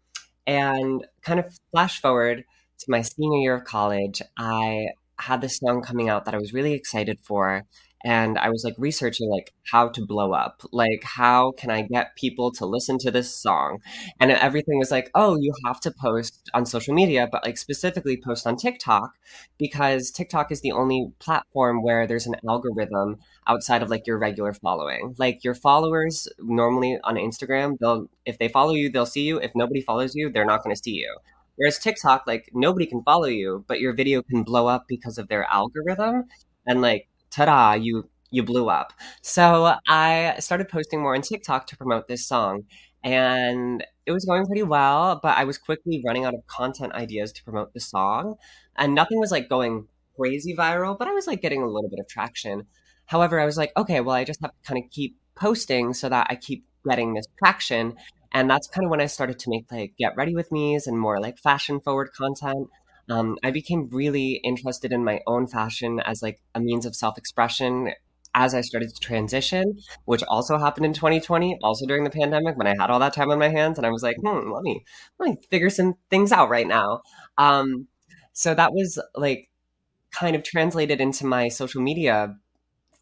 and 0.46 1.04
kind 1.24 1.40
of 1.40 1.58
flash 1.72 2.00
forward 2.00 2.44
to 2.78 2.86
my 2.92 3.02
senior 3.02 3.40
year 3.40 3.56
of 3.56 3.64
college 3.64 4.22
i 4.38 4.86
had 5.22 5.42
this 5.42 5.58
song 5.58 5.82
coming 5.82 6.10
out 6.10 6.26
that 6.26 6.34
I 6.34 6.38
was 6.38 6.54
really 6.54 6.74
excited 6.74 7.20
for 7.22 7.66
and 8.04 8.38
I 8.38 8.50
was 8.50 8.64
like 8.64 8.74
researching 8.78 9.30
like 9.30 9.54
how 9.72 9.90
to 9.90 10.06
blow 10.06 10.34
up. 10.34 10.64
Like 10.72 11.04
how 11.04 11.52
can 11.52 11.70
I 11.70 11.84
get 11.84 12.16
people 12.16 12.52
to 12.54 12.66
listen 12.66 12.98
to 13.00 13.12
this 13.12 13.34
song? 13.36 13.80
And 14.20 14.32
everything 14.32 14.80
was 14.80 14.92
like, 14.92 15.10
"Oh, 15.16 15.38
you 15.40 15.54
have 15.66 15.80
to 15.82 15.92
post 15.92 16.50
on 16.54 16.66
social 16.66 16.94
media, 16.94 17.28
but 17.32 17.46
like 17.46 17.58
specifically 17.58 18.18
post 18.18 18.48
on 18.48 18.58
TikTok 18.58 19.12
because 19.58 20.12
TikTok 20.12 20.52
is 20.52 20.62
the 20.62 20.72
only 20.72 21.12
platform 21.20 21.84
where 21.84 22.08
there's 22.08 22.28
an 22.28 22.36
algorithm 22.48 23.18
outside 23.48 23.84
of 23.84 23.90
like 23.90 24.08
your 24.08 24.18
regular 24.18 24.54
following. 24.54 25.16
Like 25.18 25.44
your 25.44 25.56
followers 25.56 26.28
normally 26.40 26.98
on 27.04 27.16
Instagram, 27.16 27.78
they'll 27.80 28.08
if 28.26 28.40
they 28.40 28.48
follow 28.48 28.74
you, 28.74 28.90
they'll 28.90 29.06
see 29.06 29.24
you. 29.24 29.38
If 29.40 29.52
nobody 29.56 29.82
follows 29.82 30.16
you, 30.16 30.32
they're 30.32 30.46
not 30.46 30.64
going 30.64 30.76
to 30.76 30.82
see 30.82 30.96
you. 30.96 31.18
Whereas 31.62 31.78
TikTok, 31.78 32.24
like 32.26 32.50
nobody 32.54 32.88
can 32.88 33.04
follow 33.04 33.28
you, 33.28 33.63
but 33.67 33.80
your 33.80 33.93
video 33.93 34.24
can 34.24 34.41
blow 34.41 34.65
up 34.65 34.86
because 34.88 35.19
of 35.19 35.28
their 35.28 35.43
algorithm, 35.43 36.24
and 36.65 36.82
like 36.82 37.08
ta-da, 37.30 37.74
you 37.74 38.10
you 38.32 38.41
blew 38.41 38.67
up. 38.67 38.93
So 39.21 39.76
I 39.88 40.38
started 40.39 40.69
posting 40.69 41.02
more 41.02 41.13
on 41.13 41.21
TikTok 41.21 41.67
to 41.67 41.78
promote 41.78 42.08
this 42.08 42.28
song, 42.28 42.63
and 43.04 43.86
it 44.08 44.12
was 44.12 44.26
going 44.26 44.47
pretty 44.47 44.63
well. 44.63 45.19
But 45.21 45.38
I 45.38 45.43
was 45.43 45.60
quickly 45.60 46.02
running 46.04 46.26
out 46.26 46.34
of 46.34 46.47
content 46.47 46.93
ideas 46.93 47.32
to 47.34 47.43
promote 47.43 47.76
the 47.76 47.80
song, 47.80 48.38
and 48.76 48.95
nothing 48.95 49.19
was 49.19 49.30
like 49.30 49.47
going 49.47 49.88
crazy 50.15 50.56
viral, 50.56 50.97
but 50.97 51.08
I 51.08 51.12
was 51.12 51.28
like 51.28 51.43
getting 51.43 51.62
a 51.62 51.67
little 51.67 51.91
bit 51.91 52.00
of 52.00 52.08
traction. 52.08 52.65
However, 53.06 53.39
I 53.39 53.45
was 53.45 53.58
like, 53.58 53.71
okay, 53.78 54.02
well, 54.02 54.15
I 54.15 54.24
just 54.24 54.41
have 54.41 54.50
to 54.50 54.67
kind 54.67 54.84
of 54.84 54.89
keep 54.89 55.15
posting 55.36 55.93
so 55.93 56.10
that 56.10 56.26
I 56.32 56.36
keep 56.38 56.65
getting 56.89 57.13
this 57.13 57.28
traction 57.38 57.97
and 58.32 58.50
that's 58.50 58.67
kind 58.67 58.86
of 58.86 58.91
when 58.91 59.02
I 59.02 59.08
started 59.08 59.39
to 59.39 59.50
make 59.50 59.72
like 59.72 59.94
get 59.98 60.15
ready 60.15 60.36
with 60.36 60.52
me's 60.52 60.88
and 60.88 61.00
more 61.00 61.20
like 61.20 61.38
fashion 61.39 61.80
forward 61.80 62.12
content. 62.17 62.70
Um, 63.10 63.38
I 63.44 63.52
became 63.52 63.89
really 63.91 64.39
interested 64.44 64.91
in 64.91 65.04
my 65.04 65.22
own 65.28 65.48
fashion 65.48 66.00
as 66.00 66.22
like 66.22 66.39
a 66.56 66.60
means 66.60 66.86
of 66.86 66.96
self 66.96 67.17
expression 67.17 67.91
as 68.34 68.56
I 68.56 68.62
started 68.62 68.94
to 68.94 69.00
transition, 69.02 69.78
which 70.06 70.24
also 70.24 70.58
happened 70.58 70.86
in 70.86 70.94
2020, 70.94 71.60
also 71.63 71.86
during 71.86 72.04
the 72.06 72.10
pandemic 72.10 72.56
when 72.56 72.67
I 72.67 72.76
had 72.80 72.89
all 72.89 73.00
that 73.00 73.13
time 73.13 73.30
on 73.30 73.39
my 73.39 73.50
hands, 73.50 73.78
and 73.78 73.86
I 73.86 73.89
was 73.89 74.04
like, 74.04 74.15
hmm, 74.17 74.52
let 74.52 74.63
me 74.63 74.84
let 75.20 75.30
me 75.30 75.38
figure 75.50 75.70
some 75.70 75.96
things 76.10 76.32
out 76.32 76.50
right 76.50 76.67
now. 76.67 77.02
Um, 77.38 77.88
so 78.34 78.54
that 78.56 78.74
was 78.74 79.00
like 79.15 79.50
kind 80.12 80.36
of 80.36 80.44
translated 80.44 81.02
into 81.02 81.26
my 81.26 81.48
social 81.48 81.82
media 81.82 82.36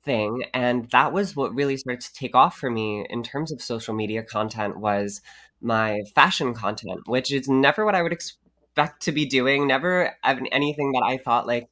thing 0.03 0.43
and 0.53 0.89
that 0.91 1.11
was 1.13 1.35
what 1.35 1.53
really 1.53 1.77
started 1.77 2.01
to 2.01 2.13
take 2.13 2.35
off 2.35 2.57
for 2.57 2.69
me 2.69 3.05
in 3.09 3.21
terms 3.23 3.51
of 3.51 3.61
social 3.61 3.93
media 3.93 4.23
content 4.23 4.79
was 4.79 5.21
my 5.61 5.99
fashion 6.15 6.53
content 6.53 7.01
which 7.05 7.31
is 7.33 7.49
never 7.49 7.83
what 7.85 7.95
i 7.95 8.01
would 8.01 8.13
expect 8.13 9.01
to 9.01 9.11
be 9.11 9.25
doing 9.25 9.67
never 9.67 10.15
anything 10.23 10.91
that 10.93 11.03
i 11.05 11.17
thought 11.17 11.45
like 11.45 11.67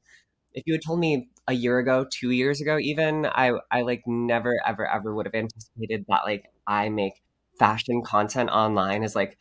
if 0.54 0.64
you 0.66 0.74
had 0.74 0.82
told 0.86 1.00
me 1.00 1.30
a 1.48 1.54
year 1.54 1.80
ago 1.80 2.06
two 2.12 2.32
years 2.32 2.62
ago 2.62 2.78
even 2.80 3.26
i 3.28 3.52
i 3.72 3.82
like 3.82 4.02
never 4.08 4.54
ever 4.66 4.88
ever 4.88 5.16
would 5.16 5.26
have 5.26 5.36
anticipated 5.36 6.06
that 6.10 6.22
like 6.26 6.46
i 6.68 6.90
make 6.90 7.14
fashion 7.60 8.02
content 8.06 8.50
online 8.50 9.04
as 9.04 9.16
like 9.16 9.38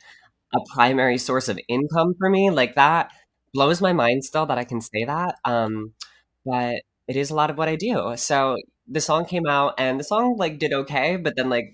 a 0.55 0.59
primary 0.75 1.19
source 1.19 1.49
of 1.49 1.59
income 1.69 2.15
for 2.19 2.31
me 2.31 2.51
like 2.51 2.75
that 2.77 3.11
blows 3.55 3.81
my 3.81 3.93
mind 3.93 4.25
still 4.25 4.47
that 4.47 4.59
i 4.59 4.65
can 4.65 4.81
say 4.81 5.05
that 5.05 5.37
um 5.45 5.93
but 6.45 6.77
it 7.09 7.17
is 7.17 7.31
a 7.31 7.35
lot 7.35 7.51
of 7.51 7.59
what 7.59 7.69
i 7.69 7.77
do 7.77 8.15
so 8.17 8.57
the 8.89 9.01
song 9.01 9.25
came 9.25 9.47
out 9.47 9.75
and 9.79 9.99
the 9.99 10.05
song 10.05 10.37
like 10.37 10.59
did 10.59 10.73
okay, 10.73 11.17
but 11.17 11.35
then 11.37 11.51
like 11.51 11.73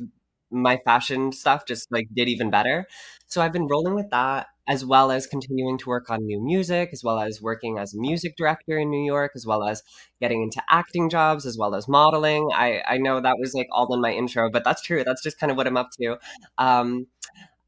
my 0.50 0.78
fashion 0.84 1.32
stuff 1.32 1.66
just 1.66 1.90
like 1.90 2.08
did 2.14 2.28
even 2.28 2.50
better. 2.50 2.86
So 3.26 3.40
I've 3.40 3.52
been 3.52 3.66
rolling 3.66 3.94
with 3.94 4.10
that 4.10 4.48
as 4.68 4.84
well 4.84 5.10
as 5.10 5.26
continuing 5.26 5.76
to 5.78 5.88
work 5.88 6.08
on 6.08 6.24
new 6.24 6.40
music, 6.40 6.90
as 6.92 7.02
well 7.02 7.18
as 7.18 7.42
working 7.42 7.78
as 7.78 7.94
a 7.94 7.98
music 7.98 8.36
director 8.36 8.78
in 8.78 8.90
New 8.90 9.04
York, 9.04 9.32
as 9.34 9.44
well 9.44 9.64
as 9.64 9.82
getting 10.20 10.42
into 10.42 10.62
acting 10.70 11.10
jobs, 11.10 11.44
as 11.46 11.58
well 11.58 11.74
as 11.74 11.88
modeling. 11.88 12.48
I, 12.54 12.82
I 12.86 12.98
know 12.98 13.20
that 13.20 13.38
was 13.40 13.54
like 13.54 13.66
all 13.72 13.92
in 13.92 14.00
my 14.00 14.12
intro, 14.12 14.50
but 14.50 14.62
that's 14.64 14.82
true. 14.82 15.02
That's 15.02 15.22
just 15.22 15.40
kind 15.40 15.50
of 15.50 15.56
what 15.56 15.66
I'm 15.66 15.76
up 15.76 15.90
to. 16.00 16.16
Um, 16.58 17.06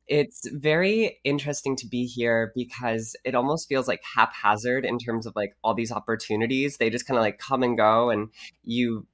it's 0.07 0.47
very 0.53 1.19
interesting 1.25 1.77
to 1.77 1.87
be 1.87 2.05
here 2.07 2.53
because 2.55 3.17
it 3.25 3.35
almost 3.35 3.69
feels 3.69 3.89
like 3.89 4.03
haphazard 4.15 4.85
in 4.85 4.99
terms 4.99 5.27
of 5.27 5.35
like 5.35 5.57
all 5.65 5.75
these 5.75 5.91
opportunities. 5.91 6.77
They 6.77 6.91
just 6.91 7.07
kind 7.07 7.19
of 7.19 7.23
like 7.23 7.39
come 7.39 7.63
and 7.63 7.77
go, 7.77 8.11
and 8.11 8.29
you 8.63 9.07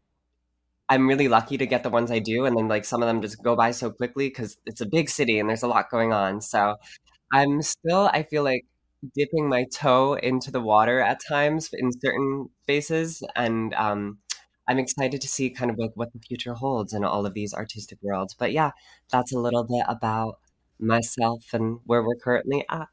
I'm 0.90 1.06
really 1.08 1.28
lucky 1.28 1.56
to 1.56 1.66
get 1.66 1.84
the 1.84 1.90
ones 1.90 2.10
I 2.10 2.18
do, 2.18 2.44
and 2.46 2.56
then 2.56 2.68
like 2.68 2.84
some 2.84 3.00
of 3.02 3.06
them 3.06 3.22
just 3.22 3.42
go 3.42 3.54
by 3.56 3.70
so 3.70 3.90
quickly 3.90 4.28
because 4.28 4.58
it's 4.66 4.80
a 4.80 4.86
big 4.86 5.08
city 5.08 5.38
and 5.38 5.48
there's 5.48 5.62
a 5.62 5.68
lot 5.68 5.88
going 5.90 6.12
on. 6.12 6.40
So 6.40 6.76
I'm 7.32 7.62
still, 7.62 8.10
I 8.12 8.24
feel 8.24 8.42
like 8.42 8.64
dipping 9.14 9.48
my 9.48 9.64
toe 9.72 10.14
into 10.14 10.50
the 10.50 10.60
water 10.60 11.00
at 11.00 11.20
times 11.26 11.70
in 11.72 11.90
certain 11.92 12.48
spaces, 12.64 13.22
and 13.36 13.72
um, 13.74 14.18
I'm 14.68 14.80
excited 14.80 15.20
to 15.20 15.28
see 15.28 15.50
kind 15.50 15.70
of 15.70 15.78
like 15.78 15.92
what 15.94 16.12
the 16.12 16.18
future 16.18 16.54
holds 16.54 16.92
in 16.92 17.04
all 17.04 17.24
of 17.24 17.34
these 17.34 17.54
artistic 17.54 17.98
worlds. 18.02 18.34
But 18.34 18.52
yeah, 18.52 18.72
that's 19.12 19.32
a 19.32 19.38
little 19.38 19.64
bit 19.64 19.84
about 19.88 20.38
myself 20.80 21.44
and 21.52 21.78
where 21.86 22.02
we're 22.02 22.16
currently 22.16 22.64
at. 22.68 22.88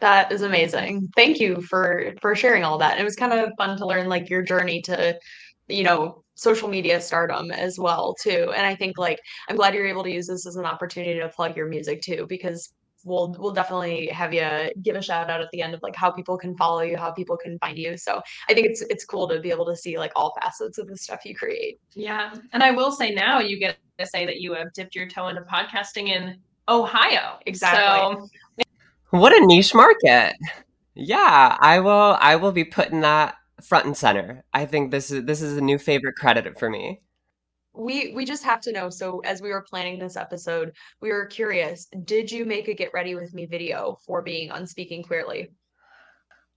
That 0.00 0.30
is 0.30 0.42
amazing. 0.42 1.08
Thank 1.16 1.40
you 1.40 1.60
for 1.62 2.14
for 2.22 2.36
sharing 2.36 2.62
all 2.62 2.78
that. 2.78 3.00
It 3.00 3.04
was 3.04 3.16
kind 3.16 3.32
of 3.32 3.50
fun 3.58 3.76
to 3.78 3.86
learn 3.86 4.08
like 4.08 4.30
your 4.30 4.42
journey 4.42 4.80
to, 4.82 5.18
you 5.66 5.82
know, 5.82 6.22
social 6.38 6.68
media 6.68 7.00
stardom 7.00 7.50
as 7.50 7.78
well 7.78 8.14
too. 8.14 8.52
And 8.54 8.64
I 8.64 8.74
think 8.74 8.96
like 8.96 9.18
I'm 9.48 9.56
glad 9.56 9.74
you're 9.74 9.86
able 9.86 10.04
to 10.04 10.10
use 10.10 10.28
this 10.28 10.46
as 10.46 10.54
an 10.54 10.64
opportunity 10.64 11.18
to 11.18 11.28
plug 11.28 11.56
your 11.56 11.66
music 11.66 12.00
too 12.00 12.26
because 12.28 12.72
we'll 13.04 13.34
we'll 13.38 13.52
definitely 13.52 14.06
have 14.06 14.32
you 14.32 14.48
give 14.82 14.94
a 14.94 15.02
shout 15.02 15.30
out 15.30 15.40
at 15.40 15.48
the 15.52 15.62
end 15.62 15.74
of 15.74 15.82
like 15.82 15.96
how 15.96 16.12
people 16.12 16.38
can 16.38 16.56
follow 16.56 16.82
you, 16.82 16.96
how 16.96 17.10
people 17.10 17.36
can 17.36 17.58
find 17.58 17.76
you. 17.76 17.96
So 17.96 18.22
I 18.48 18.54
think 18.54 18.68
it's 18.68 18.82
it's 18.82 19.04
cool 19.04 19.26
to 19.28 19.40
be 19.40 19.50
able 19.50 19.66
to 19.66 19.74
see 19.74 19.98
like 19.98 20.12
all 20.14 20.32
facets 20.40 20.78
of 20.78 20.86
the 20.86 20.96
stuff 20.96 21.24
you 21.24 21.34
create. 21.34 21.80
Yeah. 21.94 22.32
And 22.52 22.62
I 22.62 22.70
will 22.70 22.92
say 22.92 23.12
now 23.12 23.40
you 23.40 23.58
get 23.58 23.76
to 23.98 24.06
say 24.06 24.24
that 24.24 24.40
you 24.40 24.54
have 24.54 24.72
dipped 24.74 24.94
your 24.94 25.08
toe 25.08 25.26
into 25.28 25.42
podcasting 25.42 26.08
in 26.08 26.38
Ohio. 26.68 27.38
Exactly. 27.46 28.26
So 28.60 28.68
What 29.10 29.32
a 29.32 29.44
niche 29.44 29.74
market. 29.74 30.36
Yeah, 30.94 31.56
I 31.60 31.80
will 31.80 32.16
I 32.20 32.36
will 32.36 32.52
be 32.52 32.64
putting 32.64 33.00
that 33.00 33.34
front 33.62 33.86
and 33.86 33.96
center. 33.96 34.44
I 34.52 34.66
think 34.66 34.90
this 34.90 35.10
is 35.10 35.24
this 35.24 35.42
is 35.42 35.56
a 35.56 35.62
new 35.62 35.78
favorite 35.78 36.16
credit 36.16 36.58
for 36.58 36.70
me. 36.70 37.00
We 37.74 38.12
we 38.14 38.24
just 38.24 38.44
have 38.44 38.60
to 38.62 38.72
know. 38.72 38.90
So 38.90 39.20
as 39.20 39.42
we 39.42 39.50
were 39.50 39.62
planning 39.62 39.98
this 39.98 40.16
episode, 40.16 40.72
we 41.00 41.10
were 41.10 41.26
curious, 41.26 41.86
did 42.04 42.30
you 42.30 42.44
make 42.44 42.68
a 42.68 42.74
get 42.74 42.92
ready 42.92 43.14
with 43.14 43.34
me 43.34 43.46
video 43.46 43.98
for 44.06 44.22
being 44.22 44.50
on 44.50 44.66
Speaking 44.66 45.02
Queerly? 45.02 45.50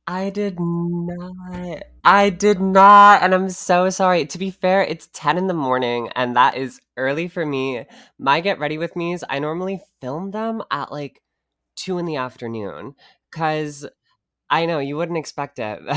I 0.08 0.32
did 0.32 0.58
not. 0.60 1.84
I 2.04 2.32
did 2.32 2.60
not, 2.60 3.22
and 3.22 3.34
I'm 3.34 3.50
so 3.50 3.90
sorry. 3.90 4.26
To 4.26 4.38
be 4.38 4.50
fair, 4.50 4.82
it's 4.82 5.10
10 5.14 5.38
in 5.38 5.48
the 5.48 5.54
morning, 5.54 6.10
and 6.16 6.36
that 6.36 6.58
is 6.58 6.82
early 6.98 7.28
for 7.28 7.46
me. 7.46 7.86
My 8.18 8.42
get 8.42 8.60
ready 8.60 8.78
with 8.78 8.96
me's, 8.96 9.24
I 9.30 9.40
normally 9.40 9.80
film 10.02 10.32
them 10.32 10.64
at 10.72 10.92
like 10.92 11.22
2 11.76 12.00
in 12.00 12.06
the 12.06 12.16
afternoon 12.16 12.96
because 13.30 13.88
I 14.52 14.66
know 14.66 14.80
you 14.80 14.98
wouldn't 14.98 15.18
expect 15.18 15.60
it. 15.60 15.80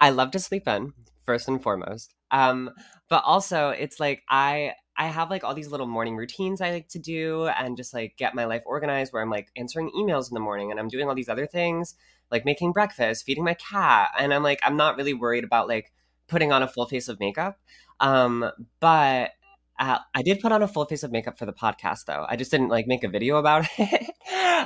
I 0.00 0.10
love 0.10 0.30
to 0.30 0.38
sleep 0.38 0.68
in, 0.68 0.92
first 1.24 1.48
and 1.48 1.60
foremost. 1.60 2.14
Um, 2.30 2.70
but 3.10 3.22
also 3.24 3.70
it's 3.70 3.98
like 3.98 4.22
I 4.30 4.74
I 4.96 5.06
have 5.08 5.28
like 5.28 5.42
all 5.42 5.54
these 5.54 5.72
little 5.72 5.88
morning 5.88 6.16
routines 6.16 6.60
I 6.60 6.70
like 6.70 6.88
to 6.90 7.00
do 7.00 7.48
and 7.48 7.76
just 7.76 7.92
like 7.92 8.16
get 8.16 8.36
my 8.36 8.44
life 8.44 8.62
organized 8.64 9.12
where 9.12 9.22
I'm 9.22 9.30
like 9.30 9.48
answering 9.56 9.90
emails 9.90 10.30
in 10.30 10.34
the 10.34 10.40
morning 10.40 10.70
and 10.70 10.78
I'm 10.78 10.86
doing 10.86 11.08
all 11.08 11.16
these 11.16 11.28
other 11.28 11.46
things, 11.46 11.96
like 12.30 12.44
making 12.44 12.70
breakfast, 12.70 13.26
feeding 13.26 13.44
my 13.44 13.54
cat, 13.54 14.10
and 14.18 14.32
I'm 14.32 14.44
like 14.44 14.60
I'm 14.62 14.76
not 14.76 14.96
really 14.96 15.14
worried 15.14 15.44
about 15.44 15.66
like 15.68 15.92
putting 16.28 16.52
on 16.52 16.62
a 16.62 16.68
full 16.68 16.86
face 16.86 17.08
of 17.08 17.18
makeup. 17.18 17.58
Um, 17.98 18.48
but 18.78 19.32
uh, 19.80 19.98
I 20.14 20.22
did 20.22 20.38
put 20.38 20.52
on 20.52 20.62
a 20.62 20.68
full 20.68 20.84
face 20.84 21.02
of 21.02 21.10
makeup 21.10 21.40
for 21.40 21.46
the 21.46 21.52
podcast 21.52 22.04
though. 22.06 22.24
I 22.28 22.36
just 22.36 22.52
didn't 22.52 22.68
like 22.68 22.86
make 22.86 23.02
a 23.02 23.08
video 23.08 23.36
about 23.38 23.66
it. 23.78 24.10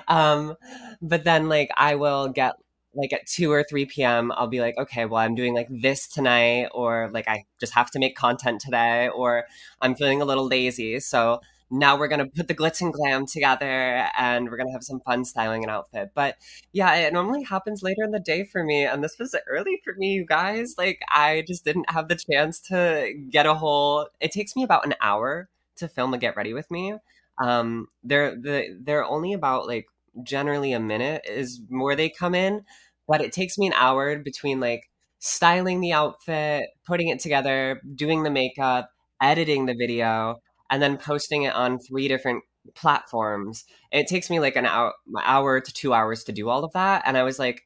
um, 0.08 0.56
but 1.00 1.24
then 1.24 1.48
like 1.48 1.70
I 1.74 1.94
will 1.94 2.28
get 2.28 2.56
like 2.98 3.12
at 3.12 3.26
2 3.26 3.50
or 3.50 3.62
3 3.62 3.86
p.m 3.86 4.32
i'll 4.32 4.48
be 4.48 4.60
like 4.60 4.76
okay 4.76 5.04
well 5.04 5.20
i'm 5.20 5.34
doing 5.34 5.54
like 5.54 5.68
this 5.70 6.06
tonight 6.06 6.68
or 6.72 7.10
like 7.12 7.28
i 7.28 7.44
just 7.60 7.74
have 7.74 7.90
to 7.90 7.98
make 7.98 8.16
content 8.16 8.60
today 8.60 9.08
or 9.08 9.44
i'm 9.80 9.94
feeling 9.94 10.20
a 10.20 10.24
little 10.24 10.46
lazy. 10.46 11.00
So 11.00 11.40
now 11.70 11.98
we're 11.98 12.08
going 12.08 12.20
to 12.20 12.30
put 12.34 12.48
the 12.48 12.54
glitz 12.54 12.80
and 12.80 12.94
glam 12.94 13.26
together 13.26 14.08
and 14.18 14.48
we're 14.48 14.56
going 14.56 14.68
to 14.68 14.72
have 14.72 14.82
some 14.82 15.00
fun 15.00 15.26
styling 15.26 15.64
an 15.64 15.70
outfit. 15.70 16.12
But 16.14 16.36
yeah 16.72 16.94
it 16.94 17.12
normally 17.12 17.42
happens 17.42 17.82
later 17.82 18.04
in 18.04 18.10
the 18.10 18.20
day 18.20 18.44
for 18.44 18.64
me 18.64 18.86
and 18.86 19.04
this 19.04 19.18
was 19.18 19.36
early 19.48 19.80
for 19.84 19.94
me 19.94 20.14
you 20.14 20.24
guys. 20.24 20.76
Like 20.78 21.00
i 21.10 21.44
just 21.46 21.64
didn't 21.64 21.90
have 21.90 22.08
the 22.08 22.16
chance 22.16 22.60
to 22.68 23.12
get 23.30 23.46
a 23.46 23.54
whole 23.54 24.08
it 24.20 24.32
takes 24.32 24.56
me 24.56 24.62
about 24.62 24.86
an 24.86 24.94
hour 25.00 25.48
to 25.76 25.88
film 25.88 26.14
a 26.14 26.18
get 26.18 26.36
ready 26.36 26.54
with 26.54 26.70
me. 26.70 26.94
Um 27.42 27.88
they're 28.02 28.34
the 28.34 28.78
they're 28.80 29.04
only 29.04 29.34
about 29.34 29.66
like 29.66 29.88
generally 30.22 30.72
a 30.72 30.80
minute 30.80 31.24
is 31.28 31.60
more 31.68 31.94
they 31.94 32.08
come 32.08 32.34
in 32.34 32.64
but 33.08 33.20
it 33.20 33.32
takes 33.32 33.58
me 33.58 33.66
an 33.66 33.72
hour 33.72 34.18
between 34.18 34.60
like 34.60 34.88
styling 35.18 35.80
the 35.80 35.92
outfit, 35.92 36.68
putting 36.86 37.08
it 37.08 37.18
together, 37.18 37.80
doing 37.94 38.22
the 38.22 38.30
makeup, 38.30 38.90
editing 39.20 39.66
the 39.66 39.74
video, 39.74 40.36
and 40.70 40.80
then 40.82 40.96
posting 40.96 41.42
it 41.42 41.54
on 41.54 41.78
three 41.78 42.06
different 42.06 42.44
platforms. 42.74 43.64
It 43.90 44.06
takes 44.06 44.30
me 44.30 44.38
like 44.38 44.56
an 44.56 44.66
hour, 44.66 44.92
hour 45.24 45.60
to 45.60 45.72
two 45.72 45.94
hours 45.94 46.22
to 46.24 46.32
do 46.32 46.48
all 46.48 46.64
of 46.64 46.72
that. 46.72 47.02
And 47.04 47.16
I 47.16 47.22
was 47.22 47.38
like, 47.38 47.62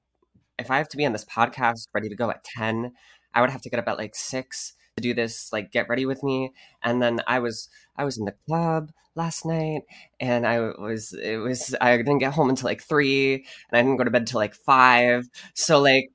if 0.59 0.71
I 0.71 0.79
have 0.79 0.89
to 0.91 0.97
be 0.97 1.05
on 1.05 1.13
this 1.13 1.25
podcast 1.25 1.89
ready 1.93 2.09
to 2.09 2.15
go 2.15 2.31
at 2.31 2.45
10, 2.45 2.93
I 3.35 3.41
would 3.41 3.51
have 3.51 3.63
to 3.63 3.71
get 3.71 3.81
up 3.81 3.89
at 3.89 3.99
like 3.99 4.15
six 4.15 4.75
to 4.97 5.03
do 5.03 5.15
this, 5.15 5.53
like 5.53 5.73
get 5.73 5.89
ready 5.89 6.07
with 6.07 6.23
me. 6.23 6.53
And 6.83 7.03
then 7.03 7.21
I 7.27 7.39
was, 7.39 7.69
I 7.97 8.05
was 8.05 8.19
in 8.19 8.25
the 8.25 8.35
club 8.49 8.91
last 9.15 9.45
night 9.45 9.83
and 10.21 10.47
I 10.47 10.59
was 10.61 11.13
it 11.13 11.37
was 11.37 11.75
I 11.83 11.99
didn't 11.99 12.17
get 12.19 12.33
home 12.33 12.49
until 12.49 12.67
like 12.67 12.83
three 12.83 13.35
and 13.35 13.45
I 13.79 13.83
didn't 13.83 13.99
go 13.99 14.05
to 14.05 14.11
bed 14.11 14.27
till 14.27 14.39
like 14.41 14.55
five. 14.55 15.29
So 15.55 15.81
like 15.81 16.09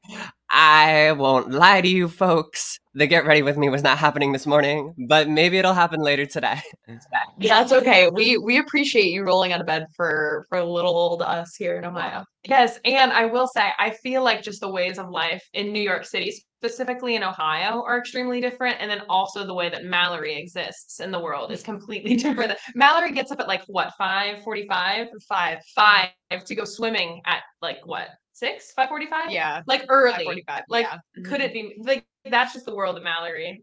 I 0.60 1.12
won't 1.12 1.52
lie 1.52 1.82
to 1.82 1.88
you 1.88 2.08
folks. 2.08 2.80
The 2.96 3.06
get 3.06 3.28
ready 3.28 3.44
with 3.44 3.58
me 3.58 3.70
was 3.70 3.84
not 3.84 4.00
happening 4.00 4.32
this 4.32 4.48
morning, 4.48 4.96
but 5.08 5.30
maybe 5.30 5.60
it'll 5.60 5.76
happen 5.76 6.00
later 6.00 6.26
today. 6.26 6.60
That's 7.38 7.72
okay. 7.72 8.10
We 8.10 8.40
we 8.40 8.58
appreciate 8.58 9.06
you 9.06 9.24
rolling 9.24 9.54
out 9.54 9.62
of 9.62 9.68
bed 9.68 9.86
for 9.96 10.48
for 10.50 10.60
little 10.64 10.98
old 10.98 11.22
us 11.22 11.56
here 11.56 11.78
in 11.78 11.86
Ohio. 11.86 12.26
Yes, 12.44 12.80
and 12.86 13.12
I 13.12 13.26
will 13.26 13.46
say, 13.46 13.70
I 13.78 13.92
feel 14.02 14.24
like 14.24 14.42
just 14.42 14.60
the 14.60 14.72
ways 14.72 14.98
of 14.98 15.12
life 15.12 15.44
in 15.54 15.72
New 15.72 15.82
York 15.82 16.06
City, 16.06 16.34
specifically 16.58 17.14
in 17.14 17.24
Ohio, 17.24 17.84
are 17.84 18.00
extremely 18.00 18.42
different. 18.42 18.78
And 18.80 18.90
then 18.90 19.02
also 19.10 19.46
the 19.46 19.54
way 19.54 19.70
that 19.70 19.86
Mallory 19.86 20.36
exists 20.36 21.00
in 21.02 21.12
the 21.12 21.20
world 21.20 21.52
is 21.52 21.62
completely 21.62 22.16
different. 22.26 22.54
Mallory 22.74 23.12
gets 23.12 23.32
up 23.32 23.40
at 23.40 23.48
like 23.48 23.62
what, 23.68 23.94
5 23.96 24.44
45? 24.44 25.08
5 25.30 25.58
5 25.76 26.10
to 26.46 26.56
go 26.56 26.64
swimming 26.66 27.22
at 27.28 27.44
like 27.62 27.86
what, 27.86 28.08
6 28.38 28.72
five 28.74 28.90
forty 28.90 29.08
five. 29.08 29.32
Yeah. 29.32 29.64
Like 29.66 29.86
early. 29.90 30.24
45. 30.24 30.64
Like, 30.70 30.86
yeah. 30.86 31.24
could 31.26 31.42
it 31.42 31.54
be 31.54 31.76
like 31.80 32.06
that's 32.30 32.54
just 32.54 32.66
the 32.66 32.76
world 32.76 32.98
of 32.98 33.04
Mallory? 33.04 33.62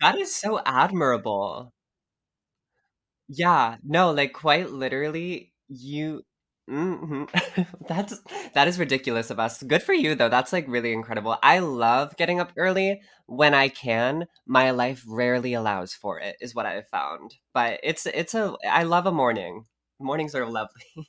That 0.00 0.18
is 0.18 0.34
so 0.34 0.60
admirable. 0.66 1.72
Yeah, 3.28 3.76
no, 3.84 4.10
like 4.10 4.32
quite 4.32 4.70
literally, 4.70 5.52
you. 5.68 6.22
hmm 6.68 7.24
That's 7.88 8.18
that 8.54 8.68
is 8.68 8.78
ridiculous 8.78 9.30
of 9.30 9.38
us. 9.38 9.62
Good 9.62 9.82
for 9.82 9.92
you 9.92 10.14
though. 10.14 10.28
That's 10.28 10.52
like 10.52 10.66
really 10.68 10.92
incredible. 10.92 11.36
I 11.42 11.58
love 11.60 12.16
getting 12.16 12.40
up 12.40 12.52
early 12.56 13.00
when 13.26 13.54
I 13.54 13.68
can. 13.68 14.26
My 14.46 14.70
life 14.70 15.04
rarely 15.06 15.54
allows 15.54 15.92
for 15.94 16.18
it, 16.20 16.36
is 16.40 16.54
what 16.54 16.66
I've 16.66 16.88
found. 16.88 17.34
But 17.54 17.80
it's 17.82 18.06
it's 18.06 18.34
a 18.34 18.56
I 18.68 18.84
love 18.84 19.06
a 19.06 19.12
morning. 19.12 19.64
Mornings 20.00 20.34
are 20.34 20.46
lovely. 20.46 21.08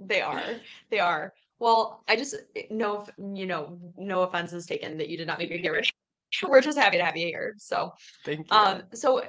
They 0.00 0.20
are. 0.20 0.42
They 0.90 1.00
are. 1.00 1.32
Well, 1.58 2.04
I 2.08 2.16
just 2.16 2.36
no, 2.70 3.06
you 3.34 3.46
know, 3.46 3.78
no 3.96 4.22
offense 4.22 4.52
is 4.52 4.66
taken 4.66 4.98
that 4.98 5.08
you 5.08 5.16
did 5.16 5.26
not 5.26 5.38
make 5.38 5.50
get 5.50 5.68
ready. 5.68 5.88
We're 6.48 6.60
just 6.60 6.78
happy 6.78 6.98
to 6.98 7.04
have 7.04 7.16
you 7.16 7.26
here. 7.26 7.54
So, 7.58 7.92
Thank 8.24 8.50
you. 8.50 8.56
um, 8.56 8.82
so 8.92 9.22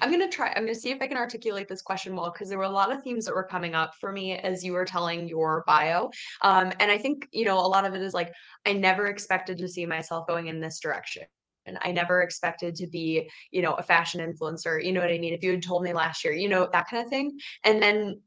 I'm 0.00 0.10
gonna 0.10 0.28
try. 0.28 0.52
I'm 0.54 0.64
gonna 0.64 0.74
see 0.74 0.90
if 0.90 1.00
I 1.00 1.06
can 1.06 1.16
articulate 1.16 1.68
this 1.68 1.82
question 1.82 2.14
well 2.16 2.30
because 2.30 2.48
there 2.48 2.58
were 2.58 2.64
a 2.64 2.70
lot 2.70 2.92
of 2.92 3.02
themes 3.02 3.24
that 3.24 3.34
were 3.34 3.44
coming 3.44 3.74
up 3.74 3.94
for 4.00 4.12
me 4.12 4.32
as 4.32 4.64
you 4.64 4.72
were 4.72 4.84
telling 4.84 5.28
your 5.28 5.64
bio. 5.66 6.10
Um, 6.42 6.72
and 6.80 6.90
I 6.90 6.98
think 6.98 7.28
you 7.32 7.44
know 7.44 7.58
a 7.58 7.66
lot 7.66 7.86
of 7.86 7.94
it 7.94 8.02
is 8.02 8.14
like 8.14 8.32
I 8.66 8.72
never 8.72 9.06
expected 9.06 9.58
to 9.58 9.68
see 9.68 9.86
myself 9.86 10.26
going 10.26 10.48
in 10.48 10.60
this 10.60 10.80
direction. 10.80 11.24
And 11.66 11.78
I 11.82 11.90
never 11.90 12.22
expected 12.22 12.76
to 12.76 12.86
be, 12.86 13.28
you 13.50 13.60
know, 13.60 13.74
a 13.74 13.82
fashion 13.82 14.20
influencer. 14.20 14.84
You 14.84 14.92
know 14.92 15.00
what 15.00 15.10
I 15.10 15.18
mean? 15.18 15.34
If 15.34 15.42
you 15.42 15.50
had 15.50 15.64
told 15.64 15.82
me 15.82 15.92
last 15.92 16.24
year, 16.24 16.32
you 16.32 16.48
know, 16.48 16.68
that 16.72 16.88
kind 16.88 17.02
of 17.02 17.10
thing. 17.10 17.40
And 17.64 17.82
then 17.82 18.20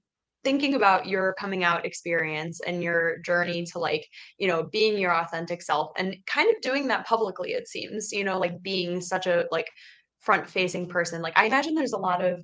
thinking 0.43 0.75
about 0.75 1.08
your 1.08 1.34
coming 1.34 1.63
out 1.63 1.86
experience 1.86 2.62
and 2.62 2.82
your 2.82 3.17
journey 3.19 3.62
mm-hmm. 3.62 3.71
to 3.71 3.80
like 3.80 4.08
you 4.38 4.47
know 4.47 4.63
being 4.63 4.97
your 4.97 5.13
authentic 5.13 5.62
self 5.62 5.91
and 5.97 6.15
kind 6.25 6.49
of 6.49 6.62
doing 6.62 6.88
that 6.88 7.06
publicly 7.06 7.52
it 7.52 7.67
seems 7.67 8.12
you 8.12 8.23
know 8.23 8.39
like 8.39 8.62
being 8.62 9.02
such 9.02 9.28
a 9.28 9.45
like 9.52 9.67
front 10.21 10.49
facing 10.49 10.88
person. 10.88 11.21
Like 11.21 11.38
i 11.38 11.45
imagine 11.45 11.75
there's 11.75 11.93
a 11.93 11.97
lot 11.97 12.23
of 12.23 12.41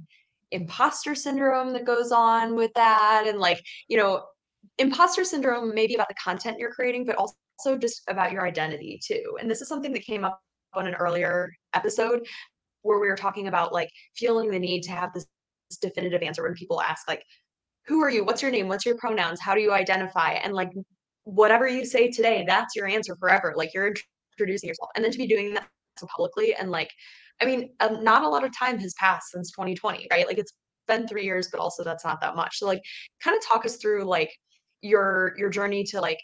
imposter 0.52 1.16
syndrome 1.16 1.74
that 1.74 1.86
goes 1.86 2.12
on 2.12 2.56
with 2.56 2.72
that 2.76 3.26
and 3.28 3.40
like 3.40 3.62
you 3.88 3.98
know 3.98 4.24
imposter 4.78 5.24
syndrome 5.24 5.74
maybe 5.74 5.96
about 5.96 6.08
the 6.08 6.16
content 6.16 6.58
you're 6.60 6.72
creating 6.72 7.06
but 7.06 7.16
also 7.16 7.78
just 7.78 8.04
about 8.10 8.32
your 8.32 8.46
identity 8.46 9.00
too. 9.04 9.38
And 9.40 9.50
this 9.50 9.62
is 9.62 9.68
something 9.68 9.94
that 9.94 10.04
came 10.04 10.26
up 10.26 10.40
on 10.74 10.88
an 10.88 10.96
earlier 10.96 11.52
episode 11.74 12.28
where 12.82 13.00
we 13.00 13.08
were 13.08 13.16
talking 13.16 13.48
about 13.48 13.74
like 13.74 13.90
feeling 14.16 14.52
the 14.52 14.60
need 14.60 14.82
to 14.84 14.92
have 14.92 15.14
this 15.14 15.26
definitive 15.82 16.22
answer 16.22 16.44
when 16.44 16.54
people 16.54 16.82
ask 16.82 17.08
like 17.08 17.24
who 17.88 18.02
are 18.02 18.10
you? 18.10 18.24
What's 18.24 18.41
your 18.41 18.52
name? 18.52 18.67
What's 18.67 18.86
your 18.86 18.98
pronouns? 18.98 19.39
How 19.39 19.54
do 19.54 19.62
you 19.62 19.71
identify? 19.71 20.32
And 20.32 20.54
like 20.54 20.71
whatever 21.24 21.67
you 21.67 21.86
say 21.86 22.10
today 22.10 22.43
that's 22.48 22.76
your 22.76 22.88
answer 22.88 23.15
forever. 23.15 23.54
Like 23.56 23.74
you're 23.74 23.93
introducing 24.38 24.67
yourself. 24.67 24.89
And 24.95 25.04
then 25.04 25.12
to 25.12 25.17
be 25.17 25.28
doing 25.28 25.54
that 25.56 25.67
so 25.98 26.08
publicly 26.08 26.54
and 26.54 26.71
like 26.71 26.91
i 27.41 27.45
mean 27.45 27.69
um, 27.80 28.04
not 28.04 28.24
a 28.24 28.28
lot 28.28 28.43
of 28.43 28.52
time 28.58 28.78
has 28.80 28.93
passed 28.95 29.32
since 29.32 29.50
2020 29.52 30.08
right? 30.12 30.28
Like 30.28 30.38
it's 30.38 30.52
been 30.88 31.08
three 31.08 31.24
years 31.24 31.48
but 31.50 31.60
also 31.60 31.84
that's 31.84 32.06
not 32.06 32.21
that 32.21 32.36
much. 32.36 32.60
So 32.60 32.65
like 32.67 32.82
kind 33.24 33.36
of 33.36 33.43
talk 33.45 33.65
us 33.65 33.78
through 33.78 34.04
like 34.04 34.32
your 34.82 35.34
your 35.38 35.50
journey 35.50 35.84
to 35.84 36.00
like 36.00 36.19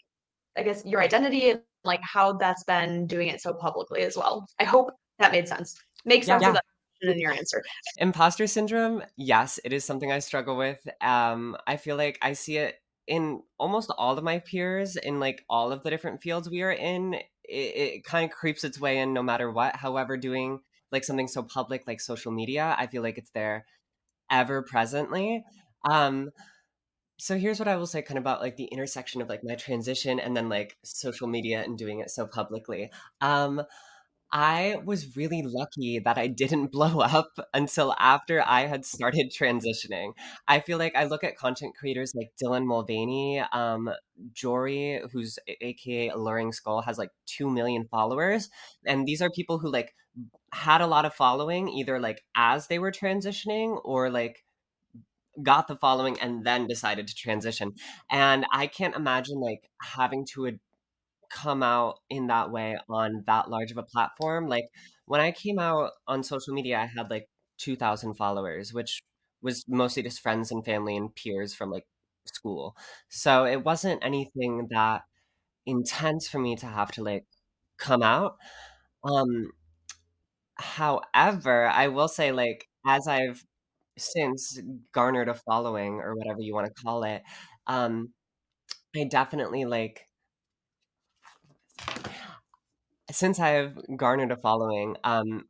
i 0.57 0.61
guess 0.61 0.85
your 0.85 1.01
identity 1.01 1.49
and 1.51 1.61
like 1.83 2.01
how 2.03 2.33
that's 2.33 2.63
been 2.65 3.07
doing 3.07 3.29
it 3.29 3.41
so 3.41 3.53
publicly 3.53 4.01
as 4.01 4.15
well. 4.15 4.45
I 4.59 4.65
hope 4.65 4.91
that 5.19 5.31
made 5.31 5.47
sense. 5.47 5.75
Makes 6.05 6.27
sense 6.27 6.43
yeah. 6.43 6.59
In 7.01 7.19
your 7.19 7.31
answer. 7.31 7.63
Imposter 7.97 8.47
syndrome 8.47 9.03
yes 9.17 9.59
it 9.63 9.73
is 9.73 9.83
something 9.83 10.11
i 10.11 10.19
struggle 10.19 10.55
with 10.57 10.79
um 11.01 11.57
i 11.67 11.77
feel 11.77 11.97
like 11.97 12.17
i 12.21 12.33
see 12.33 12.57
it 12.57 12.75
in 13.07 13.41
almost 13.57 13.91
all 13.97 14.17
of 14.17 14.23
my 14.23 14.39
peers 14.39 14.95
in 14.95 15.19
like 15.19 15.43
all 15.49 15.71
of 15.71 15.83
the 15.83 15.89
different 15.89 16.21
fields 16.21 16.49
we 16.49 16.61
are 16.61 16.71
in 16.71 17.13
it, 17.13 17.23
it 17.49 18.05
kind 18.05 18.23
of 18.29 18.35
creeps 18.35 18.63
its 18.63 18.79
way 18.79 18.99
in 18.99 19.13
no 19.13 19.23
matter 19.23 19.51
what 19.51 19.75
however 19.75 20.17
doing 20.17 20.59
like 20.91 21.03
something 21.03 21.27
so 21.27 21.43
public 21.43 21.83
like 21.87 21.99
social 21.99 22.31
media 22.31 22.75
i 22.77 22.87
feel 22.87 23.01
like 23.01 23.17
it's 23.17 23.31
there 23.31 23.65
ever 24.29 24.61
presently 24.61 25.43
um 25.89 26.29
so 27.17 27.37
here's 27.37 27.59
what 27.59 27.67
i 27.67 27.75
will 27.75 27.87
say 27.87 28.01
kind 28.01 28.17
of 28.17 28.23
about 28.23 28.41
like 28.41 28.55
the 28.57 28.65
intersection 28.65 29.21
of 29.21 29.29
like 29.29 29.43
my 29.43 29.55
transition 29.55 30.19
and 30.19 30.35
then 30.35 30.49
like 30.49 30.77
social 30.83 31.27
media 31.27 31.61
and 31.63 31.77
doing 31.77 31.99
it 31.99 32.09
so 32.09 32.25
publicly 32.25 32.91
um 33.21 33.61
I 34.31 34.77
was 34.85 35.17
really 35.17 35.41
lucky 35.43 35.99
that 35.99 36.17
I 36.17 36.27
didn't 36.27 36.71
blow 36.71 36.99
up 37.01 37.31
until 37.53 37.93
after 37.99 38.41
I 38.45 38.67
had 38.67 38.85
started 38.85 39.31
transitioning. 39.37 40.13
I 40.47 40.59
feel 40.59 40.77
like 40.77 40.95
I 40.95 41.05
look 41.05 41.23
at 41.23 41.37
content 41.37 41.75
creators 41.77 42.13
like 42.15 42.31
Dylan 42.41 42.65
Mulvaney, 42.65 43.43
um, 43.51 43.89
Jory, 44.33 45.01
who's 45.11 45.37
aka 45.47 46.09
Alluring 46.09 46.53
Skull, 46.53 46.81
has 46.81 46.97
like 46.97 47.11
2 47.25 47.49
million 47.49 47.87
followers. 47.89 48.49
And 48.85 49.05
these 49.05 49.21
are 49.21 49.29
people 49.29 49.59
who 49.59 49.69
like 49.69 49.93
had 50.53 50.81
a 50.81 50.87
lot 50.87 51.05
of 51.05 51.13
following 51.13 51.69
either 51.69 51.99
like 51.99 52.23
as 52.35 52.67
they 52.67 52.79
were 52.79 52.91
transitioning 52.91 53.79
or 53.83 54.09
like 54.09 54.43
got 55.41 55.67
the 55.67 55.75
following 55.75 56.19
and 56.19 56.45
then 56.45 56.67
decided 56.67 57.07
to 57.07 57.15
transition. 57.15 57.73
And 58.09 58.45
I 58.51 58.67
can't 58.67 58.95
imagine 58.95 59.39
like 59.39 59.69
having 59.81 60.25
to 60.33 60.47
ad- 60.47 60.59
come 61.31 61.63
out 61.63 61.99
in 62.09 62.27
that 62.27 62.51
way 62.51 62.77
on 62.89 63.23
that 63.27 63.49
large 63.49 63.71
of 63.71 63.77
a 63.77 63.83
platform. 63.83 64.47
Like 64.47 64.65
when 65.05 65.21
I 65.21 65.31
came 65.31 65.59
out 65.59 65.91
on 66.07 66.23
social 66.23 66.53
media, 66.53 66.79
I 66.79 66.85
had 66.87 67.09
like 67.09 67.27
2,000 67.57 68.15
followers, 68.15 68.73
which 68.73 69.01
was 69.41 69.65
mostly 69.67 70.03
just 70.03 70.21
friends 70.21 70.51
and 70.51 70.63
family 70.65 70.95
and 70.97 71.13
peers 71.15 71.53
from 71.53 71.71
like 71.71 71.85
school. 72.25 72.75
So 73.09 73.45
it 73.45 73.63
wasn't 73.63 74.03
anything 74.03 74.67
that 74.71 75.03
intense 75.65 76.27
for 76.29 76.39
me 76.39 76.55
to 76.57 76.65
have 76.67 76.91
to 76.93 77.03
like 77.03 77.25
come 77.77 78.03
out. 78.03 78.37
Um 79.03 79.51
however, 80.55 81.67
I 81.67 81.87
will 81.87 82.07
say 82.07 82.31
like 82.31 82.67
as 82.85 83.07
I've 83.07 83.43
since 83.97 84.59
garnered 84.93 85.29
a 85.29 85.35
following 85.35 85.95
or 85.95 86.15
whatever 86.15 86.41
you 86.41 86.53
want 86.55 86.67
to 86.67 86.83
call 86.83 87.03
it, 87.03 87.23
um 87.67 88.13
I 88.95 89.05
definitely 89.05 89.65
like 89.65 90.07
since 93.11 93.39
I've 93.39 93.77
garnered 93.97 94.31
a 94.31 94.37
following, 94.37 94.95
um, 95.03 95.45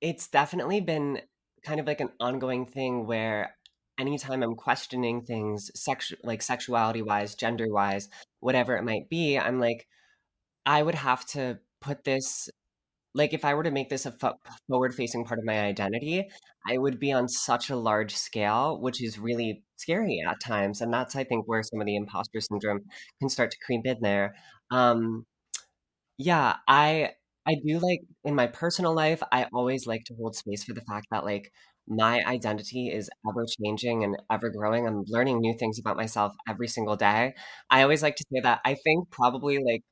it's 0.00 0.28
definitely 0.28 0.80
been 0.80 1.20
kind 1.64 1.80
of 1.80 1.86
like 1.86 2.00
an 2.00 2.10
ongoing 2.18 2.66
thing 2.66 3.06
where 3.06 3.54
anytime 3.98 4.42
I'm 4.42 4.54
questioning 4.54 5.22
things, 5.22 5.70
like 6.24 6.42
sexuality 6.42 7.02
wise, 7.02 7.34
gender 7.34 7.66
wise, 7.68 8.08
whatever 8.40 8.76
it 8.76 8.84
might 8.84 9.10
be, 9.10 9.38
I'm 9.38 9.60
like, 9.60 9.86
I 10.64 10.82
would 10.82 10.94
have 10.94 11.26
to 11.26 11.58
put 11.80 12.04
this 12.04 12.48
like 13.14 13.32
if 13.32 13.44
I 13.44 13.54
were 13.54 13.64
to 13.64 13.70
make 13.70 13.88
this 13.88 14.06
a 14.06 14.14
forward 14.68 14.94
facing 14.94 15.24
part 15.24 15.40
of 15.40 15.44
my 15.44 15.60
identity, 15.60 16.28
I 16.68 16.78
would 16.78 17.00
be 17.00 17.12
on 17.12 17.28
such 17.28 17.68
a 17.70 17.76
large 17.76 18.14
scale, 18.14 18.80
which 18.80 19.02
is 19.02 19.18
really 19.18 19.64
scary 19.76 20.22
at 20.26 20.40
times. 20.40 20.80
And 20.80 20.92
that's 20.92 21.16
I 21.16 21.24
think 21.24 21.48
where 21.48 21.62
some 21.62 21.80
of 21.80 21.86
the 21.86 21.96
imposter 21.96 22.40
syndrome 22.40 22.80
can 23.18 23.28
start 23.28 23.50
to 23.50 23.56
creep 23.64 23.84
in 23.84 23.98
there. 24.00 24.34
Um, 24.70 25.26
yeah, 26.18 26.56
I 26.68 27.12
I 27.46 27.56
do 27.66 27.78
like 27.78 28.00
in 28.24 28.34
my 28.34 28.46
personal 28.46 28.94
life, 28.94 29.22
I 29.32 29.46
always 29.54 29.86
like 29.86 30.04
to 30.06 30.14
hold 30.16 30.36
space 30.36 30.64
for 30.64 30.74
the 30.74 30.82
fact 30.82 31.06
that 31.10 31.24
like 31.24 31.52
my 31.88 32.22
identity 32.26 32.88
is 32.90 33.10
ever 33.28 33.46
changing 33.62 34.04
and 34.04 34.16
ever 34.30 34.50
growing. 34.50 34.86
I'm 34.86 35.04
learning 35.08 35.40
new 35.40 35.54
things 35.58 35.78
about 35.78 35.96
myself 35.96 36.34
every 36.48 36.68
single 36.68 36.96
day. 36.96 37.34
I 37.70 37.82
always 37.82 38.02
like 38.02 38.16
to 38.16 38.24
say 38.32 38.40
that 38.42 38.60
I 38.64 38.74
think 38.84 39.10
probably 39.10 39.58
like 39.64 39.82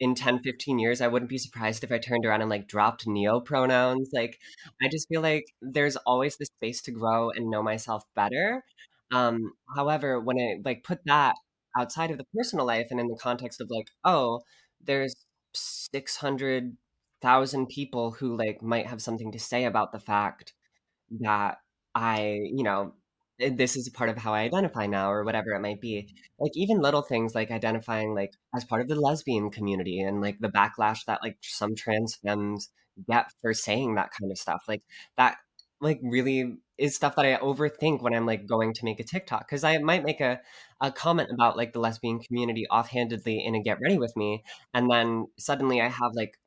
in 0.00 0.14
10, 0.14 0.40
15 0.42 0.78
years, 0.78 1.00
I 1.00 1.08
wouldn't 1.08 1.30
be 1.30 1.38
surprised 1.38 1.84
if 1.84 1.92
I 1.92 1.98
turned 1.98 2.24
around 2.26 2.42
and 2.42 2.50
like 2.50 2.68
dropped 2.68 3.06
neo 3.06 3.40
pronouns. 3.40 4.10
Like, 4.12 4.38
I 4.82 4.88
just 4.88 5.08
feel 5.08 5.22
like 5.22 5.44
there's 5.62 5.96
always 5.98 6.36
the 6.36 6.46
space 6.46 6.82
to 6.82 6.92
grow 6.92 7.30
and 7.30 7.50
know 7.50 7.62
myself 7.62 8.04
better. 8.16 8.64
Um, 9.12 9.52
however, 9.76 10.20
when 10.20 10.38
I 10.38 10.56
like 10.64 10.84
put 10.84 11.00
that 11.06 11.34
outside 11.76 12.10
of 12.10 12.18
the 12.18 12.26
personal 12.36 12.66
life 12.66 12.88
and 12.90 13.00
in 13.00 13.08
the 13.08 13.16
context 13.16 13.60
of 13.60 13.68
like, 13.70 13.88
oh, 14.04 14.40
there's 14.80 15.14
600,000 15.54 17.66
people 17.68 18.12
who 18.12 18.36
like 18.36 18.62
might 18.62 18.86
have 18.86 19.02
something 19.02 19.32
to 19.32 19.38
say 19.38 19.64
about 19.64 19.92
the 19.92 19.98
fact 19.98 20.54
that 21.20 21.58
I, 21.94 22.40
you 22.52 22.62
know, 22.62 22.94
eh, 23.40 23.50
this 23.54 23.76
is 23.76 23.86
a 23.88 23.92
part 23.92 24.10
of 24.10 24.18
how 24.18 24.34
I 24.34 24.40
identify 24.42 24.86
now 24.86 25.10
or 25.10 25.24
whatever 25.24 25.50
it 25.52 25.60
might 25.60 25.80
be. 25.80 26.08
Like 26.38 26.52
even 26.54 26.80
little 26.80 27.02
things 27.02 27.34
like 27.34 27.50
identifying 27.50 28.14
like 28.14 28.32
as 28.54 28.64
part 28.64 28.82
of 28.82 28.88
the 28.88 29.00
lesbian 29.00 29.50
community 29.50 30.00
and 30.00 30.20
like 30.20 30.38
the 30.40 30.48
backlash 30.48 31.04
that 31.06 31.20
like 31.22 31.38
some 31.42 31.74
trans 31.74 32.16
femmes 32.16 32.70
get 33.08 33.26
for 33.40 33.54
saying 33.54 33.94
that 33.94 34.10
kind 34.18 34.30
of 34.32 34.38
stuff. 34.38 34.62
Like 34.68 34.82
that 35.16 35.36
like 35.80 36.00
really 36.02 36.56
is 36.78 36.94
stuff 36.94 37.16
that 37.16 37.26
I 37.26 37.36
overthink 37.36 38.02
when 38.02 38.14
I'm 38.14 38.26
like 38.26 38.46
going 38.46 38.72
to 38.74 38.84
make 38.84 39.00
a 39.00 39.04
TikTok 39.04 39.46
because 39.48 39.64
I 39.64 39.78
might 39.78 40.04
make 40.04 40.20
a, 40.20 40.40
a 40.80 40.92
comment 40.92 41.30
about 41.32 41.56
like 41.56 41.72
the 41.72 41.80
lesbian 41.80 42.20
community 42.20 42.66
offhandedly 42.70 43.44
in 43.44 43.54
a 43.54 43.62
get 43.62 43.78
ready 43.82 43.98
with 43.98 44.16
me, 44.16 44.44
and 44.74 44.90
then 44.90 45.26
suddenly 45.38 45.80
I 45.80 45.88
have 45.88 46.12
like 46.14 46.38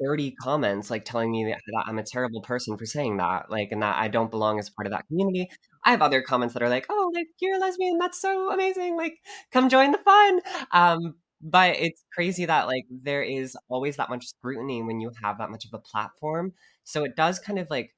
30 0.00 0.32
comments 0.40 0.90
like 0.90 1.04
telling 1.04 1.30
me 1.30 1.44
that, 1.46 1.60
that, 1.66 1.84
I'm 1.86 1.98
a 1.98 2.04
terrible 2.04 2.40
person 2.42 2.76
for 2.76 2.86
saying 2.86 3.16
that, 3.18 3.50
like, 3.50 3.72
and 3.72 3.82
that 3.82 3.96
I 3.96 4.08
don't 4.08 4.30
belong 4.30 4.58
as 4.58 4.70
part 4.70 4.86
of 4.86 4.92
that 4.92 5.06
community. 5.08 5.50
I 5.84 5.90
have 5.90 6.02
other 6.02 6.22
comments 6.22 6.54
that 6.54 6.62
are 6.62 6.68
like, 6.68 6.86
oh, 6.90 7.10
like 7.14 7.28
you're 7.40 7.56
a 7.56 7.58
lesbian, 7.60 7.98
that's 7.98 8.20
so 8.20 8.52
amazing, 8.52 8.96
like 8.96 9.14
come 9.52 9.68
join 9.68 9.92
the 9.92 9.98
fun. 9.98 10.40
Um, 10.72 11.14
but 11.40 11.76
it's 11.76 12.04
crazy 12.12 12.44
that 12.46 12.66
like 12.66 12.84
there 12.90 13.22
is 13.22 13.56
always 13.68 13.96
that 13.96 14.10
much 14.10 14.26
scrutiny 14.26 14.82
when 14.82 15.00
you 15.00 15.10
have 15.22 15.38
that 15.38 15.50
much 15.50 15.64
of 15.64 15.72
a 15.72 15.78
platform. 15.78 16.52
So 16.84 17.04
it 17.04 17.16
does 17.16 17.38
kind 17.38 17.58
of 17.58 17.68
like 17.70 17.94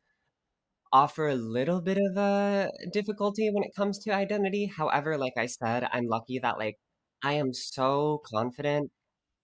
offer 0.92 1.28
a 1.28 1.36
little 1.36 1.80
bit 1.80 1.98
of 1.98 2.16
a 2.16 2.70
difficulty 2.92 3.50
when 3.50 3.64
it 3.64 3.74
comes 3.76 3.98
to 4.00 4.10
identity. 4.12 4.66
However, 4.66 5.16
like 5.16 5.34
I 5.38 5.46
said, 5.46 5.88
I'm 5.92 6.06
lucky 6.06 6.38
that 6.40 6.58
like 6.58 6.76
I 7.22 7.34
am 7.34 7.52
so 7.54 8.22
confident 8.32 8.90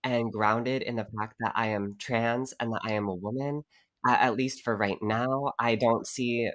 and 0.05 0.33
grounded 0.33 0.83
in 0.83 0.97
the 0.97 1.07
fact 1.19 1.35
that 1.41 1.53
I 1.57 1.69
am 1.69 1.97
trans 2.01 2.55
and 2.61 2.73
that 2.73 2.83
I 2.85 2.93
am 2.95 3.09
a 3.09 3.15
woman. 3.15 3.63
Uh, 4.09 4.17
at 4.21 4.37
least 4.37 4.63
for 4.65 4.77
right 4.77 4.99
now, 5.03 5.53
I 5.59 5.75
don't 5.75 6.07
see 6.07 6.51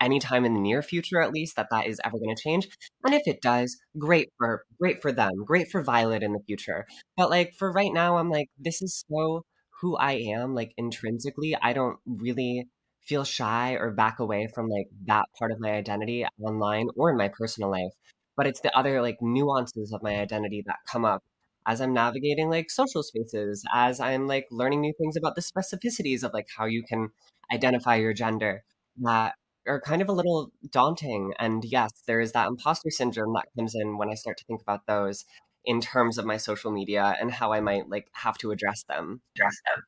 anytime 0.00 0.44
in 0.44 0.54
the 0.54 0.60
near 0.60 0.82
future 0.82 1.20
at 1.20 1.32
least 1.32 1.56
that 1.56 1.68
that 1.70 1.86
is 1.86 2.00
ever 2.04 2.18
going 2.18 2.34
to 2.34 2.42
change 2.42 2.66
and 3.04 3.14
if 3.14 3.22
it 3.26 3.42
does 3.42 3.78
great 3.98 4.28
for 4.38 4.64
great 4.80 5.02
for 5.02 5.12
them 5.12 5.30
great 5.44 5.70
for 5.70 5.82
violet 5.82 6.22
in 6.22 6.32
the 6.32 6.40
future 6.46 6.86
but 7.16 7.30
like 7.30 7.52
for 7.58 7.70
right 7.70 7.92
now 7.92 8.16
i'm 8.16 8.30
like 8.30 8.48
this 8.58 8.80
is 8.82 9.04
so 9.10 9.42
who 9.80 9.96
i 9.96 10.12
am 10.12 10.54
like 10.54 10.72
intrinsically 10.76 11.54
i 11.62 11.72
don't 11.72 11.98
really 12.06 12.66
feel 13.10 13.24
shy 13.24 13.72
or 13.72 13.90
back 13.90 14.20
away 14.20 14.48
from 14.54 14.68
like 14.68 14.86
that 15.06 15.24
part 15.36 15.50
of 15.50 15.58
my 15.58 15.72
identity 15.72 16.24
online 16.40 16.86
or 16.96 17.10
in 17.10 17.16
my 17.16 17.28
personal 17.28 17.68
life 17.68 17.92
but 18.36 18.46
it's 18.46 18.60
the 18.60 18.74
other 18.78 19.02
like 19.02 19.18
nuances 19.20 19.92
of 19.92 20.00
my 20.00 20.14
identity 20.14 20.62
that 20.64 20.76
come 20.90 21.04
up 21.04 21.20
as 21.66 21.80
i'm 21.80 21.92
navigating 21.92 22.48
like 22.48 22.70
social 22.70 23.02
spaces 23.02 23.64
as 23.74 23.98
i'm 23.98 24.28
like 24.28 24.46
learning 24.52 24.80
new 24.80 24.94
things 24.96 25.16
about 25.16 25.34
the 25.34 25.42
specificities 25.42 26.22
of 26.22 26.32
like 26.32 26.46
how 26.56 26.66
you 26.66 26.84
can 26.84 27.08
identify 27.52 27.96
your 27.96 28.14
gender 28.14 28.62
that 29.02 29.34
are 29.66 29.80
kind 29.80 30.00
of 30.00 30.08
a 30.08 30.12
little 30.12 30.52
daunting 30.70 31.34
and 31.40 31.64
yes 31.64 31.90
there 32.06 32.20
is 32.20 32.30
that 32.30 32.46
imposter 32.46 32.90
syndrome 32.90 33.34
that 33.34 33.48
comes 33.58 33.74
in 33.74 33.98
when 33.98 34.08
i 34.08 34.14
start 34.14 34.38
to 34.38 34.44
think 34.44 34.62
about 34.62 34.86
those 34.86 35.24
in 35.64 35.80
terms 35.80 36.16
of 36.16 36.24
my 36.24 36.36
social 36.36 36.70
media 36.70 37.16
and 37.20 37.32
how 37.32 37.52
i 37.52 37.60
might 37.60 37.88
like 37.88 38.06
have 38.12 38.38
to 38.38 38.50
address 38.52 38.84
them. 38.88 39.20
Address 39.36 39.56
them. 39.66 39.84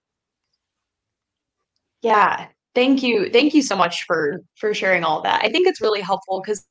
Yeah 2.03 2.49
Thank 2.75 3.03
you. 3.03 3.29
Thank 3.31 3.55
you 3.55 3.63
so 3.63 3.77
much 3.77 4.05
for 4.05 4.41
for 4.57 4.73
sharing 4.73 5.05
all 5.05 5.23
that. 5.23 5.43
I 5.45 5.51
think 5.51 5.67
it's 5.69 5.81
really 5.81 6.01
helpful 6.01 6.41
because 6.41 6.65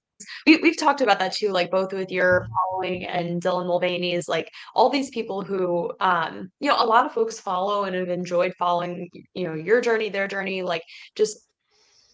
we, 0.46 0.58
we've 0.58 0.78
talked 0.78 1.02
about 1.02 1.20
that 1.20 1.34
too, 1.34 1.50
like 1.50 1.72
both 1.72 1.94
with 1.94 2.12
your 2.12 2.48
following 2.72 3.06
and 3.06 3.42
Dylan 3.42 3.68
Mulvaney 3.68 4.14
is 4.14 4.28
like 4.28 4.50
all 4.76 4.90
these 4.90 5.10
people 5.10 5.42
who, 5.42 5.92
um, 6.00 6.52
you 6.60 6.70
know, 6.70 6.76
a 6.82 6.86
lot 6.86 7.06
of 7.06 7.12
folks 7.14 7.40
follow 7.40 7.86
and 7.86 7.96
have 7.96 8.10
enjoyed 8.10 8.54
following, 8.58 9.10
you 9.34 9.48
know, 9.48 9.54
your 9.56 9.82
journey, 9.82 10.10
their 10.10 10.28
journey, 10.28 10.62
like 10.64 10.84
just 11.16 11.38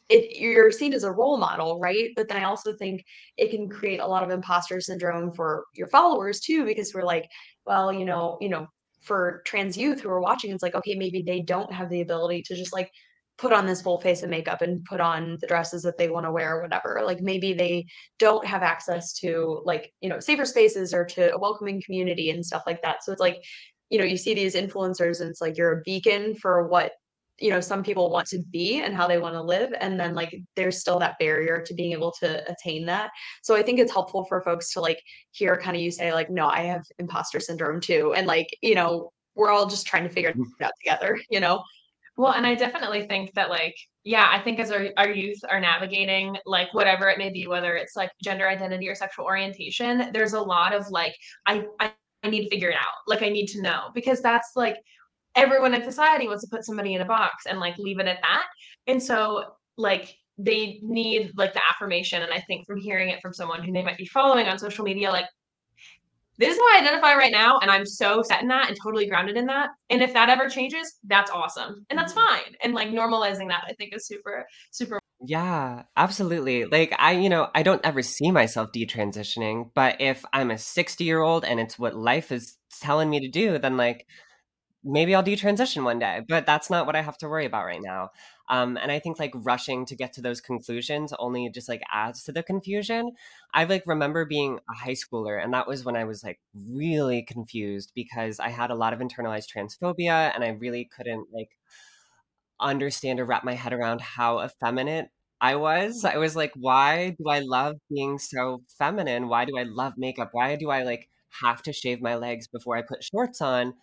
it, 0.09 0.37
you're 0.39 0.71
seen 0.71 0.93
as 0.93 1.03
a 1.03 1.11
role 1.11 1.37
model, 1.37 1.79
right? 1.79 2.09
But 2.15 2.29
then 2.29 2.37
I 2.37 2.45
also 2.45 2.73
think 2.73 3.03
it 3.37 3.51
can 3.51 3.67
create 3.69 3.99
a 3.99 4.07
lot 4.07 4.23
of 4.23 4.29
imposter 4.29 4.79
syndrome 4.79 5.33
for 5.33 5.65
your 5.73 5.87
followers 5.87 6.39
too, 6.39 6.65
because 6.65 6.93
we're 6.93 7.03
like, 7.03 7.27
well, 7.65 7.91
you 7.91 8.05
know, 8.05 8.37
you 8.39 8.49
know, 8.49 8.67
for 9.01 9.41
trans 9.45 9.77
youth 9.77 9.99
who 10.01 10.09
are 10.09 10.21
watching, 10.21 10.51
it's 10.51 10.63
like, 10.63 10.75
okay, 10.75 10.95
maybe 10.95 11.21
they 11.21 11.41
don't 11.41 11.71
have 11.73 11.89
the 11.89 12.01
ability 12.01 12.41
to 12.43 12.55
just 12.55 12.73
like 12.73 12.89
put 13.37 13.53
on 13.53 13.65
this 13.65 13.81
full 13.81 14.01
face 14.01 14.23
of 14.23 14.29
makeup 14.29 14.61
and 14.61 14.83
put 14.85 14.99
on 14.99 15.37
the 15.41 15.47
dresses 15.47 15.83
that 15.83 15.97
they 15.97 16.09
want 16.09 16.25
to 16.25 16.31
wear 16.31 16.57
or 16.57 16.61
whatever. 16.63 17.01
Like 17.05 17.21
maybe 17.21 17.53
they 17.53 17.85
don't 18.17 18.45
have 18.45 18.63
access 18.63 19.13
to 19.19 19.61
like, 19.63 19.93
you 20.01 20.09
know, 20.09 20.19
safer 20.19 20.45
spaces 20.45 20.93
or 20.93 21.05
to 21.05 21.33
a 21.33 21.39
welcoming 21.39 21.81
community 21.85 22.31
and 22.31 22.45
stuff 22.45 22.63
like 22.65 22.81
that. 22.81 23.03
So 23.03 23.11
it's 23.11 23.21
like, 23.21 23.43
you 23.89 23.99
know, 23.99 24.05
you 24.05 24.17
see 24.17 24.33
these 24.33 24.55
influencers 24.55 25.21
and 25.21 25.29
it's 25.29 25.41
like 25.41 25.57
you're 25.57 25.79
a 25.79 25.81
beacon 25.83 26.35
for 26.35 26.67
what 26.67 26.93
you 27.39 27.51
know 27.51 27.61
some 27.61 27.83
people 27.83 28.09
want 28.09 28.27
to 28.27 28.41
be 28.51 28.81
and 28.81 28.95
how 28.95 29.07
they 29.07 29.19
want 29.19 29.35
to 29.35 29.41
live. 29.41 29.71
And 29.79 29.99
then 29.99 30.15
like 30.15 30.35
there's 30.55 30.79
still 30.79 30.99
that 30.99 31.19
barrier 31.19 31.61
to 31.65 31.73
being 31.73 31.91
able 31.91 32.11
to 32.19 32.49
attain 32.51 32.85
that. 32.87 33.11
So 33.43 33.55
i 33.55 33.61
think 33.61 33.79
it's 33.79 33.91
helpful 33.91 34.25
for 34.25 34.41
folks 34.41 34.73
to 34.73 34.81
like 34.81 34.99
hear 35.31 35.55
kind 35.55 35.75
of 35.75 35.81
you 35.83 35.91
say 35.91 36.13
like 36.13 36.29
no 36.29 36.47
i 36.47 36.61
have 36.61 36.83
imposter 36.97 37.39
syndrome 37.39 37.79
too. 37.79 38.13
And 38.15 38.25
like 38.27 38.47
you 38.61 38.75
know 38.75 39.11
we're 39.35 39.51
all 39.51 39.67
just 39.67 39.85
trying 39.85 40.03
to 40.03 40.09
figure 40.09 40.33
mm. 40.33 40.41
it 40.59 40.65
out 40.65 40.71
together 40.83 41.19
you 41.29 41.39
know 41.39 41.63
well, 42.17 42.33
and 42.33 42.47
I 42.47 42.55
definitely 42.55 43.05
think 43.07 43.33
that 43.35 43.49
like, 43.49 43.75
yeah, 44.03 44.27
I 44.31 44.39
think 44.39 44.59
as 44.59 44.71
our, 44.71 44.87
our 44.97 45.09
youth 45.09 45.39
are 45.47 45.59
navigating 45.59 46.35
like 46.47 46.73
whatever 46.73 47.09
it 47.09 47.19
may 47.19 47.29
be, 47.29 47.45
whether 47.45 47.75
it's 47.75 47.95
like 47.95 48.09
gender 48.23 48.47
identity 48.47 48.89
or 48.89 48.95
sexual 48.95 49.25
orientation, 49.25 50.09
there's 50.13 50.33
a 50.33 50.41
lot 50.41 50.73
of 50.73 50.89
like, 50.89 51.15
I, 51.45 51.65
I, 51.79 51.93
I 52.23 52.29
need 52.29 52.45
to 52.45 52.49
figure 52.49 52.69
it 52.69 52.75
out. 52.75 52.95
Like 53.05 53.21
I 53.21 53.29
need 53.29 53.45
to 53.47 53.61
know 53.61 53.91
because 53.93 54.21
that's 54.21 54.51
like 54.55 54.77
everyone 55.35 55.75
in 55.75 55.83
society 55.83 56.27
wants 56.27 56.43
to 56.43 56.49
put 56.49 56.65
somebody 56.65 56.95
in 56.95 57.01
a 57.01 57.05
box 57.05 57.45
and 57.45 57.59
like 57.59 57.77
leave 57.77 57.99
it 57.99 58.07
at 58.07 58.21
that. 58.23 58.45
And 58.87 59.01
so 59.01 59.43
like 59.77 60.15
they 60.39 60.79
need 60.81 61.33
like 61.35 61.53
the 61.53 61.61
affirmation. 61.69 62.23
And 62.23 62.33
I 62.33 62.39
think 62.41 62.65
from 62.65 62.79
hearing 62.79 63.09
it 63.09 63.21
from 63.21 63.33
someone 63.33 63.63
who 63.63 63.71
they 63.71 63.83
might 63.83 63.97
be 63.97 64.07
following 64.07 64.47
on 64.47 64.57
social 64.57 64.83
media, 64.83 65.11
like 65.11 65.25
this 66.37 66.53
is 66.53 66.59
how 66.59 66.77
I 66.77 66.81
identify 66.81 67.15
right 67.15 67.31
now. 67.31 67.59
And 67.59 67.71
I'm 67.71 67.85
so 67.85 68.21
set 68.21 68.41
in 68.41 68.47
that 68.49 68.67
and 68.67 68.77
totally 68.81 69.07
grounded 69.07 69.37
in 69.37 69.45
that. 69.47 69.69
And 69.89 70.01
if 70.01 70.13
that 70.13 70.29
ever 70.29 70.47
changes, 70.49 70.97
that's 71.03 71.31
awesome. 71.31 71.85
And 71.89 71.97
that's 71.97 72.13
mm-hmm. 72.13 72.27
fine. 72.27 72.55
And 72.63 72.73
like 72.73 72.89
normalizing 72.89 73.47
that, 73.49 73.63
I 73.67 73.73
think 73.73 73.95
is 73.95 74.07
super, 74.07 74.45
super. 74.71 74.99
Yeah, 75.25 75.83
absolutely. 75.95 76.65
Like, 76.65 76.93
I, 76.99 77.13
you 77.13 77.29
know, 77.29 77.49
I 77.55 77.63
don't 77.63 77.83
ever 77.83 78.03
see 78.03 78.31
myself 78.31 78.69
detransitioning, 78.71 79.71
but 79.73 79.99
if 79.99 80.23
I'm 80.31 80.51
a 80.51 80.57
60 80.57 81.03
year 81.03 81.21
old 81.21 81.43
and 81.43 81.59
it's 81.59 81.79
what 81.79 81.95
life 81.95 82.31
is 82.31 82.55
telling 82.81 83.09
me 83.09 83.19
to 83.21 83.29
do, 83.29 83.57
then 83.57 83.77
like, 83.77 84.05
maybe 84.83 85.15
I'll 85.15 85.23
detransition 85.23 85.83
one 85.83 85.99
day, 85.99 86.21
but 86.27 86.45
that's 86.45 86.69
not 86.69 86.85
what 86.85 86.95
I 86.95 87.01
have 87.01 87.17
to 87.19 87.27
worry 87.27 87.45
about 87.45 87.65
right 87.65 87.81
now. 87.81 88.09
Um, 88.49 88.77
and 88.77 88.91
I 88.91 88.99
think 88.99 89.19
like 89.19 89.33
rushing 89.35 89.85
to 89.87 89.95
get 89.95 90.13
to 90.13 90.21
those 90.21 90.39
conclusions 90.41 91.13
only 91.19 91.49
just 91.53 91.67
like 91.67 91.81
adds 91.93 92.23
to 92.23 92.31
the 92.31 92.43
confusion. 92.43 93.11
I 93.53 93.65
like 93.65 93.83
remember 93.85 94.25
being 94.25 94.59
a 94.69 94.73
high 94.73 94.93
schooler, 94.95 95.41
and 95.43 95.53
that 95.53 95.67
was 95.67 95.83
when 95.85 95.95
I 95.97 96.05
was 96.05 96.23
like 96.23 96.39
really 96.55 97.23
confused 97.23 97.91
because 97.95 98.39
I 98.39 98.49
had 98.49 98.71
a 98.71 98.75
lot 98.75 98.93
of 98.93 98.99
internalized 98.99 99.47
transphobia, 99.53 100.31
and 100.33 100.43
I 100.43 100.49
really 100.49 100.89
couldn't 100.95 101.27
like 101.33 101.49
understand 102.59 103.19
or 103.19 103.25
wrap 103.25 103.43
my 103.43 103.53
head 103.53 103.73
around 103.73 104.01
how 104.01 104.41
effeminate 104.43 105.09
I 105.39 105.55
was. 105.55 106.03
I 106.05 106.17
was 106.17 106.35
like, 106.35 106.51
why 106.55 107.11
do 107.17 107.29
I 107.29 107.39
love 107.39 107.75
being 107.89 108.17
so 108.17 108.63
feminine? 108.77 109.27
Why 109.27 109.45
do 109.45 109.57
I 109.57 109.63
love 109.63 109.93
makeup? 109.97 110.29
Why 110.31 110.55
do 110.55 110.69
I 110.71 110.83
like 110.83 111.09
have 111.41 111.61
to 111.63 111.73
shave 111.73 112.01
my 112.01 112.15
legs 112.15 112.47
before 112.47 112.75
I 112.77 112.81
put 112.81 113.03
shorts 113.03 113.41
on? 113.41 113.73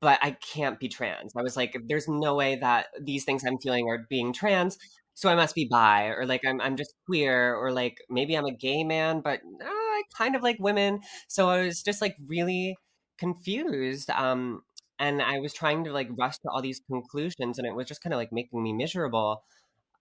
But 0.00 0.18
I 0.22 0.32
can't 0.32 0.78
be 0.78 0.88
trans. 0.88 1.32
I 1.36 1.42
was 1.42 1.56
like, 1.56 1.76
there's 1.86 2.08
no 2.08 2.34
way 2.34 2.56
that 2.56 2.86
these 3.00 3.24
things 3.24 3.42
I'm 3.46 3.58
feeling 3.58 3.88
are 3.88 4.06
being 4.08 4.32
trans. 4.32 4.78
So 5.14 5.28
I 5.28 5.34
must 5.36 5.54
be 5.54 5.68
bi, 5.70 6.06
or 6.08 6.26
like 6.26 6.40
I'm 6.46 6.60
I'm 6.60 6.76
just 6.76 6.94
queer, 7.06 7.54
or 7.54 7.70
like 7.72 7.98
maybe 8.10 8.34
I'm 8.36 8.46
a 8.46 8.54
gay 8.54 8.82
man, 8.84 9.20
but 9.20 9.40
uh, 9.62 9.66
I 9.66 10.02
kind 10.16 10.34
of 10.34 10.42
like 10.42 10.56
women. 10.58 11.00
So 11.28 11.48
I 11.48 11.64
was 11.64 11.82
just 11.82 12.00
like 12.02 12.16
really 12.26 12.76
confused. 13.18 14.10
Um, 14.10 14.62
and 14.98 15.22
I 15.22 15.38
was 15.40 15.52
trying 15.54 15.84
to 15.84 15.92
like 15.92 16.08
rush 16.18 16.38
to 16.38 16.48
all 16.50 16.62
these 16.62 16.80
conclusions, 16.90 17.58
and 17.58 17.66
it 17.66 17.74
was 17.74 17.86
just 17.86 18.02
kind 18.02 18.12
of 18.12 18.18
like 18.18 18.32
making 18.32 18.62
me 18.62 18.72
miserable. 18.72 19.44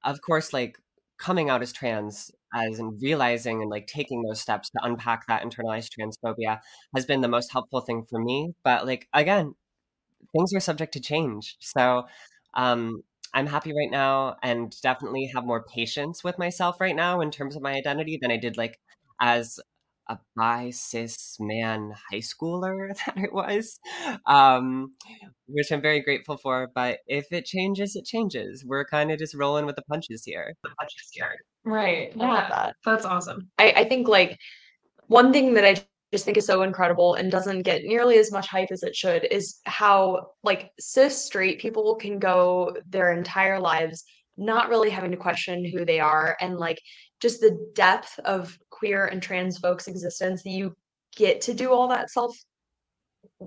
Of 0.04 0.22
course, 0.22 0.54
like 0.54 0.78
coming 1.20 1.50
out 1.50 1.62
as 1.62 1.72
trans 1.72 2.32
as 2.56 2.80
and 2.80 3.02
realizing 3.02 3.62
and 3.62 3.70
like 3.72 3.88
taking 3.88 4.22
those 4.24 4.42
steps 4.42 4.70
to 4.70 4.84
unpack 4.84 5.26
that 5.28 5.44
internalized 5.44 5.90
transphobia 5.98 6.60
has 6.96 7.06
been 7.06 7.22
the 7.22 7.28
most 7.28 7.52
helpful 7.52 7.82
thing 7.82 8.04
for 8.10 8.20
me 8.20 8.54
but 8.64 8.86
like 8.86 9.08
again 9.14 9.54
things 10.36 10.54
are 10.54 10.60
subject 10.60 10.94
to 10.94 11.00
change. 11.00 11.56
So 11.60 12.04
um, 12.56 13.04
I'm 13.34 13.48
happy 13.48 13.72
right 13.72 13.92
now 13.92 14.36
and 14.44 14.74
definitely 14.82 15.32
have 15.34 15.46
more 15.46 15.64
patience 15.64 16.24
with 16.24 16.38
myself 16.38 16.80
right 16.80 16.96
now 16.96 17.22
in 17.22 17.32
terms 17.32 17.56
of 17.56 17.62
my 17.62 17.74
identity 17.74 18.20
than 18.22 18.32
I 18.32 18.38
did 18.38 18.58
like 18.58 18.80
as 19.22 19.60
a 20.10 20.18
bi 20.36 20.70
cis 20.70 21.38
man 21.40 21.94
high 22.12 22.18
schooler 22.18 22.90
that 23.06 23.16
I 23.18 23.28
was, 23.32 23.80
um, 24.28 24.94
which 25.48 25.72
I'm 25.72 25.82
very 25.82 26.02
grateful 26.02 26.38
for. 26.38 26.70
But 26.76 27.00
if 27.08 27.32
it 27.32 27.46
changes, 27.46 27.96
it 27.96 28.06
changes. 28.06 28.64
We're 28.66 28.86
kind 28.86 29.12
of 29.12 29.20
just 29.20 29.34
rolling 29.34 29.66
with 29.66 29.76
the 29.76 29.84
punches 29.84 30.24
here. 30.26 30.54
The 30.64 30.72
punches 30.80 31.10
here. 31.12 31.36
Right. 31.64 32.12
Yeah. 32.16 32.48
That. 32.50 32.76
That's 32.86 33.06
awesome. 33.06 33.50
I, 33.58 33.74
I 33.78 33.84
think 33.86 34.08
like 34.08 34.38
one 35.08 35.32
thing 35.32 35.54
that 35.54 35.66
I 35.66 35.86
just 36.14 36.26
think 36.26 36.38
is 36.38 36.46
so 36.46 36.62
incredible 36.62 37.16
and 37.16 37.32
doesn't 37.32 37.64
get 37.64 37.86
nearly 37.86 38.20
as 38.20 38.32
much 38.32 38.48
hype 38.48 38.70
as 38.72 38.84
it 38.84 38.96
should 38.96 39.26
is 39.32 39.60
how 39.66 40.28
like 40.44 40.70
cis 40.80 41.26
straight 41.26 41.60
people 41.60 41.96
can 41.96 42.20
go 42.20 42.78
their 42.88 43.12
entire 43.12 43.60
lives 43.60 44.04
not 44.38 44.70
really 44.70 44.92
having 44.92 45.10
to 45.10 45.18
question 45.18 45.66
who 45.66 45.84
they 45.84 46.00
are 46.00 46.38
and 46.40 46.58
like 46.58 46.80
just 47.20 47.42
the 47.42 47.58
depth 47.74 48.20
of 48.26 48.56
queer 48.70 49.08
and 49.08 49.24
trans 49.24 49.58
folks 49.58 49.88
existence 49.88 50.44
that 50.44 50.52
you 50.52 50.76
get 51.16 51.42
to 51.42 51.54
do 51.56 51.74
all 51.74 51.88
that 51.88 52.12
self 52.12 52.38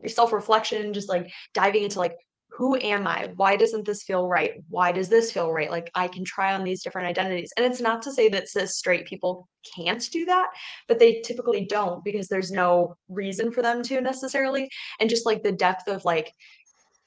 self 0.08 0.32
reflection 0.32 0.92
just 0.92 1.08
like 1.08 1.30
diving 1.54 1.84
into 1.84 2.00
like 2.00 2.16
who 2.56 2.74
am 2.76 3.06
I? 3.06 3.30
Why 3.36 3.54
doesn't 3.54 3.84
this 3.84 4.02
feel 4.02 4.26
right? 4.28 4.64
Why 4.70 4.90
does 4.90 5.10
this 5.10 5.30
feel 5.30 5.52
right? 5.52 5.70
Like 5.70 5.90
I 5.94 6.08
can 6.08 6.24
try 6.24 6.54
on 6.54 6.64
these 6.64 6.82
different 6.82 7.06
identities. 7.06 7.52
And 7.54 7.66
it's 7.66 7.82
not 7.82 8.00
to 8.02 8.12
say 8.12 8.30
that 8.30 8.48
cis 8.48 8.76
straight 8.76 9.06
people 9.06 9.46
can't 9.74 10.10
do 10.10 10.24
that, 10.24 10.48
but 10.88 10.98
they 10.98 11.20
typically 11.20 11.66
don't 11.66 12.02
because 12.02 12.28
there's 12.28 12.50
no 12.50 12.96
reason 13.10 13.52
for 13.52 13.60
them 13.60 13.82
to 13.82 14.00
necessarily. 14.00 14.70
And 15.00 15.10
just 15.10 15.26
like 15.26 15.42
the 15.42 15.52
depth 15.52 15.86
of 15.86 16.06
like, 16.06 16.32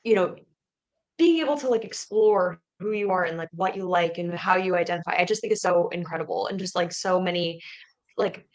you 0.04 0.14
know, 0.14 0.36
being 1.18 1.40
able 1.40 1.58
to 1.58 1.70
like 1.70 1.84
explore 1.84 2.62
who 2.80 2.92
you 2.92 3.10
are 3.10 3.24
and 3.24 3.38
like 3.38 3.50
what 3.52 3.76
you 3.76 3.90
like 3.90 4.20
and 4.20 4.32
how 4.36 4.56
you 4.56 4.76
identify, 4.76 5.16
I 5.18 5.26
just 5.26 5.42
think 5.42 5.52
is 5.52 5.62
so 5.62 5.90
incredible. 5.90 6.46
And 6.46 6.60
just 6.60 6.76
like 6.76 6.92
so 6.92 7.20
many 7.20 7.60
like 8.18 8.46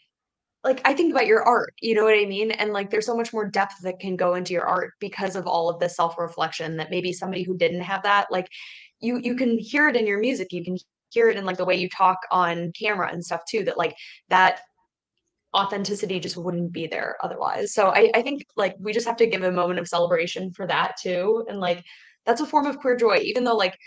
like 0.65 0.81
I 0.83 0.95
think 0.95 1.13
about 1.13 1.27
your 1.27 1.43
art, 1.43 1.73
you 1.79 1.93
know 1.93 2.03
what 2.03 2.17
I 2.17 2.25
mean? 2.25 2.49
And 2.49 2.73
like 2.73 2.89
there's 2.89 3.05
so 3.05 3.15
much 3.15 3.31
more 3.31 3.47
depth 3.47 3.75
that 3.83 3.99
can 3.99 4.15
go 4.15 4.33
into 4.33 4.51
your 4.51 4.65
art 4.65 4.93
because 4.99 5.35
of 5.35 5.45
all 5.45 5.69
of 5.69 5.79
the 5.79 5.87
self-reflection 5.87 6.77
that 6.77 6.89
maybe 6.89 7.13
somebody 7.13 7.43
who 7.43 7.55
didn't 7.55 7.81
have 7.81 8.01
that, 8.03 8.31
like 8.31 8.47
you 8.99 9.19
you 9.23 9.35
can 9.35 9.59
hear 9.59 9.87
it 9.87 9.95
in 9.95 10.07
your 10.07 10.19
music, 10.19 10.47
you 10.51 10.63
can 10.65 10.75
hear 11.11 11.29
it 11.29 11.37
in 11.37 11.45
like 11.45 11.57
the 11.57 11.65
way 11.65 11.75
you 11.75 11.87
talk 11.87 12.17
on 12.31 12.71
camera 12.77 13.09
and 13.11 13.23
stuff 13.23 13.41
too, 13.47 13.63
that 13.63 13.77
like 13.77 13.95
that 14.29 14.61
authenticity 15.55 16.19
just 16.19 16.35
wouldn't 16.35 16.71
be 16.71 16.87
there 16.87 17.15
otherwise. 17.23 17.73
So 17.73 17.89
I, 17.89 18.09
I 18.15 18.23
think 18.23 18.43
like 18.57 18.75
we 18.79 18.91
just 18.91 19.07
have 19.07 19.17
to 19.17 19.27
give 19.27 19.43
a 19.43 19.51
moment 19.51 19.79
of 19.79 19.87
celebration 19.87 20.51
for 20.51 20.65
that 20.65 20.95
too. 21.01 21.45
And 21.47 21.59
like 21.59 21.83
that's 22.25 22.41
a 22.41 22.45
form 22.45 22.65
of 22.65 22.79
queer 22.79 22.97
joy, 22.97 23.17
even 23.17 23.43
though 23.43 23.55
like 23.55 23.77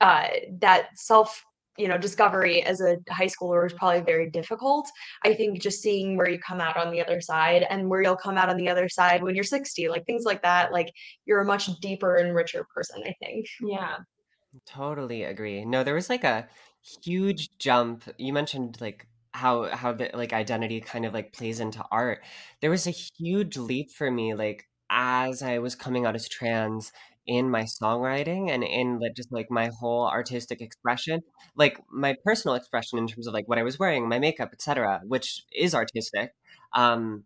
uh 0.00 0.28
that 0.60 0.90
self 0.94 1.42
you 1.78 1.88
know 1.88 1.98
discovery 1.98 2.62
as 2.62 2.80
a 2.80 2.96
high 3.10 3.26
schooler 3.26 3.66
is 3.66 3.72
probably 3.72 4.00
very 4.00 4.30
difficult. 4.30 4.88
I 5.24 5.34
think 5.34 5.60
just 5.60 5.82
seeing 5.82 6.16
where 6.16 6.28
you 6.28 6.38
come 6.38 6.60
out 6.60 6.76
on 6.76 6.90
the 6.90 7.00
other 7.00 7.20
side 7.20 7.66
and 7.68 7.88
where 7.88 8.02
you'll 8.02 8.16
come 8.16 8.38
out 8.38 8.48
on 8.48 8.56
the 8.56 8.68
other 8.68 8.88
side 8.88 9.22
when 9.22 9.34
you're 9.34 9.44
60 9.44 9.88
like 9.88 10.06
things 10.06 10.24
like 10.24 10.42
that 10.42 10.72
like 10.72 10.92
you're 11.24 11.40
a 11.40 11.44
much 11.44 11.68
deeper 11.80 12.16
and 12.16 12.34
richer 12.34 12.66
person 12.74 13.02
i 13.04 13.14
think. 13.24 13.46
Yeah. 13.60 13.96
Totally 14.66 15.24
agree. 15.24 15.64
No 15.64 15.84
there 15.84 15.94
was 15.94 16.08
like 16.08 16.24
a 16.24 16.48
huge 17.02 17.50
jump. 17.58 18.04
You 18.16 18.32
mentioned 18.32 18.78
like 18.80 19.06
how 19.32 19.64
how 19.64 19.92
the 19.92 20.10
like 20.14 20.32
identity 20.32 20.80
kind 20.80 21.04
of 21.04 21.12
like 21.12 21.32
plays 21.32 21.60
into 21.60 21.84
art. 21.90 22.22
There 22.60 22.70
was 22.70 22.86
a 22.86 22.90
huge 22.90 23.56
leap 23.58 23.90
for 23.90 24.10
me 24.10 24.34
like 24.34 24.66
as 24.90 25.42
i 25.42 25.58
was 25.58 25.74
coming 25.74 26.06
out 26.06 26.14
as 26.14 26.28
trans 26.28 26.92
in 27.26 27.50
my 27.50 27.62
songwriting 27.62 28.50
and 28.50 28.62
in 28.62 28.98
the, 28.98 29.10
just 29.10 29.32
like 29.32 29.50
my 29.50 29.70
whole 29.80 30.08
artistic 30.08 30.60
expression 30.60 31.20
like 31.56 31.78
my 31.90 32.14
personal 32.24 32.54
expression 32.54 32.98
in 32.98 33.06
terms 33.06 33.26
of 33.26 33.34
like 33.34 33.48
what 33.48 33.58
i 33.58 33.62
was 33.62 33.78
wearing 33.78 34.08
my 34.08 34.18
makeup 34.18 34.50
etc 34.52 35.00
which 35.06 35.44
is 35.52 35.74
artistic 35.74 36.32
um 36.74 37.24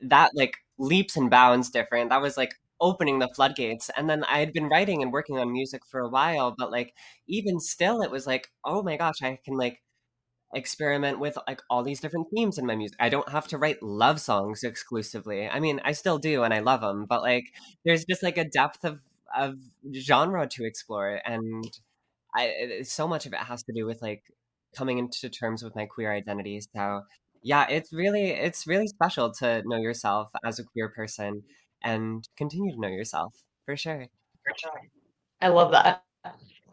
that 0.00 0.30
like 0.34 0.56
leaps 0.78 1.16
and 1.16 1.30
bounds 1.30 1.70
different 1.70 2.10
that 2.10 2.20
was 2.20 2.36
like 2.36 2.52
opening 2.80 3.18
the 3.18 3.28
floodgates. 3.28 3.90
And 3.96 4.08
then 4.08 4.24
I 4.24 4.38
had 4.38 4.52
been 4.52 4.68
writing 4.68 5.02
and 5.02 5.12
working 5.12 5.38
on 5.38 5.52
music 5.52 5.82
for 5.86 6.00
a 6.00 6.08
while, 6.08 6.54
but 6.56 6.70
like 6.70 6.94
even 7.26 7.60
still, 7.60 8.02
it 8.02 8.10
was 8.10 8.26
like, 8.26 8.48
oh 8.64 8.82
my 8.82 8.96
gosh, 8.96 9.22
I 9.22 9.38
can 9.44 9.56
like 9.56 9.82
experiment 10.54 11.18
with 11.18 11.36
like 11.46 11.60
all 11.70 11.82
these 11.82 12.00
different 12.00 12.28
themes 12.34 12.58
in 12.58 12.66
my 12.66 12.76
music. 12.76 12.96
I 13.00 13.08
don't 13.08 13.28
have 13.30 13.48
to 13.48 13.58
write 13.58 13.82
love 13.82 14.20
songs 14.20 14.62
exclusively. 14.62 15.48
I 15.48 15.60
mean, 15.60 15.80
I 15.84 15.92
still 15.92 16.18
do 16.18 16.44
and 16.44 16.54
I 16.54 16.60
love 16.60 16.80
them, 16.80 17.06
but 17.08 17.22
like 17.22 17.46
there's 17.84 18.04
just 18.04 18.22
like 18.22 18.38
a 18.38 18.44
depth 18.48 18.84
of 18.84 19.00
of 19.36 19.54
genre 19.94 20.46
to 20.46 20.64
explore 20.64 21.20
and 21.24 21.64
I 22.36 22.82
so 22.82 23.08
much 23.08 23.26
of 23.26 23.32
it 23.32 23.38
has 23.38 23.62
to 23.64 23.72
do 23.72 23.86
with 23.86 24.02
like 24.02 24.22
coming 24.76 24.98
into 24.98 25.28
terms 25.30 25.62
with 25.62 25.74
my 25.74 25.86
queer 25.86 26.12
identity. 26.12 26.60
So 26.60 27.02
yeah, 27.42 27.66
it's 27.68 27.92
really 27.92 28.30
it's 28.30 28.66
really 28.66 28.86
special 28.88 29.32
to 29.34 29.62
know 29.66 29.78
yourself 29.78 30.30
as 30.44 30.58
a 30.58 30.64
queer 30.64 30.90
person 30.90 31.42
and 31.82 32.28
continue 32.36 32.72
to 32.74 32.80
know 32.80 32.88
yourself 32.88 33.34
for 33.64 33.76
sure. 33.76 34.06
For 34.44 34.54
sure. 34.58 34.80
I 35.40 35.48
love 35.48 35.72
that. 35.72 36.02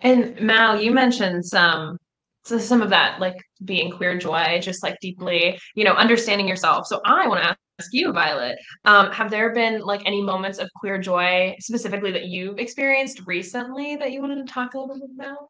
And 0.02 0.40
Mal, 0.42 0.82
you 0.82 0.92
mentioned 0.92 1.46
some 1.46 1.98
so 2.44 2.58
some 2.58 2.82
of 2.82 2.90
that 2.90 3.22
like 3.22 3.38
being 3.64 3.92
queer 3.92 4.18
joy, 4.18 4.60
just 4.62 4.84
like 4.84 4.98
deeply, 5.00 5.58
you 5.76 5.86
know, 5.86 5.94
understanding 5.94 6.48
yourself. 6.48 6.88
So 6.88 7.00
I 7.06 7.28
want 7.28 7.44
to 7.44 7.56
ask 7.80 7.90
you, 7.94 8.12
Violet, 8.12 8.58
um, 8.86 9.12
have 9.12 9.32
there 9.32 9.54
been 9.54 9.82
like 9.82 10.02
any 10.06 10.22
moments 10.22 10.60
of 10.60 10.70
queer 10.76 10.98
joy 10.98 11.56
specifically 11.60 12.12
that 12.12 12.26
you've 12.26 12.60
experienced 12.60 13.22
recently 13.26 13.96
that 13.96 14.12
you 14.12 14.22
wanted 14.22 14.46
to 14.46 14.54
talk 14.54 14.74
a 14.74 14.80
little 14.80 14.96
bit 14.96 15.10
about? 15.16 15.50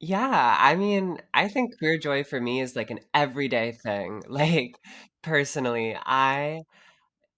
Yeah, 0.00 0.56
I 0.58 0.74
mean, 0.74 1.18
I 1.32 1.48
think 1.48 1.78
queer 1.78 1.96
joy 1.96 2.24
for 2.24 2.40
me 2.40 2.60
is 2.60 2.74
like 2.74 2.90
an 2.90 3.00
everyday 3.14 3.72
thing. 3.72 4.22
Like 4.28 4.76
personally, 5.22 5.96
I 5.96 6.62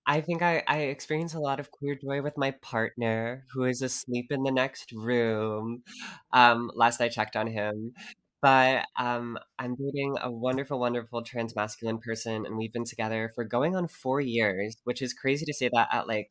I 0.07 0.21
think 0.21 0.43
I, 0.43 0.63
I 0.69 0.79
experience 0.81 1.35
a 1.35 1.41
lot 1.41 1.61
of 1.61 1.71
queer 1.71 1.97
joy 1.97 2.23
with 2.23 2.37
my 2.37 2.53
partner 2.63 3.45
who 3.53 3.65
is 3.65 3.83
asleep 3.83 4.27
in 4.31 4.43
the 4.43 4.53
next 4.53 4.93
room. 4.93 5.83
Um, 6.33 6.71
last 6.75 7.01
I 7.01 7.09
checked 7.09 7.37
on 7.37 7.47
him. 7.47 7.93
But 8.45 8.85
um, 8.99 9.39
I'm 9.59 9.75
dating 9.75 10.17
a 10.23 10.31
wonderful, 10.31 10.79
wonderful 10.79 11.23
trans 11.23 11.57
masculine 11.57 11.99
person, 11.99 12.45
and 12.45 12.59
we've 12.59 12.75
been 12.75 12.85
together 12.85 13.33
for 13.35 13.43
going 13.43 13.75
on 13.75 13.89
four 13.89 14.21
years, 14.21 14.77
which 14.85 15.01
is 15.01 15.15
crazy 15.15 15.47
to 15.47 15.55
say 15.55 15.71
that 15.73 15.89
at 15.91 16.07
like 16.07 16.29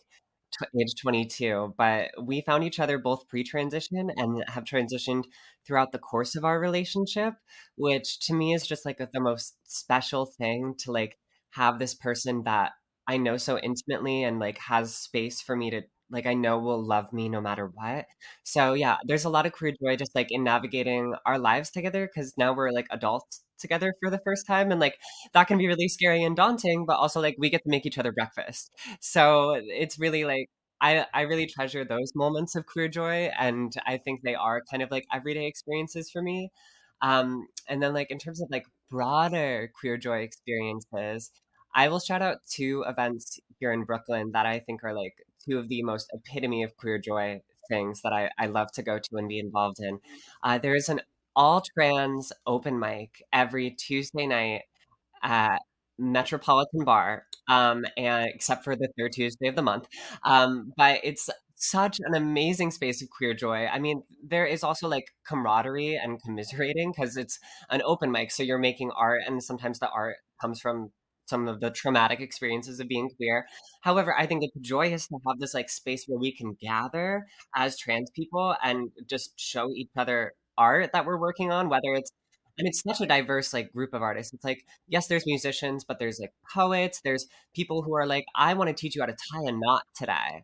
tw- 0.53 0.67
age 0.79 0.93
22. 1.01 1.73
But 1.75 2.11
we 2.23 2.41
found 2.41 2.63
each 2.65 2.79
other 2.79 2.99
both 2.99 3.27
pre 3.29 3.43
transition 3.43 4.11
and 4.15 4.43
have 4.47 4.63
transitioned 4.63 5.23
throughout 5.65 5.91
the 5.91 5.97
course 5.97 6.35
of 6.35 6.45
our 6.45 6.59
relationship, 6.59 7.33
which 7.77 8.19
to 8.27 8.35
me 8.35 8.53
is 8.53 8.67
just 8.67 8.85
like 8.85 8.99
the 8.99 9.19
most 9.19 9.55
special 9.63 10.27
thing 10.37 10.75
to 10.81 10.91
like 10.91 11.17
have 11.53 11.79
this 11.79 11.95
person 11.95 12.43
that 12.45 12.73
I 13.07 13.17
know 13.17 13.37
so 13.37 13.57
intimately 13.57 14.23
and 14.23 14.39
like 14.39 14.59
has 14.59 14.95
space 14.95 15.41
for 15.41 15.55
me 15.55 15.71
to 15.71 15.81
like 16.13 16.25
I 16.25 16.33
know 16.35 16.59
will 16.59 16.85
love 16.85 17.11
me 17.11 17.27
no 17.27 17.41
matter 17.41 17.69
what. 17.73 18.05
So 18.43 18.73
yeah, 18.73 18.97
there's 19.05 19.25
a 19.25 19.29
lot 19.29 19.45
of 19.45 19.51
queer 19.53 19.73
joy 19.83 19.95
just 19.97 20.15
like 20.15 20.27
in 20.29 20.43
navigating 20.43 21.15
our 21.25 21.39
lives 21.39 21.71
together 21.71 22.07
because 22.07 22.33
now 22.37 22.53
we're 22.53 22.71
like 22.71 22.87
adults 22.91 23.43
together 23.59 23.93
for 24.01 24.09
the 24.11 24.19
first 24.19 24.45
time 24.45 24.71
and 24.71 24.79
like 24.79 24.97
that 25.33 25.47
can 25.47 25.57
be 25.57 25.67
really 25.67 25.87
scary 25.87 26.23
and 26.23 26.35
daunting, 26.35 26.85
but 26.85 26.97
also 26.97 27.19
like 27.19 27.35
we 27.39 27.49
get 27.49 27.63
to 27.63 27.69
make 27.69 27.85
each 27.85 27.97
other 27.97 28.11
breakfast. 28.11 28.71
So 29.01 29.59
it's 29.59 29.99
really 29.99 30.23
like 30.25 30.47
I, 30.79 31.05
I 31.13 31.21
really 31.21 31.47
treasure 31.47 31.85
those 31.85 32.11
moments 32.13 32.55
of 32.55 32.65
queer 32.65 32.89
joy 32.89 33.31
and 33.39 33.73
I 33.85 33.97
think 33.97 34.21
they 34.21 34.35
are 34.35 34.61
kind 34.69 34.83
of 34.83 34.91
like 34.91 35.05
everyday 35.13 35.47
experiences 35.47 36.11
for 36.11 36.21
me. 36.21 36.51
Um, 37.01 37.47
and 37.67 37.81
then 37.81 37.93
like 37.93 38.11
in 38.11 38.19
terms 38.19 38.41
of 38.41 38.49
like 38.51 38.65
broader 38.89 39.71
queer 39.79 39.97
joy 39.97 40.19
experiences, 40.19 41.31
I 41.75 41.87
will 41.87 41.99
shout 41.99 42.21
out 42.21 42.37
two 42.49 42.83
events 42.87 43.39
here 43.59 43.71
in 43.71 43.83
Brooklyn 43.83 44.31
that 44.33 44.45
I 44.45 44.59
think 44.59 44.83
are 44.83 44.93
like 44.93 45.13
two 45.47 45.57
of 45.59 45.69
the 45.69 45.83
most 45.83 46.11
epitome 46.13 46.63
of 46.63 46.75
queer 46.77 46.97
joy 46.99 47.41
things 47.69 48.01
that 48.03 48.13
I, 48.13 48.29
I 48.37 48.47
love 48.47 48.71
to 48.73 48.83
go 48.83 48.99
to 48.99 49.17
and 49.17 49.27
be 49.27 49.39
involved 49.39 49.77
in. 49.79 49.99
Uh, 50.43 50.57
there 50.57 50.75
is 50.75 50.89
an 50.89 51.01
all 51.35 51.61
trans 51.61 52.31
open 52.45 52.79
mic 52.79 53.23
every 53.31 53.71
Tuesday 53.71 54.27
night 54.27 54.63
at 55.23 55.59
Metropolitan 55.97 56.83
Bar, 56.83 57.23
um, 57.49 57.85
and 57.97 58.27
except 58.33 58.63
for 58.63 58.75
the 58.75 58.89
third 58.97 59.13
Tuesday 59.13 59.47
of 59.47 59.55
the 59.55 59.61
month. 59.61 59.87
Um, 60.23 60.73
but 60.75 60.99
it's 61.03 61.29
such 61.55 61.99
an 61.99 62.15
amazing 62.15 62.71
space 62.71 63.01
of 63.01 63.09
queer 63.09 63.33
joy. 63.33 63.67
I 63.67 63.79
mean, 63.79 64.03
there 64.21 64.45
is 64.45 64.63
also 64.63 64.87
like 64.87 65.05
camaraderie 65.27 65.95
and 65.95 66.21
commiserating 66.21 66.91
because 66.91 67.15
it's 67.15 67.39
an 67.69 67.81
open 67.85 68.11
mic, 68.11 68.31
so 68.31 68.43
you're 68.43 68.57
making 68.57 68.91
art, 68.91 69.21
and 69.25 69.41
sometimes 69.43 69.79
the 69.79 69.89
art 69.89 70.17
comes 70.41 70.59
from 70.59 70.91
some 71.25 71.47
of 71.47 71.59
the 71.59 71.71
traumatic 71.71 72.19
experiences 72.19 72.79
of 72.79 72.87
being 72.87 73.09
queer. 73.17 73.45
However, 73.81 74.13
I 74.17 74.25
think 74.25 74.43
it's 74.43 74.67
joyous 74.67 75.07
to 75.07 75.17
have 75.27 75.39
this 75.39 75.53
like 75.53 75.69
space 75.69 76.05
where 76.07 76.19
we 76.19 76.35
can 76.35 76.57
gather 76.61 77.25
as 77.55 77.77
trans 77.77 78.09
people 78.11 78.55
and 78.63 78.91
just 79.09 79.33
show 79.39 79.71
each 79.75 79.89
other 79.97 80.33
art 80.57 80.91
that 80.93 81.05
we're 81.05 81.19
working 81.19 81.51
on, 81.51 81.69
whether 81.69 81.93
it's 81.93 82.11
and 82.57 82.67
it's 82.67 82.83
such 82.83 83.01
a 83.01 83.07
diverse 83.07 83.53
like 83.53 83.71
group 83.73 83.93
of 83.93 84.01
artists. 84.01 84.33
It's 84.33 84.43
like 84.43 84.65
yes, 84.87 85.07
there's 85.07 85.25
musicians, 85.25 85.83
but 85.83 85.99
there's 85.99 86.19
like 86.19 86.33
poets. 86.53 87.01
There's 87.03 87.27
people 87.55 87.81
who 87.83 87.95
are 87.95 88.05
like, 88.05 88.25
I 88.35 88.53
want 88.53 88.69
to 88.69 88.75
teach 88.75 88.95
you 88.95 89.01
how 89.01 89.07
to 89.07 89.13
tie 89.13 89.43
a 89.47 89.51
knot 89.51 89.83
today 89.95 90.43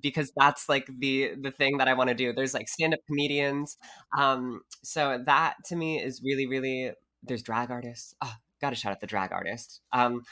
because 0.00 0.32
that's 0.36 0.68
like 0.68 0.86
the 0.98 1.32
the 1.40 1.50
thing 1.50 1.78
that 1.78 1.88
I 1.88 1.94
want 1.94 2.08
to 2.08 2.14
do. 2.14 2.32
There's 2.32 2.54
like 2.54 2.68
stand 2.68 2.94
up 2.94 3.00
comedians. 3.06 3.76
Um, 4.18 4.60
so 4.82 5.22
that 5.26 5.54
to 5.66 5.76
me 5.76 6.02
is 6.02 6.20
really 6.24 6.46
really. 6.46 6.92
There's 7.22 7.42
drag 7.42 7.72
artists. 7.72 8.14
Oh, 8.22 8.34
got 8.60 8.70
to 8.70 8.76
shout 8.76 8.92
out 8.92 9.00
the 9.00 9.06
drag 9.06 9.32
artist. 9.32 9.80
Um, 9.92 10.22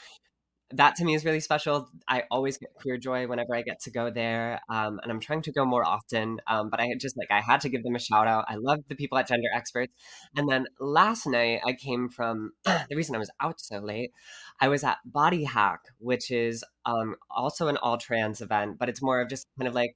that 0.71 0.95
to 0.95 1.05
me 1.05 1.13
is 1.13 1.23
really 1.23 1.39
special. 1.39 1.87
I 2.07 2.23
always 2.31 2.57
get 2.57 2.73
queer 2.73 2.97
joy 2.97 3.27
whenever 3.27 3.55
I 3.55 3.61
get 3.61 3.79
to 3.81 3.91
go 3.91 4.09
there, 4.09 4.59
um, 4.67 4.99
and 5.03 5.11
I'm 5.11 5.19
trying 5.19 5.43
to 5.43 5.51
go 5.51 5.63
more 5.63 5.85
often. 5.85 6.39
Um, 6.47 6.69
but 6.69 6.79
I 6.79 6.89
just 6.99 7.17
like 7.17 7.29
I 7.29 7.41
had 7.41 7.61
to 7.61 7.69
give 7.69 7.83
them 7.83 7.95
a 7.95 7.99
shout 7.99 8.27
out. 8.27 8.45
I 8.47 8.55
love 8.55 8.79
the 8.89 8.95
people 8.95 9.17
at 9.17 9.27
Gender 9.27 9.47
Experts. 9.55 9.93
And 10.35 10.49
then 10.49 10.65
last 10.79 11.27
night 11.27 11.61
I 11.65 11.73
came 11.73 12.09
from 12.09 12.51
the 12.65 12.95
reason 12.95 13.15
I 13.15 13.19
was 13.19 13.31
out 13.39 13.61
so 13.61 13.79
late. 13.79 14.11
I 14.59 14.69
was 14.69 14.83
at 14.83 14.97
Body 15.05 15.43
Hack, 15.43 15.81
which 15.99 16.31
is 16.31 16.63
um, 16.85 17.15
also 17.29 17.67
an 17.67 17.77
all 17.77 17.97
trans 17.97 18.41
event, 18.41 18.77
but 18.79 18.89
it's 18.89 19.03
more 19.03 19.21
of 19.21 19.29
just 19.29 19.45
kind 19.59 19.67
of 19.67 19.75
like 19.75 19.95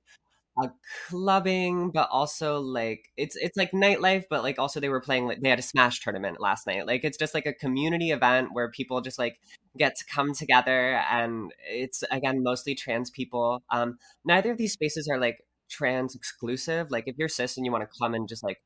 a 0.63 0.71
clubbing, 1.07 1.91
but 1.91 2.09
also 2.11 2.59
like 2.59 3.09
it's 3.17 3.35
it's 3.35 3.57
like 3.57 3.71
nightlife, 3.71 4.25
but 4.29 4.43
like 4.43 4.59
also 4.59 4.79
they 4.79 4.89
were 4.89 5.01
playing 5.01 5.25
like 5.25 5.41
they 5.41 5.49
had 5.49 5.59
a 5.59 5.63
Smash 5.63 6.01
tournament 6.01 6.39
last 6.39 6.67
night. 6.67 6.87
Like 6.87 7.03
it's 7.03 7.17
just 7.17 7.33
like 7.33 7.45
a 7.45 7.53
community 7.53 8.11
event 8.11 8.49
where 8.53 8.69
people 8.69 9.01
just 9.01 9.19
like 9.19 9.39
get 9.77 9.95
to 9.97 10.05
come 10.05 10.33
together, 10.33 11.01
and 11.11 11.51
it's 11.69 12.03
again 12.11 12.43
mostly 12.43 12.75
trans 12.75 13.09
people. 13.09 13.61
Um, 13.71 13.97
neither 14.25 14.51
of 14.51 14.57
these 14.57 14.73
spaces 14.73 15.07
are 15.07 15.19
like 15.19 15.39
trans 15.69 16.15
exclusive. 16.15 16.91
Like 16.91 17.05
if 17.07 17.17
you're 17.17 17.29
cis 17.29 17.57
and 17.57 17.65
you 17.65 17.71
want 17.71 17.83
to 17.83 17.99
come 17.99 18.13
and 18.13 18.27
just 18.27 18.43
like 18.43 18.61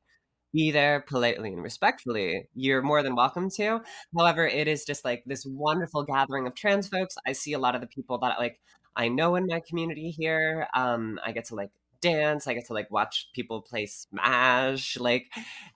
be 0.52 0.70
there 0.70 1.00
politely 1.08 1.52
and 1.52 1.62
respectfully, 1.62 2.48
you're 2.54 2.82
more 2.82 3.02
than 3.02 3.16
welcome 3.16 3.50
to. 3.50 3.80
However, 4.16 4.46
it 4.46 4.68
is 4.68 4.84
just 4.84 5.04
like 5.04 5.24
this 5.26 5.44
wonderful 5.46 6.04
gathering 6.04 6.46
of 6.46 6.54
trans 6.54 6.88
folks. 6.88 7.16
I 7.26 7.32
see 7.32 7.52
a 7.54 7.58
lot 7.58 7.74
of 7.74 7.80
the 7.80 7.88
people 7.88 8.18
that 8.18 8.38
like 8.38 8.60
I 8.96 9.08
know 9.08 9.34
in 9.36 9.46
my 9.46 9.60
community 9.68 10.10
here. 10.10 10.68
Um, 10.74 11.18
I 11.24 11.32
get 11.32 11.46
to 11.46 11.54
like 11.54 11.70
dance. 12.04 12.46
I 12.46 12.54
get 12.54 12.66
to 12.66 12.74
like 12.74 12.90
watch 12.90 13.28
people 13.34 13.62
play 13.62 13.86
Smash. 13.86 14.96
Like, 14.98 15.26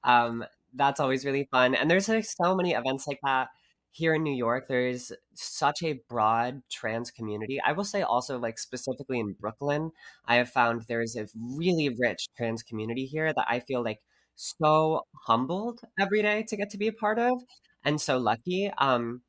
um, 0.05 0.45
that's 0.75 1.01
always 1.01 1.25
really 1.25 1.49
fun. 1.51 1.75
And 1.75 1.91
there's 1.91 2.09
like 2.09 2.25
so 2.27 2.55
many 2.55 2.73
events 2.73 3.07
like 3.09 3.21
that 3.25 3.49
here 3.91 4.15
in 4.15 4.23
New 4.23 4.35
York. 4.35 4.67
There's 4.69 5.13
such 5.35 5.83
a 5.83 6.01
broad 6.09 6.63
trans 6.71 7.11
community. 7.11 7.59
I 7.65 7.73
will 7.73 7.85
say 7.85 8.03
also, 8.03 8.39
like 8.39 8.59
specifically 8.59 9.19
in 9.21 9.35
Brooklyn, 9.41 9.91
I 10.27 10.37
have 10.37 10.51
found 10.51 10.83
there's 10.89 11.17
a 11.17 11.27
really 11.35 11.89
rich 11.99 12.29
trans 12.37 12.63
community 12.63 13.07
here 13.07 13.33
that 13.33 13.47
I 13.49 13.61
feel 13.61 13.83
like 13.83 14.01
so 14.37 15.03
humbled 15.27 15.81
every 15.99 16.23
day 16.23 16.45
to 16.49 16.57
get 16.57 16.71
to 16.71 16.79
be 16.79 16.89
a 16.89 16.93
part 16.93 17.19
of 17.19 17.43
and 17.85 18.01
so 18.01 18.19
lucky. 18.19 18.71
Um, 18.79 19.23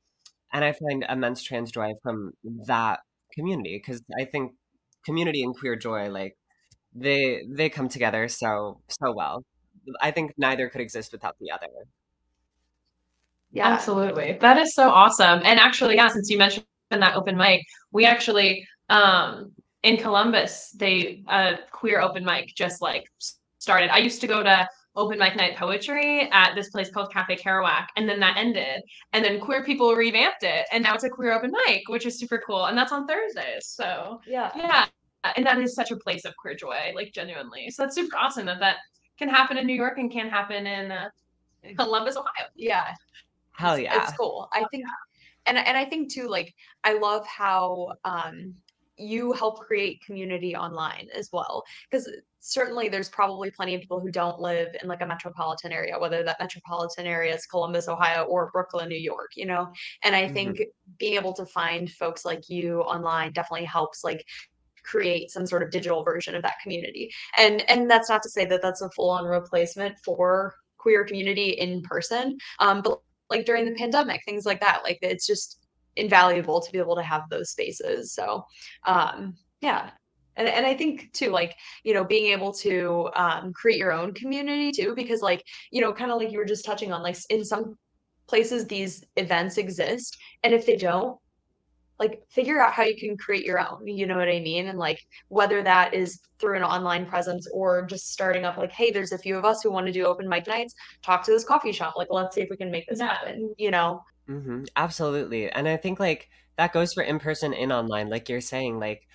and 0.54 0.66
I 0.66 0.74
find 0.74 1.06
immense 1.08 1.44
trans 1.44 1.72
joy 1.72 1.94
from 2.04 2.34
that 2.68 3.02
community 3.34 3.78
because 3.84 4.02
I 4.20 4.26
think 4.26 4.54
community 5.06 5.44
and 5.44 5.56
queer 5.56 5.76
joy 5.76 6.10
like 6.10 6.38
they 7.00 7.46
they 7.48 7.70
come 7.70 7.90
together 7.90 8.28
so 8.28 8.82
so 8.88 9.12
well. 9.12 9.44
I 10.02 10.12
think 10.12 10.34
neither 10.38 10.70
could 10.70 10.82
exist 10.82 11.12
without 11.12 11.36
the 11.40 11.52
other. 11.52 11.68
Yeah, 13.52 13.68
absolutely. 13.68 14.38
That 14.40 14.58
is 14.58 14.76
so 14.76 14.90
awesome. 14.90 15.42
And 15.44 15.60
actually, 15.60 15.96
yeah, 15.96 16.10
since 16.10 16.30
you 16.30 16.38
mentioned 16.38 16.66
that 16.92 17.16
open 17.16 17.38
mic, 17.38 17.66
we 17.92 18.06
actually 18.06 18.66
um 18.90 19.52
in 19.84 19.98
Columbus, 19.98 20.72
they 20.78 21.24
a 21.28 21.58
queer 21.72 22.02
open 22.02 22.26
mic 22.26 22.54
just 22.56 22.82
like 22.82 23.06
started. 23.60 23.90
I 23.90 24.00
used 24.00 24.22
to 24.22 24.28
go 24.28 24.44
to 24.44 24.68
open 24.96 25.18
mic 25.18 25.36
night 25.36 25.56
poetry 25.56 26.30
at 26.32 26.54
this 26.56 26.70
place 26.70 26.90
called 26.92 27.12
Cafe 27.14 27.38
Kerouac, 27.38 27.88
and 27.96 28.08
then 28.08 28.20
that 28.20 28.38
ended. 28.38 28.82
And 29.14 29.24
then 29.24 29.40
queer 29.40 29.64
people 29.64 29.96
revamped 29.96 30.44
it, 30.44 30.66
and 30.72 30.84
now 30.84 30.96
it's 30.96 31.06
a 31.06 31.10
queer 31.10 31.32
open 31.34 31.52
mic, 31.66 31.88
which 31.88 32.06
is 32.06 32.20
super 32.20 32.42
cool. 32.46 32.66
And 32.66 32.78
that's 32.78 32.92
on 32.92 33.08
Thursdays. 33.08 33.66
So 33.66 34.20
yeah, 34.28 34.52
yeah, 34.56 34.86
and 35.36 35.46
that 35.46 35.60
is 35.60 35.74
such 35.74 35.92
a 35.92 35.96
place 35.96 36.26
of 36.26 36.36
queer 36.38 36.56
joy, 36.56 36.92
like 36.96 37.14
genuinely. 37.14 37.70
So 37.70 37.84
that's 37.84 37.96
super 37.96 38.18
awesome 38.18 38.46
that 38.46 38.60
that 38.60 38.78
can 39.18 39.30
happen 39.30 39.58
in 39.58 39.68
New 39.68 39.76
York 39.76 39.98
and 39.98 40.12
can 40.12 40.30
happen 40.30 40.66
in 40.66 40.92
uh, 40.92 41.10
Columbus, 41.78 42.16
Ohio. 42.16 42.48
Yeah, 42.56 42.94
hell 43.52 43.78
yeah, 43.78 43.98
it's, 43.98 44.10
it's 44.10 44.18
cool. 44.18 44.50
I 44.54 44.66
think, 44.72 44.86
and 45.46 45.58
and 45.58 45.78
I 45.78 45.86
think 45.86 46.12
too, 46.12 46.28
like 46.28 46.54
I 46.84 46.98
love 46.98 47.26
how 47.28 47.94
um 48.06 48.56
you 49.00 49.32
help 49.32 49.60
create 49.60 50.04
community 50.06 50.56
online 50.56 51.08
as 51.16 51.30
well 51.32 51.64
because 51.90 52.10
certainly 52.42 52.90
there's 52.90 53.10
probably 53.10 53.50
plenty 53.50 53.76
of 53.76 53.82
people 53.82 54.00
who 54.00 54.12
don't 54.12 54.40
live 54.40 54.76
in 54.82 54.88
like 54.88 55.02
a 55.02 55.06
metropolitan 55.06 55.72
area 55.72 55.98
whether 55.98 56.24
that 56.24 56.40
metropolitan 56.40 57.06
area 57.06 57.34
is 57.34 57.46
columbus 57.46 57.88
ohio 57.88 58.24
or 58.24 58.50
brooklyn 58.52 58.90
new 58.90 58.98
york 58.98 59.32
you 59.36 59.46
know 59.46 59.72
and 60.04 60.16
i 60.16 60.28
think 60.28 60.62
being 60.98 61.16
able 61.16 61.34
to 61.34 61.46
find 61.46 61.92
folks 61.92 62.26
like 62.26 62.50
you 62.50 62.82
online 62.82 63.32
definitely 63.32 63.66
helps 63.66 64.04
like 64.04 64.26
create 64.84 65.32
some 65.32 65.46
sort 65.46 65.64
of 65.64 65.72
digital 65.72 66.04
version 66.04 66.36
of 66.36 66.42
that 66.44 66.60
community. 66.62 67.12
And 67.38 67.68
and 67.70 67.90
that's 67.90 68.10
not 68.10 68.24
to 68.24 68.30
say 68.30 68.46
that 68.46 68.62
that's 68.62 68.82
a 68.82 68.90
full-on 68.92 69.26
replacement 69.26 69.98
for 70.04 70.56
queer 70.78 71.04
community 71.04 71.50
in 71.50 71.82
person 71.82 72.38
um 72.60 72.82
but 72.82 73.00
like 73.30 73.46
during 73.46 73.66
the 73.66 73.76
pandemic 73.76 74.22
things 74.24 74.46
like 74.46 74.62
that 74.62 74.82
like 74.84 74.98
it's 75.02 75.28
just 75.28 75.68
invaluable 75.98 76.62
to 76.62 76.72
be 76.72 76.80
able 76.80 76.96
to 76.96 77.04
have 77.04 77.24
those 77.30 77.52
spaces. 77.52 78.14
So 78.14 78.46
um 78.86 79.36
yeah. 79.62 79.92
And, 80.36 80.48
and 80.48 80.66
i 80.66 80.74
think 80.74 81.12
too 81.12 81.32
like 81.32 81.54
you 81.84 81.94
know 81.94 82.06
being 82.06 82.32
able 82.32 82.54
to 82.54 83.10
um, 83.14 83.52
create 83.52 83.78
your 83.78 83.92
own 83.92 84.14
community 84.14 84.72
too 84.72 84.94
because 84.96 85.22
like 85.22 85.44
you 85.70 85.82
know 85.82 85.92
kind 85.92 86.12
of 86.12 86.18
like 86.18 86.32
you 86.32 86.38
were 86.38 86.46
just 86.46 86.64
touching 86.64 86.94
on 86.94 87.04
like 87.04 87.18
in 87.30 87.44
some 87.44 87.78
places 88.26 88.66
these 88.66 89.04
events 89.18 89.58
exist 89.58 90.18
and 90.44 90.54
if 90.54 90.66
they 90.66 90.78
don't 90.78 91.18
like 92.00 92.22
figure 92.30 92.62
out 92.62 92.74
how 92.74 92.84
you 92.84 92.96
can 92.98 93.18
create 93.18 93.46
your 93.46 93.60
own 93.60 93.86
you 93.86 94.06
know 94.08 94.18
what 94.18 94.30
i 94.30 94.40
mean 94.40 94.68
and 94.68 94.80
like 94.80 95.00
whether 95.28 95.62
that 95.62 95.94
is 95.94 96.20
through 96.40 96.56
an 96.56 96.64
online 96.64 97.06
presence 97.06 97.48
or 97.54 97.86
just 97.86 98.12
starting 98.12 98.46
up 98.46 98.58
like 98.58 98.72
hey 98.72 98.92
there's 98.92 99.12
a 99.12 99.18
few 99.18 99.38
of 99.38 99.46
us 99.46 99.62
who 99.62 99.72
want 99.72 99.86
to 99.86 99.92
do 99.94 100.06
open 100.06 100.28
mic 100.28 100.48
nights 100.48 100.74
talk 101.04 101.24
to 101.24 101.32
this 101.32 101.44
coffee 101.44 101.72
shop 101.72 101.94
like 101.98 102.08
let's 102.10 102.36
see 102.36 102.42
if 102.42 102.50
we 102.50 102.58
can 102.58 102.72
make 102.72 102.88
this 102.88 103.00
Yeah. 103.00 103.08
happen 103.08 103.54
you 103.58 103.72
know 103.72 104.02
hmm 104.28 104.64
Absolutely. 104.76 105.50
And 105.52 105.68
I 105.68 105.78
think 105.78 106.00
like 106.00 106.30
that 106.58 106.74
goes 106.74 106.94
for 106.94 107.04
in 107.04 107.20
person 107.20 107.54
and 107.54 107.72
online. 107.72 108.10
Like 108.10 108.30
you're 108.30 108.42
saying, 108.42 108.80
like 108.80 109.08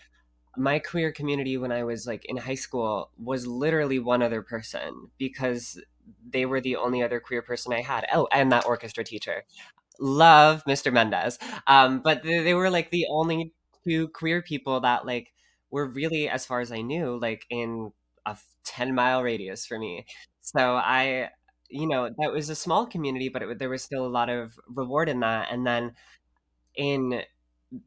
my 0.57 0.79
queer 0.79 1.13
community 1.13 1.57
when 1.57 1.73
I 1.73 1.85
was 1.85 2.07
like 2.07 2.25
in 2.27 2.37
high 2.37 2.55
school 2.55 3.11
was 3.19 3.47
literally 3.47 3.99
one 3.99 4.23
other 4.23 4.43
person 4.43 5.11
because 5.19 5.81
they 6.31 6.47
were 6.47 6.61
the 6.61 6.77
only 6.77 7.03
other 7.03 7.21
queer 7.21 7.43
person 7.43 7.73
I 7.73 7.83
had. 7.83 8.07
Oh, 8.13 8.29
and 8.33 8.53
that 8.53 8.67
orchestra 8.67 9.05
teacher. 9.05 9.45
Love 10.01 10.63
Mr. 10.67 10.91
Mendez. 10.91 11.39
Um, 11.67 12.01
but 12.01 12.23
they, 12.23 12.41
they 12.43 12.55
were 12.55 12.71
like 12.71 12.91
the 12.91 13.07
only 13.11 13.53
two 13.87 14.09
queer 14.09 14.43
people 14.43 14.81
that 14.81 15.07
like 15.07 15.33
were 15.71 15.87
really, 15.87 16.29
as 16.29 16.47
far 16.47 16.61
as 16.61 16.73
I 16.73 16.81
knew, 16.83 17.19
like 17.21 17.47
in 17.51 17.93
a 18.27 18.37
10 18.65 18.95
mile 18.95 19.23
radius 19.23 19.67
for 19.67 19.79
me. 19.79 20.07
So 20.41 20.75
I, 20.77 21.31
you 21.69 21.87
know, 21.89 22.11
that 22.19 22.33
was 22.33 22.49
a 22.51 22.55
small 22.55 22.87
community, 22.87 23.29
but 23.29 23.43
it, 23.43 23.59
there 23.59 23.71
was 23.71 23.83
still 23.83 24.07
a 24.07 24.09
lot 24.09 24.29
of 24.29 24.59
reward 24.69 25.09
in 25.09 25.21
that. 25.21 25.49
And 25.51 25.67
then 25.67 25.93
in 26.77 27.23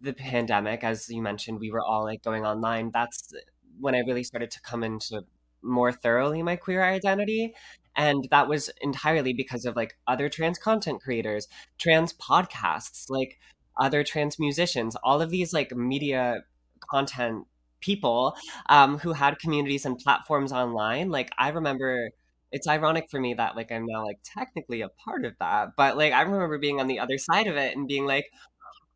the 0.01 0.14
pandemic, 0.14 0.84
as 0.84 1.10
you 1.10 1.22
mentioned, 1.22 1.60
we 1.60 1.72
were 1.72 1.84
all 1.84 2.03
like 2.03 2.24
going 2.24 2.45
online. 2.45 2.91
That's 2.93 3.34
when 3.80 3.95
I 3.95 3.99
really 3.99 4.24
started 4.24 4.51
to 4.51 4.62
come 4.62 4.84
into 4.84 5.24
more 5.62 5.91
thoroughly 5.91 6.43
my 6.43 6.55
queer 6.55 6.84
identity. 6.84 7.53
And 7.98 8.28
that 8.32 8.48
was 8.48 8.70
entirely 8.82 9.34
because 9.34 9.66
of 9.66 9.76
like 9.76 9.98
other 10.08 10.30
trans 10.30 10.58
content 10.60 11.02
creators, 11.02 11.48
trans 11.78 12.14
podcasts, 12.14 13.10
like 13.10 13.39
other 13.80 14.04
trans 14.04 14.39
musicians, 14.39 14.95
all 15.04 15.22
of 15.22 15.30
these 15.30 15.54
like 15.54 15.76
media 15.76 16.43
content 16.89 17.45
people 17.82 18.36
um, 18.70 18.98
who 19.00 19.14
had 19.14 19.39
communities 19.39 19.86
and 19.86 19.98
platforms 19.98 20.52
online. 20.52 21.10
Like 21.10 21.32
I 21.38 21.50
remember 21.50 22.12
it's 22.52 22.68
ironic 22.68 23.10
for 23.12 23.20
me 23.20 23.34
that 23.34 23.56
like 23.56 23.72
I'm 23.72 23.86
now 23.86 24.06
like 24.06 24.20
technically 24.24 24.82
a 24.82 24.89
part 24.89 25.26
of 25.26 25.34
that, 25.39 25.70
but 25.76 25.98
like 25.98 26.14
I 26.14 26.22
remember 26.22 26.58
being 26.58 26.80
on 26.80 26.88
the 26.88 27.00
other 27.00 27.18
side 27.18 27.48
of 27.48 27.58
it 27.58 27.76
and 27.76 27.88
being 27.88 28.06
like, 28.06 28.26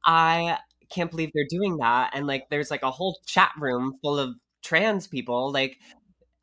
I 0.06 0.58
can't 0.92 1.10
believe 1.10 1.32
they're 1.34 1.46
doing 1.50 1.78
that. 1.78 2.12
And 2.14 2.28
like, 2.28 2.50
there's 2.50 2.72
like 2.72 2.84
a 2.84 2.92
whole 2.92 3.20
chat 3.26 3.52
room 3.60 3.98
full 4.02 4.20
of 4.20 4.36
trans 4.62 5.08
people. 5.08 5.52
Like, 5.52 5.78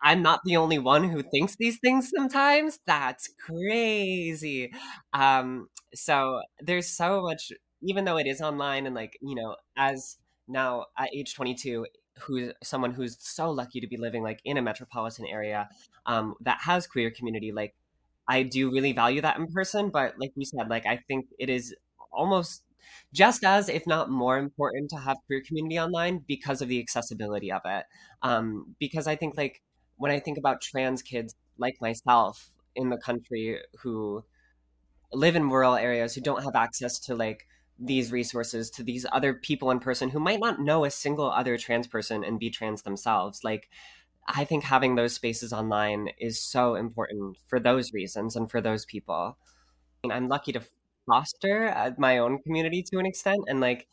I'm 0.03 0.23
not 0.23 0.41
the 0.45 0.57
only 0.57 0.79
one 0.79 1.05
who 1.09 1.23
thinks 1.23 1.57
these 1.57 1.79
things 1.79 2.11
sometimes. 2.17 2.79
That's 2.87 3.29
crazy. 3.45 4.73
Um, 5.13 5.69
so 5.95 6.41
there's 6.61 6.89
so 6.89 7.23
much, 7.23 7.53
even 7.83 8.05
though 8.05 8.17
it 8.19 8.27
is 8.27 8.41
online 8.41 8.87
and 8.87 8.95
like, 8.95 9.19
you 9.21 9.35
know, 9.35 9.57
as 9.77 10.19
now 10.47 10.87
at 10.99 11.11
age 11.15 11.35
22, 11.35 11.87
who's 12.21 12.53
someone 12.63 12.93
who's 12.93 13.17
so 13.21 13.51
lucky 13.51 13.81
to 13.81 13.87
be 13.87 13.97
living 13.97 14.23
like 14.23 14.41
in 14.45 14.57
a 14.57 14.63
metropolitan 14.63 15.27
area 15.27 15.69
um, 16.07 16.35
that 16.41 16.59
has 16.63 16.87
queer 16.87 17.11
community, 17.11 17.53
like 17.53 17.75
I 18.29 18.43
do 18.43 18.71
really 18.71 18.93
value 18.93 19.21
that 19.23 19.39
in 19.39 19.47
person, 19.49 19.91
but 19.91 20.15
like 20.19 20.33
you 20.37 20.45
said, 20.45 20.69
like 20.69 20.87
I 20.87 20.99
think 21.09 21.27
it 21.39 21.49
is 21.49 21.75
almost 22.13 22.63
just 23.13 23.45
as, 23.45 23.69
if 23.69 23.87
not 23.87 24.11
more 24.11 24.39
important, 24.39 24.91
to 24.91 24.97
have 24.97 25.17
queer 25.27 25.43
community 25.47 25.79
online 25.79 26.25
because 26.27 26.61
of 26.63 26.69
the 26.69 26.79
accessibility 26.81 27.51
of 27.53 27.63
it. 27.65 27.85
Um, 28.23 28.75
because 28.79 29.07
I 29.07 29.17
think 29.17 29.37
like 29.37 29.63
when 29.99 30.11
I 30.11 30.21
think 30.21 30.39
about 30.39 30.61
trans 30.61 31.03
kids 31.03 31.35
like 31.59 31.77
myself 31.81 32.49
in 32.75 32.91
the 32.91 32.97
country 32.97 33.61
who 33.81 34.25
live 35.13 35.37
in 35.37 35.51
rural 35.51 35.75
areas 35.75 36.15
who 36.15 36.21
don't 36.21 36.45
have 36.45 36.55
access 36.55 36.99
to 37.01 37.15
like 37.15 37.47
these 37.79 38.11
resources 38.13 38.71
to 38.71 38.83
these 38.83 39.07
other 39.13 39.35
people 39.35 39.71
in 39.71 39.79
person 39.79 40.11
who 40.11 40.21
might 40.21 40.41
not 40.41 40.61
know 40.61 40.85
a 40.85 40.91
single 40.91 41.31
other 41.31 41.57
trans 41.57 41.87
person 41.87 42.25
and 42.25 42.39
be 42.39 42.51
trans 42.51 42.83
themselves 42.83 43.45
like 43.45 43.69
I 44.29 44.45
think 44.45 44.65
having 44.65 44.95
those 44.95 45.15
spaces 45.15 45.53
online 45.53 46.11
is 46.19 46.41
so 46.41 46.75
important 46.75 47.39
for 47.47 47.59
those 47.59 47.95
reasons 47.95 48.37
and 48.37 48.51
for 48.51 48.61
those 48.61 48.85
people. 48.85 49.39
And 50.05 50.13
I'm 50.13 50.29
lucky 50.29 50.53
to 50.53 50.61
foster 51.07 51.69
uh, 51.69 51.93
my 51.97 52.19
own 52.19 52.39
community 52.43 52.83
to 52.91 52.99
an 52.99 53.07
extent. 53.07 53.41
And 53.49 53.61
like 53.61 53.87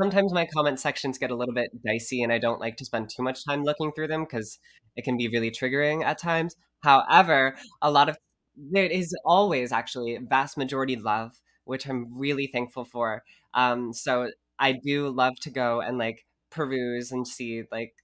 sometimes 0.00 0.32
my 0.32 0.46
comment 0.46 0.80
sections 0.80 1.18
get 1.18 1.30
a 1.30 1.36
little 1.36 1.54
bit 1.54 1.70
dicey 1.84 2.22
and 2.22 2.32
I 2.32 2.38
don't 2.38 2.60
like 2.60 2.78
to 2.78 2.86
spend 2.86 3.10
too 3.10 3.22
much 3.22 3.44
time 3.44 3.64
looking 3.64 3.92
through 3.92 4.08
them 4.08 4.24
because 4.24 4.58
it 4.96 5.04
can 5.04 5.16
be 5.16 5.28
really 5.28 5.50
triggering 5.50 6.04
at 6.04 6.18
times. 6.18 6.56
However, 6.80 7.56
a 7.80 7.90
lot 7.90 8.08
of 8.08 8.16
there 8.56 8.84
is 8.84 9.14
always 9.24 9.72
actually 9.72 10.18
vast 10.18 10.58
majority 10.58 10.96
love, 10.96 11.40
which 11.64 11.86
I'm 11.86 12.06
really 12.18 12.46
thankful 12.46 12.84
for. 12.84 13.22
Um, 13.54 13.92
so 13.92 14.30
I 14.58 14.72
do 14.72 15.08
love 15.08 15.34
to 15.42 15.50
go 15.50 15.80
and 15.80 15.98
like 15.98 16.26
peruse 16.50 17.12
and 17.12 17.26
see 17.26 17.64
like 17.72 17.94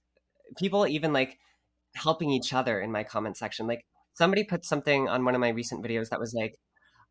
people 0.57 0.87
even 0.87 1.13
like 1.13 1.37
helping 1.95 2.31
each 2.31 2.53
other 2.53 2.79
in 2.79 2.91
my 2.91 3.03
comment 3.03 3.37
section. 3.37 3.67
Like 3.67 3.85
somebody 4.13 4.43
put 4.43 4.65
something 4.65 5.07
on 5.07 5.23
one 5.25 5.35
of 5.35 5.41
my 5.41 5.49
recent 5.49 5.83
videos 5.83 6.09
that 6.09 6.19
was 6.19 6.33
like, 6.33 6.55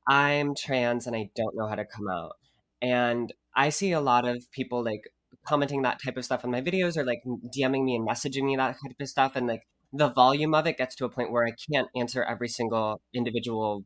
I'm 0.08 0.54
trans 0.54 1.06
and 1.06 1.14
I 1.14 1.30
don't 1.36 1.56
know 1.56 1.66
how 1.66 1.74
to 1.74 1.84
come 1.84 2.08
out. 2.08 2.32
And 2.80 3.32
I 3.54 3.70
see 3.70 3.92
a 3.92 4.00
lot 4.00 4.26
of 4.26 4.50
people 4.52 4.82
like 4.82 5.02
commenting 5.48 5.82
that 5.82 5.98
type 6.04 6.16
of 6.16 6.24
stuff 6.24 6.44
on 6.44 6.50
my 6.50 6.60
videos 6.60 6.96
or 6.96 7.04
like 7.04 7.22
DMing 7.56 7.84
me 7.84 7.96
and 7.96 8.06
messaging 8.06 8.44
me 8.44 8.56
that 8.56 8.76
type 8.82 8.96
of 9.00 9.08
stuff. 9.08 9.32
And 9.34 9.46
like 9.46 9.62
the 9.92 10.10
volume 10.10 10.54
of 10.54 10.66
it 10.66 10.76
gets 10.76 10.94
to 10.96 11.06
a 11.06 11.08
point 11.08 11.32
where 11.32 11.46
I 11.46 11.52
can't 11.72 11.88
answer 11.96 12.22
every 12.22 12.48
single 12.48 13.00
individual 13.14 13.84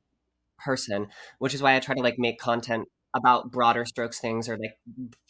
person, 0.58 1.08
which 1.38 1.54
is 1.54 1.62
why 1.62 1.76
I 1.76 1.80
try 1.80 1.94
to 1.94 2.02
like 2.02 2.18
make 2.18 2.40
content 2.40 2.88
about 3.14 3.52
broader 3.52 3.84
strokes 3.84 4.18
things 4.18 4.48
or 4.48 4.56
like 4.56 4.78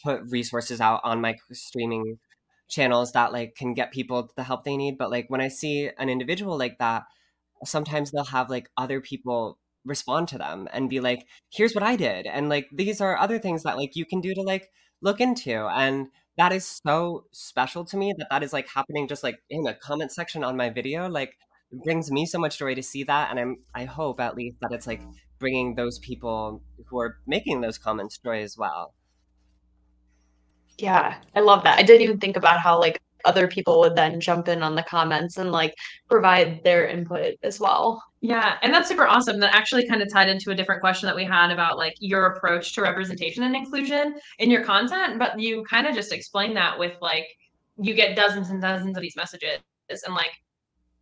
put 0.03 0.21
resources 0.29 0.81
out 0.81 1.01
on 1.03 1.21
my 1.21 1.35
streaming 1.51 2.17
channels 2.69 3.11
that 3.11 3.33
like 3.33 3.55
can 3.55 3.73
get 3.73 3.91
people 3.91 4.29
the 4.35 4.43
help 4.43 4.63
they 4.63 4.77
need. 4.77 4.97
But 4.97 5.11
like 5.11 5.25
when 5.27 5.41
I 5.41 5.49
see 5.49 5.89
an 5.97 6.09
individual 6.09 6.57
like 6.57 6.77
that, 6.79 7.03
sometimes 7.65 8.11
they'll 8.11 8.23
have 8.25 8.49
like 8.49 8.69
other 8.77 9.01
people 9.01 9.59
respond 9.85 10.29
to 10.29 10.37
them 10.37 10.67
and 10.71 10.89
be 10.89 10.99
like, 10.99 11.27
here's 11.51 11.73
what 11.73 11.83
I 11.83 11.95
did. 11.95 12.25
And 12.25 12.49
like 12.49 12.67
these 12.73 13.01
are 13.01 13.17
other 13.17 13.37
things 13.37 13.63
that 13.63 13.77
like 13.77 13.95
you 13.95 14.05
can 14.05 14.21
do 14.21 14.33
to 14.33 14.41
like 14.41 14.69
look 15.01 15.19
into. 15.19 15.67
And 15.67 16.07
that 16.37 16.51
is 16.51 16.81
so 16.85 17.25
special 17.31 17.85
to 17.85 17.97
me 17.97 18.13
that 18.17 18.27
that 18.29 18.43
is 18.43 18.53
like 18.53 18.67
happening 18.67 19.07
just 19.07 19.23
like 19.23 19.37
in 19.49 19.67
a 19.67 19.73
comment 19.73 20.11
section 20.11 20.43
on 20.43 20.57
my 20.57 20.69
video. 20.69 21.07
Like 21.07 21.33
it 21.71 21.83
brings 21.83 22.11
me 22.11 22.25
so 22.25 22.39
much 22.39 22.57
joy 22.57 22.75
to 22.75 22.83
see 22.83 23.03
that. 23.03 23.29
And 23.29 23.39
I'm, 23.39 23.57
I 23.75 23.85
hope 23.85 24.19
at 24.19 24.35
least 24.35 24.57
that 24.61 24.71
it's 24.71 24.87
like 24.87 25.01
bringing 25.39 25.75
those 25.75 25.99
people 25.99 26.61
who 26.87 26.99
are 26.99 27.17
making 27.27 27.61
those 27.61 27.77
comments 27.77 28.17
joy 28.17 28.41
as 28.41 28.57
well. 28.57 28.93
Yeah, 30.79 31.17
I 31.35 31.41
love 31.41 31.63
that. 31.65 31.77
I 31.77 31.83
didn't 31.83 32.01
even 32.01 32.19
think 32.19 32.35
about 32.35 32.59
how 32.59 32.79
like 32.79 32.99
other 33.25 33.47
people 33.47 33.79
would 33.79 33.95
then 33.95 34.19
jump 34.19 34.47
in 34.47 34.63
on 34.63 34.75
the 34.75 34.83
comments 34.83 35.37
and 35.37 35.51
like 35.51 35.75
provide 36.09 36.63
their 36.63 36.87
input 36.87 37.35
as 37.43 37.59
well. 37.59 38.03
Yeah, 38.23 38.55
and 38.61 38.73
that's 38.73 38.87
super 38.87 39.05
awesome. 39.05 39.37
That 39.41 39.53
actually 39.53 39.85
kind 39.85 40.01
of 40.01 40.09
tied 40.09 40.29
into 40.29 40.51
a 40.51 40.55
different 40.55 40.79
question 40.79 41.07
that 41.07 41.15
we 41.15 41.25
had 41.25 41.51
about 41.51 41.77
like 41.77 41.93
your 41.99 42.27
approach 42.27 42.73
to 42.75 42.81
representation 42.81 43.43
and 43.43 43.53
inclusion 43.53 44.15
in 44.39 44.49
your 44.49 44.63
content, 44.63 45.19
but 45.19 45.37
you 45.37 45.65
kind 45.69 45.85
of 45.85 45.93
just 45.93 46.13
explained 46.13 46.55
that 46.55 46.79
with 46.79 46.93
like 47.01 47.27
you 47.77 47.93
get 47.93 48.15
dozens 48.15 48.49
and 48.49 48.61
dozens 48.61 48.95
of 48.95 49.01
these 49.01 49.17
messages 49.17 49.59
and 49.89 50.15
like 50.15 50.31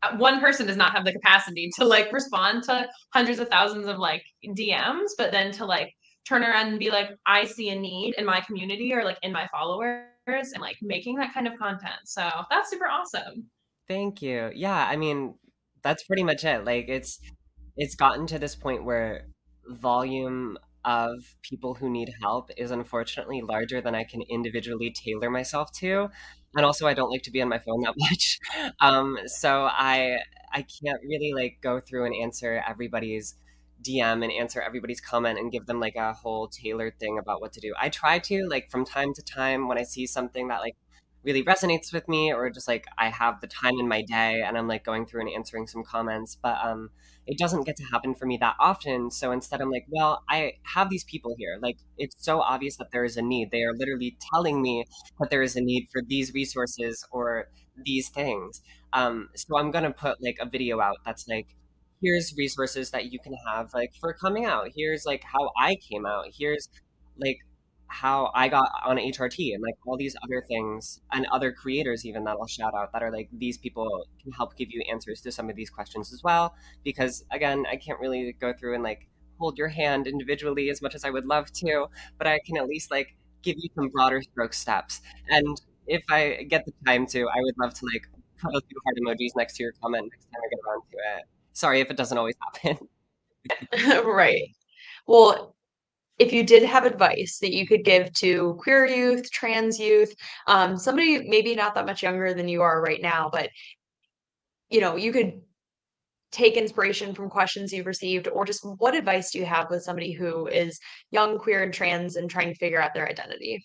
uh, 0.01 0.17
one 0.17 0.39
person 0.39 0.65
does 0.65 0.77
not 0.77 0.93
have 0.93 1.05
the 1.05 1.11
capacity 1.11 1.69
to 1.75 1.85
like 1.85 2.11
respond 2.11 2.63
to 2.63 2.87
hundreds 3.13 3.37
of 3.37 3.49
thousands 3.49 3.85
of 3.85 3.99
like 3.99 4.23
DMs, 4.43 5.09
but 5.15 5.31
then 5.31 5.51
to 5.51 5.63
like 5.63 5.93
turn 6.27 6.43
around 6.43 6.69
and 6.69 6.79
be 6.79 6.89
like, 6.89 7.11
I 7.27 7.45
see 7.45 7.69
a 7.69 7.75
need 7.75 8.15
in 8.17 8.25
my 8.25 8.41
community 8.41 8.95
or 8.95 9.03
like 9.03 9.19
in 9.21 9.31
my 9.31 9.47
followers 9.51 10.07
and 10.25 10.59
like 10.59 10.77
making 10.81 11.17
that 11.17 11.35
kind 11.35 11.47
of 11.47 11.55
content. 11.59 11.99
So 12.05 12.27
that's 12.49 12.71
super 12.71 12.87
awesome. 12.87 13.45
Thank 13.87 14.23
you. 14.23 14.49
Yeah, 14.55 14.87
I 14.89 14.95
mean, 14.95 15.35
that's 15.83 16.03
pretty 16.03 16.23
much 16.23 16.43
it. 16.43 16.65
Like 16.65 16.85
it's 16.87 17.19
it's 17.77 17.95
gotten 17.95 18.27
to 18.27 18.39
this 18.39 18.55
point 18.55 18.83
where 18.83 19.25
volume 19.67 20.57
of 20.83 21.35
people 21.43 21.75
who 21.75 21.89
need 21.89 22.11
help 22.21 22.49
is 22.57 22.71
unfortunately 22.71 23.41
larger 23.41 23.81
than 23.81 23.93
I 23.95 24.03
can 24.03 24.21
individually 24.23 24.91
tailor 24.91 25.29
myself 25.29 25.71
to. 25.73 26.09
and 26.55 26.65
also 26.65 26.87
I 26.87 26.93
don't 26.93 27.11
like 27.11 27.21
to 27.23 27.31
be 27.31 27.41
on 27.41 27.49
my 27.49 27.59
phone 27.59 27.81
that 27.81 27.93
much. 27.97 28.39
Um, 28.79 29.17
so 29.25 29.63
I 29.63 30.19
I 30.53 30.65
can't 30.83 31.01
really 31.03 31.33
like 31.33 31.59
go 31.61 31.79
through 31.79 32.05
and 32.05 32.15
answer 32.15 32.63
everybody's 32.67 33.35
DM 33.83 34.23
and 34.23 34.31
answer 34.31 34.61
everybody's 34.61 35.01
comment 35.01 35.39
and 35.39 35.51
give 35.51 35.65
them 35.65 35.79
like 35.79 35.95
a 35.95 36.13
whole 36.13 36.47
tailored 36.47 36.99
thing 36.99 37.17
about 37.17 37.41
what 37.41 37.53
to 37.53 37.59
do. 37.61 37.73
I 37.79 37.89
try 37.89 38.19
to 38.19 38.47
like 38.47 38.69
from 38.69 38.85
time 38.85 39.13
to 39.13 39.23
time 39.23 39.67
when 39.67 39.77
I 39.77 39.83
see 39.83 40.05
something 40.05 40.49
that 40.49 40.59
like 40.59 40.75
really 41.23 41.43
resonates 41.43 41.93
with 41.93 42.07
me 42.07 42.33
or 42.33 42.49
just 42.49 42.67
like 42.67 42.85
I 42.97 43.09
have 43.09 43.41
the 43.41 43.47
time 43.47 43.73
in 43.79 43.87
my 43.87 44.01
day 44.01 44.41
and 44.45 44.57
I'm 44.57 44.67
like 44.67 44.83
going 44.83 45.05
through 45.05 45.21
and 45.21 45.29
answering 45.29 45.67
some 45.67 45.83
comments, 45.83 46.37
but 46.41 46.57
um 46.63 46.89
it 47.27 47.37
doesn't 47.37 47.65
get 47.65 47.75
to 47.77 47.83
happen 47.83 48.15
for 48.15 48.25
me 48.25 48.37
that 48.37 48.55
often. 48.59 49.11
So 49.11 49.31
instead 49.31 49.61
I'm 49.61 49.69
like, 49.69 49.85
well, 49.89 50.23
I 50.29 50.53
have 50.63 50.89
these 50.89 51.03
people 51.03 51.35
here. 51.37 51.59
Like 51.61 51.77
it's 51.97 52.15
so 52.19 52.41
obvious 52.41 52.77
that 52.77 52.91
there 52.91 53.05
is 53.05 53.17
a 53.17 53.21
need. 53.21 53.51
They 53.51 53.61
are 53.63 53.73
literally 53.73 54.17
telling 54.33 54.61
me 54.61 54.85
that 55.19 55.29
there 55.29 55.43
is 55.43 55.55
a 55.55 55.61
need 55.61 55.87
for 55.91 56.01
these 56.07 56.33
resources 56.33 57.05
or 57.11 57.49
these 57.85 58.09
things. 58.09 58.61
Um 58.93 59.29
so 59.35 59.57
I'm 59.57 59.71
going 59.71 59.83
to 59.85 59.91
put 59.91 60.21
like 60.23 60.37
a 60.41 60.49
video 60.49 60.81
out 60.81 60.97
that's 61.05 61.27
like 61.27 61.47
here's 62.01 62.33
resources 62.37 62.89
that 62.91 63.11
you 63.11 63.19
can 63.19 63.33
have 63.47 63.69
like 63.73 63.91
for 63.99 64.13
coming 64.13 64.45
out. 64.45 64.69
Here's 64.75 65.05
like 65.05 65.23
how 65.23 65.51
I 65.59 65.75
came 65.75 66.05
out. 66.05 66.25
Here's 66.37 66.67
like 67.17 67.37
how 67.91 68.31
I 68.33 68.47
got 68.47 68.69
on 68.85 68.97
HRT 68.97 69.53
and 69.53 69.61
like 69.61 69.75
all 69.85 69.97
these 69.97 70.15
other 70.23 70.43
things 70.47 71.01
and 71.11 71.25
other 71.27 71.51
creators 71.51 72.05
even 72.05 72.23
that 72.23 72.37
I'll 72.39 72.47
shout 72.47 72.73
out 72.73 72.93
that 72.93 73.03
are 73.03 73.11
like 73.11 73.29
these 73.33 73.57
people 73.57 74.05
can 74.23 74.31
help 74.31 74.55
give 74.55 74.69
you 74.71 74.81
answers 74.89 75.19
to 75.21 75.31
some 75.31 75.49
of 75.49 75.55
these 75.57 75.69
questions 75.69 76.13
as 76.13 76.23
well. 76.23 76.55
Because 76.85 77.25
again, 77.31 77.65
I 77.69 77.75
can't 77.75 77.99
really 77.99 78.33
go 78.39 78.53
through 78.53 78.75
and 78.75 78.83
like 78.83 79.09
hold 79.39 79.57
your 79.57 79.67
hand 79.67 80.07
individually 80.07 80.69
as 80.69 80.81
much 80.81 80.95
as 80.95 81.03
I 81.03 81.09
would 81.09 81.25
love 81.25 81.51
to, 81.53 81.87
but 82.17 82.27
I 82.27 82.39
can 82.45 82.57
at 82.57 82.67
least 82.67 82.91
like 82.91 83.15
give 83.41 83.57
you 83.57 83.69
some 83.75 83.89
broader 83.89 84.21
stroke 84.21 84.53
steps. 84.53 85.01
And 85.29 85.59
if 85.87 86.03
I 86.09 86.43
get 86.47 86.65
the 86.65 86.73
time 86.85 87.05
to, 87.07 87.27
I 87.27 87.41
would 87.41 87.55
love 87.59 87.73
to 87.73 87.85
like 87.85 88.07
put 88.39 88.55
a 88.55 88.61
few 88.67 88.77
heart 88.85 88.97
emojis 89.01 89.31
next 89.35 89.57
to 89.57 89.63
your 89.63 89.73
comment 89.81 90.09
next 90.11 90.25
time 90.25 90.41
I 90.45 90.49
get 90.49 90.59
around 90.65 90.81
to 90.91 90.97
it. 91.19 91.25
Sorry 91.53 91.81
if 91.81 91.91
it 91.91 91.97
doesn't 91.97 92.17
always 92.17 92.35
happen. 92.63 92.87
right. 94.05 94.47
Well, 95.07 95.55
if 96.21 96.31
you 96.31 96.43
did 96.43 96.61
have 96.61 96.85
advice 96.85 97.39
that 97.41 97.51
you 97.51 97.65
could 97.67 97.83
give 97.83 98.13
to 98.13 98.55
queer 98.61 98.85
youth, 98.85 99.31
trans 99.31 99.79
youth, 99.79 100.13
um, 100.45 100.77
somebody 100.77 101.27
maybe 101.27 101.55
not 101.55 101.73
that 101.73 101.87
much 101.87 102.03
younger 102.03 102.31
than 102.33 102.47
you 102.47 102.61
are 102.61 102.79
right 102.79 103.01
now, 103.01 103.29
but 103.31 103.49
you 104.69 104.79
know, 104.79 104.95
you 104.95 105.11
could 105.11 105.41
take 106.31 106.55
inspiration 106.57 107.15
from 107.15 107.29
questions 107.29 107.73
you've 107.73 107.87
received, 107.87 108.27
or 108.27 108.45
just 108.45 108.63
what 108.77 108.95
advice 108.95 109.31
do 109.31 109.39
you 109.39 109.45
have 109.45 109.69
with 109.69 109.83
somebody 109.83 110.13
who 110.13 110.47
is 110.47 110.79
young, 111.09 111.39
queer, 111.39 111.63
and 111.63 111.73
trans 111.73 112.15
and 112.15 112.29
trying 112.29 112.49
to 112.53 112.59
figure 112.59 112.79
out 112.79 112.93
their 112.93 113.09
identity? 113.09 113.63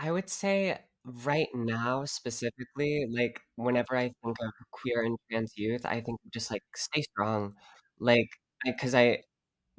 I 0.00 0.10
would 0.10 0.30
say 0.30 0.78
right 1.04 1.48
now 1.54 2.04
specifically, 2.06 3.06
like 3.12 3.38
whenever 3.56 3.96
I 3.96 4.10
think 4.24 4.36
of 4.40 4.52
queer 4.70 5.04
and 5.04 5.16
trans 5.30 5.52
youth, 5.56 5.84
I 5.84 6.00
think 6.00 6.18
just 6.32 6.50
like 6.50 6.62
stay 6.74 7.02
strong. 7.02 7.52
Like, 8.00 8.30
because 8.64 8.94
I, 8.94 9.18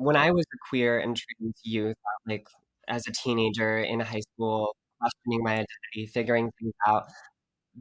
when 0.04 0.16
I 0.16 0.32
was 0.32 0.46
a 0.54 0.58
queer 0.70 1.00
and 1.00 1.16
trans 1.18 1.60
youth, 1.64 1.98
like 2.28 2.48
as 2.88 3.08
a 3.08 3.12
teenager 3.12 3.78
in 3.80 4.00
high 4.02 4.22
school, 4.22 4.76
questioning 5.00 5.44
my 5.44 5.54
identity, 5.54 6.08
figuring 6.14 6.52
things 6.60 6.74
out, 6.88 7.06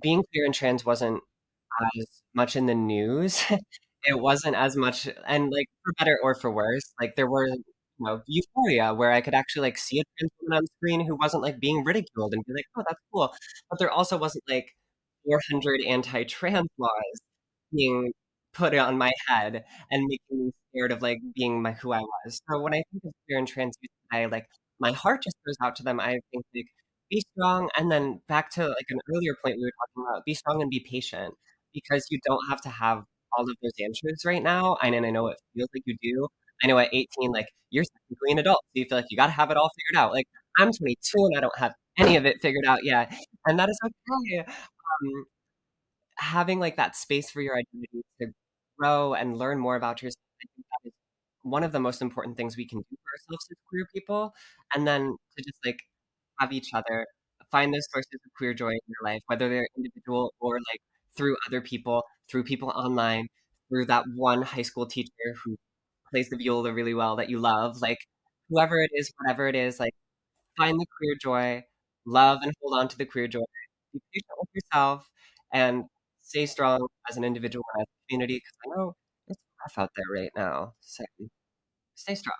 being 0.02 0.22
queer 0.32 0.44
and 0.46 0.54
trans 0.54 0.84
wasn't 0.84 1.22
as 1.98 2.06
much 2.34 2.56
in 2.56 2.66
the 2.66 2.74
news. 2.74 3.42
it 4.04 4.20
wasn't 4.20 4.56
as 4.56 4.76
much, 4.76 5.08
and 5.26 5.50
like 5.52 5.66
for 5.84 5.92
better 5.98 6.18
or 6.22 6.34
for 6.34 6.50
worse, 6.50 6.92
like 7.00 7.16
there 7.16 7.28
were 7.30 7.46
you 7.48 7.62
know 8.00 8.22
euphoria 8.26 8.94
where 8.94 9.12
I 9.12 9.20
could 9.20 9.34
actually 9.34 9.62
like 9.68 9.78
see 9.78 10.00
a 10.00 10.04
trans 10.18 10.32
woman 10.42 10.58
on 10.58 10.66
screen 10.78 11.06
who 11.06 11.16
wasn't 11.16 11.42
like 11.42 11.60
being 11.60 11.84
ridiculed 11.84 12.34
and 12.34 12.44
be 12.46 12.52
like, 12.54 12.66
oh, 12.76 12.84
that's 12.88 13.00
cool. 13.12 13.32
But 13.70 13.78
there 13.78 13.90
also 13.90 14.18
wasn't 14.18 14.44
like 14.48 14.66
400 15.26 15.82
anti-trans 15.86 16.68
laws 16.78 17.20
being 17.74 18.12
put 18.54 18.74
it 18.74 18.78
on 18.78 18.98
my 18.98 19.10
head 19.28 19.64
and 19.90 20.04
making 20.08 20.46
me 20.46 20.52
scared 20.70 20.92
of 20.92 21.02
like 21.02 21.18
being 21.34 21.62
my 21.62 21.72
who 21.72 21.92
I 21.92 22.00
was. 22.00 22.40
So 22.50 22.60
when 22.60 22.74
I 22.74 22.82
think 22.92 23.04
of 23.04 23.12
queer 23.26 23.38
and 23.38 23.48
trans 23.48 23.76
today, 24.10 24.26
like 24.26 24.46
my 24.80 24.92
heart 24.92 25.22
just 25.22 25.36
goes 25.46 25.56
out 25.62 25.76
to 25.76 25.82
them. 25.82 26.00
I 26.00 26.18
think 26.32 26.44
like 26.54 26.66
be 27.10 27.22
strong 27.36 27.68
and 27.76 27.90
then 27.90 28.20
back 28.28 28.50
to 28.52 28.66
like 28.68 28.86
an 28.90 28.98
earlier 29.14 29.34
point 29.44 29.56
we 29.58 29.64
were 29.64 29.72
talking 29.80 30.10
about, 30.10 30.24
be 30.24 30.34
strong 30.34 30.62
and 30.62 30.70
be 30.70 30.84
patient 30.88 31.34
because 31.74 32.06
you 32.10 32.18
don't 32.26 32.40
have 32.50 32.60
to 32.62 32.68
have 32.68 33.04
all 33.36 33.44
of 33.48 33.56
those 33.62 33.72
answers 33.82 34.22
right 34.26 34.42
now. 34.42 34.76
And, 34.82 34.94
and 34.94 35.06
I 35.06 35.10
know 35.10 35.28
it 35.28 35.38
feels 35.54 35.68
like 35.74 35.82
you 35.86 35.96
do. 36.02 36.28
I 36.62 36.66
know 36.68 36.78
at 36.78 36.88
18, 36.92 37.32
like 37.32 37.48
you're 37.70 37.84
technically 37.84 38.32
an 38.32 38.38
adult, 38.38 38.60
so 38.66 38.70
you 38.74 38.84
feel 38.88 38.98
like 38.98 39.06
you 39.10 39.16
got 39.16 39.26
to 39.26 39.32
have 39.32 39.50
it 39.50 39.56
all 39.56 39.70
figured 39.76 40.02
out. 40.02 40.12
Like 40.12 40.26
I'm 40.58 40.72
22 40.72 40.96
and 41.16 41.36
I 41.38 41.40
don't 41.40 41.58
have 41.58 41.72
any 41.98 42.16
of 42.16 42.26
it 42.26 42.40
figured 42.42 42.64
out 42.66 42.84
yet, 42.84 43.12
and 43.46 43.58
that 43.58 43.68
is 43.68 43.78
okay. 43.84 44.40
Um, 44.40 45.24
having 46.18 46.60
like 46.60 46.76
that 46.76 46.96
space 46.96 47.30
for 47.30 47.40
your 47.42 47.56
identity 47.56 48.02
to 48.20 48.28
grow 48.82 49.14
and 49.14 49.38
learn 49.38 49.58
more 49.58 49.76
about 49.76 50.02
yourself, 50.02 50.16
that 50.42 50.88
is 50.88 50.92
one 51.42 51.64
of 51.64 51.72
the 51.72 51.80
most 51.80 52.02
important 52.02 52.36
things 52.36 52.56
we 52.56 52.66
can 52.68 52.78
do 52.80 52.84
for 53.04 53.10
ourselves 53.14 53.46
as 53.50 53.56
queer 53.68 53.86
people. 53.94 54.32
And 54.74 54.86
then 54.86 55.16
to 55.38 55.44
just 55.44 55.58
like 55.66 55.78
have 56.40 56.52
each 56.52 56.70
other 56.74 57.06
find 57.50 57.74
those 57.74 57.86
sources 57.92 58.14
of 58.24 58.32
queer 58.36 58.54
joy 58.54 58.70
in 58.70 58.80
your 58.88 59.04
life, 59.12 59.20
whether 59.26 59.48
they're 59.48 59.68
individual 59.76 60.32
or 60.40 60.56
like 60.56 60.80
through 61.16 61.36
other 61.48 61.60
people, 61.60 62.02
through 62.30 62.44
people 62.44 62.70
online, 62.70 63.28
through 63.68 63.86
that 63.86 64.04
one 64.16 64.42
high 64.42 64.62
school 64.62 64.86
teacher 64.86 65.10
who 65.44 65.56
plays 66.10 66.28
the 66.30 66.36
viola 66.38 66.72
really 66.72 66.94
well 66.94 67.16
that 67.16 67.30
you 67.30 67.38
love, 67.40 67.76
like 67.82 67.98
whoever 68.50 68.80
it 68.82 68.90
is, 68.94 69.12
whatever 69.18 69.48
it 69.48 69.56
is, 69.56 69.80
like 69.80 69.94
find 70.58 70.78
the 70.80 70.86
queer 70.98 71.16
joy, 71.22 71.62
love 72.06 72.40
and 72.42 72.52
hold 72.62 72.78
on 72.78 72.88
to 72.88 72.98
the 72.98 73.06
queer 73.06 73.28
joy, 73.28 73.42
be 73.92 74.00
patient 74.12 74.30
with 74.40 74.48
yourself, 74.54 75.08
and 75.52 75.84
stay 76.32 76.46
strong 76.46 76.86
as 77.10 77.18
an 77.18 77.24
individual 77.24 77.62
and 77.74 77.82
as 77.82 77.86
a 77.86 78.08
community 78.08 78.36
because 78.36 78.56
I 78.64 78.74
know 78.74 78.94
it's 79.28 79.38
rough 79.60 79.84
out 79.84 79.90
there 79.94 80.22
right 80.22 80.30
now. 80.34 80.72
So 80.80 81.04
stay 81.94 82.14
strong. 82.14 82.36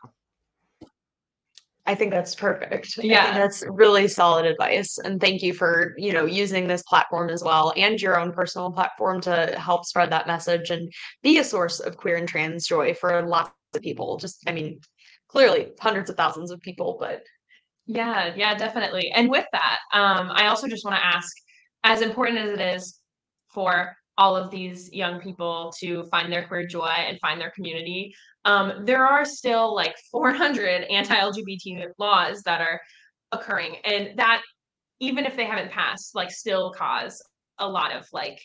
I 1.85 1.95
think 1.95 2.11
that's 2.11 2.35
perfect. 2.35 2.97
Yeah. 3.03 3.37
that's 3.37 3.63
really 3.69 4.09
solid 4.09 4.47
advice. 4.47 4.97
And 5.05 5.21
thank 5.21 5.43
you 5.43 5.53
for, 5.53 5.95
you 5.99 6.13
know, 6.13 6.25
using 6.25 6.69
this 6.69 6.83
platform 6.85 7.29
as 7.29 7.43
well 7.45 7.75
and 7.77 8.01
your 8.01 8.19
own 8.19 8.33
personal 8.33 8.71
platform 8.71 9.21
to 9.23 9.55
help 9.59 9.85
spread 9.85 10.11
that 10.11 10.27
message 10.27 10.71
and 10.71 10.91
be 11.23 11.39
a 11.39 11.45
source 11.45 11.81
of 11.81 11.99
queer 11.99 12.17
and 12.17 12.29
trans 12.29 12.67
joy 12.67 12.95
for 12.95 13.21
lots 13.27 13.53
of 13.75 13.83
people. 13.83 14.17
Just, 14.17 14.43
I 14.47 14.53
mean, 14.53 14.81
clearly 15.29 15.73
hundreds 15.81 16.09
of 16.09 16.17
thousands 16.17 16.51
of 16.51 16.61
people, 16.61 16.97
but 16.99 17.25
Yeah, 17.87 18.33
yeah, 18.37 18.55
definitely. 18.55 19.11
And 19.11 19.29
with 19.29 19.47
that, 19.53 19.79
um, 19.93 20.31
I 20.33 20.47
also 20.47 20.69
just 20.69 20.85
want 20.85 20.97
to 20.97 21.05
ask, 21.05 21.37
as 21.85 22.01
important 22.01 22.39
as 22.39 22.51
it 22.51 22.61
is 22.77 23.02
for 23.53 23.97
all 24.19 24.37
of 24.37 24.51
these 24.51 24.93
young 24.93 25.21
people 25.21 25.73
to 25.81 26.05
find 26.05 26.33
their 26.33 26.47
queer 26.47 26.67
joy 26.67 26.85
and 26.87 27.19
find 27.21 27.41
their 27.41 27.51
community, 27.51 28.15
um, 28.45 28.85
there 28.85 29.07
are 29.07 29.25
still 29.25 29.75
like 29.75 29.95
400 30.11 30.85
anti-LGBT 30.85 31.89
laws 31.99 32.43
that 32.43 32.61
are 32.61 32.81
occurring, 33.33 33.77
and 33.85 34.19
that 34.19 34.43
even 35.01 35.27
if 35.27 35.37
they 35.37 35.45
haven't 35.45 35.73
passed, 35.73 36.15
like 36.15 36.31
still 36.31 36.73
cause 36.73 37.23
a 37.59 37.69
lot 37.69 37.93
of 37.93 38.07
like 38.13 38.41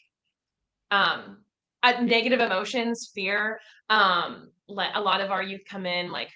um 0.92 1.38
uh, 1.84 2.02
negative 2.02 2.40
emotions, 2.40 3.12
fear. 3.14 3.60
Um, 3.90 4.50
let 4.68 4.96
a 4.96 5.02
lot 5.02 5.22
of 5.22 5.32
our 5.32 5.44
youth 5.44 5.62
come 5.70 5.86
in 5.86 6.12
like 6.12 6.30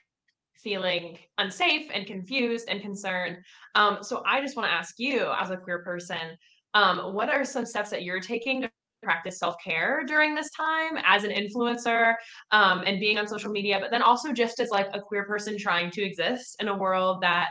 feeling 0.56 1.18
unsafe 1.38 1.90
and 1.94 2.06
confused 2.06 2.70
and 2.70 2.82
concerned. 2.82 3.38
Um, 3.76 4.00
so 4.02 4.24
I 4.26 4.42
just 4.42 4.56
want 4.56 4.70
to 4.70 4.74
ask 4.74 4.96
you, 4.98 5.32
as 5.40 5.50
a 5.50 5.58
queer 5.58 5.84
person, 5.84 6.38
um, 6.74 7.14
what 7.14 7.30
are 7.30 7.44
some 7.44 7.66
steps 7.66 7.90
that 7.90 8.04
you're 8.04 8.22
taking 8.22 8.62
to 8.62 8.72
practice 9.04 9.40
self-care 9.40 10.04
during 10.08 10.36
this 10.36 10.50
time 10.52 10.98
as 11.04 11.24
an 11.24 11.32
influencer 11.32 12.16
um, 12.52 12.84
and 12.86 13.00
being 13.00 13.18
on 13.18 13.28
social 13.28 13.52
media, 13.52 13.80
but 13.80 13.92
then 13.92 14.02
also 14.02 14.32
just 14.32 14.60
as 14.60 14.70
like 14.70 14.88
a 14.94 15.02
queer 15.02 15.26
person 15.26 15.58
trying 15.58 15.90
to 15.92 16.04
exist 16.04 16.56
in 16.60 16.68
a 16.68 16.78
world 16.78 17.22
that 17.22 17.50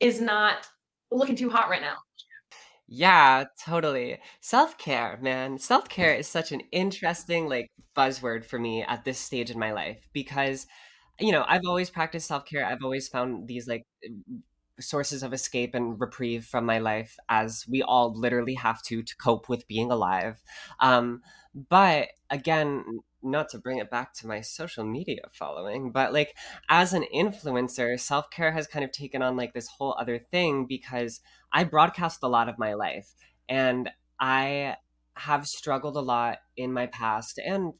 is 0.00 0.20
not 0.20 0.66
looking 1.10 1.36
too 1.36 1.50
hot 1.50 1.68
right 1.68 1.82
now? 1.82 1.96
Yeah, 2.86 3.44
totally. 3.64 4.18
Self-care, 4.40 5.18
man. 5.22 5.58
Self-care 5.58 6.14
is 6.14 6.28
such 6.28 6.52
an 6.52 6.60
interesting 6.70 7.48
like 7.48 7.68
buzzword 7.96 8.44
for 8.44 8.58
me 8.58 8.82
at 8.82 9.04
this 9.04 9.18
stage 9.18 9.50
in 9.50 9.58
my 9.58 9.72
life 9.72 10.06
because 10.12 10.66
you 11.20 11.30
know, 11.30 11.44
I've 11.46 11.64
always 11.66 11.90
practiced 11.90 12.26
self-care. 12.26 12.66
I've 12.66 12.82
always 12.82 13.08
found 13.08 13.46
these 13.46 13.68
like 13.68 13.84
sources 14.80 15.22
of 15.22 15.32
escape 15.32 15.74
and 15.74 16.00
reprieve 16.00 16.44
from 16.44 16.66
my 16.66 16.78
life 16.78 17.16
as 17.28 17.64
we 17.68 17.82
all 17.82 18.12
literally 18.18 18.54
have 18.54 18.82
to 18.82 19.02
to 19.02 19.16
cope 19.16 19.48
with 19.48 19.68
being 19.68 19.90
alive. 19.90 20.42
Um 20.80 21.22
but 21.54 22.08
again, 22.30 22.84
not 23.22 23.48
to 23.48 23.58
bring 23.58 23.78
it 23.78 23.90
back 23.90 24.12
to 24.12 24.26
my 24.26 24.40
social 24.40 24.84
media 24.84 25.22
following, 25.32 25.92
but 25.92 26.12
like 26.12 26.36
as 26.68 26.92
an 26.92 27.04
influencer, 27.14 27.98
self 27.98 28.30
care 28.30 28.52
has 28.52 28.66
kind 28.66 28.84
of 28.84 28.92
taken 28.92 29.22
on 29.22 29.36
like 29.36 29.54
this 29.54 29.68
whole 29.68 29.96
other 29.98 30.18
thing 30.18 30.66
because 30.66 31.20
I 31.52 31.64
broadcast 31.64 32.20
a 32.22 32.28
lot 32.28 32.48
of 32.48 32.58
my 32.58 32.74
life 32.74 33.14
and 33.48 33.90
I 34.20 34.76
have 35.16 35.46
struggled 35.46 35.96
a 35.96 36.00
lot 36.00 36.38
in 36.56 36.72
my 36.72 36.86
past 36.86 37.38
and 37.38 37.72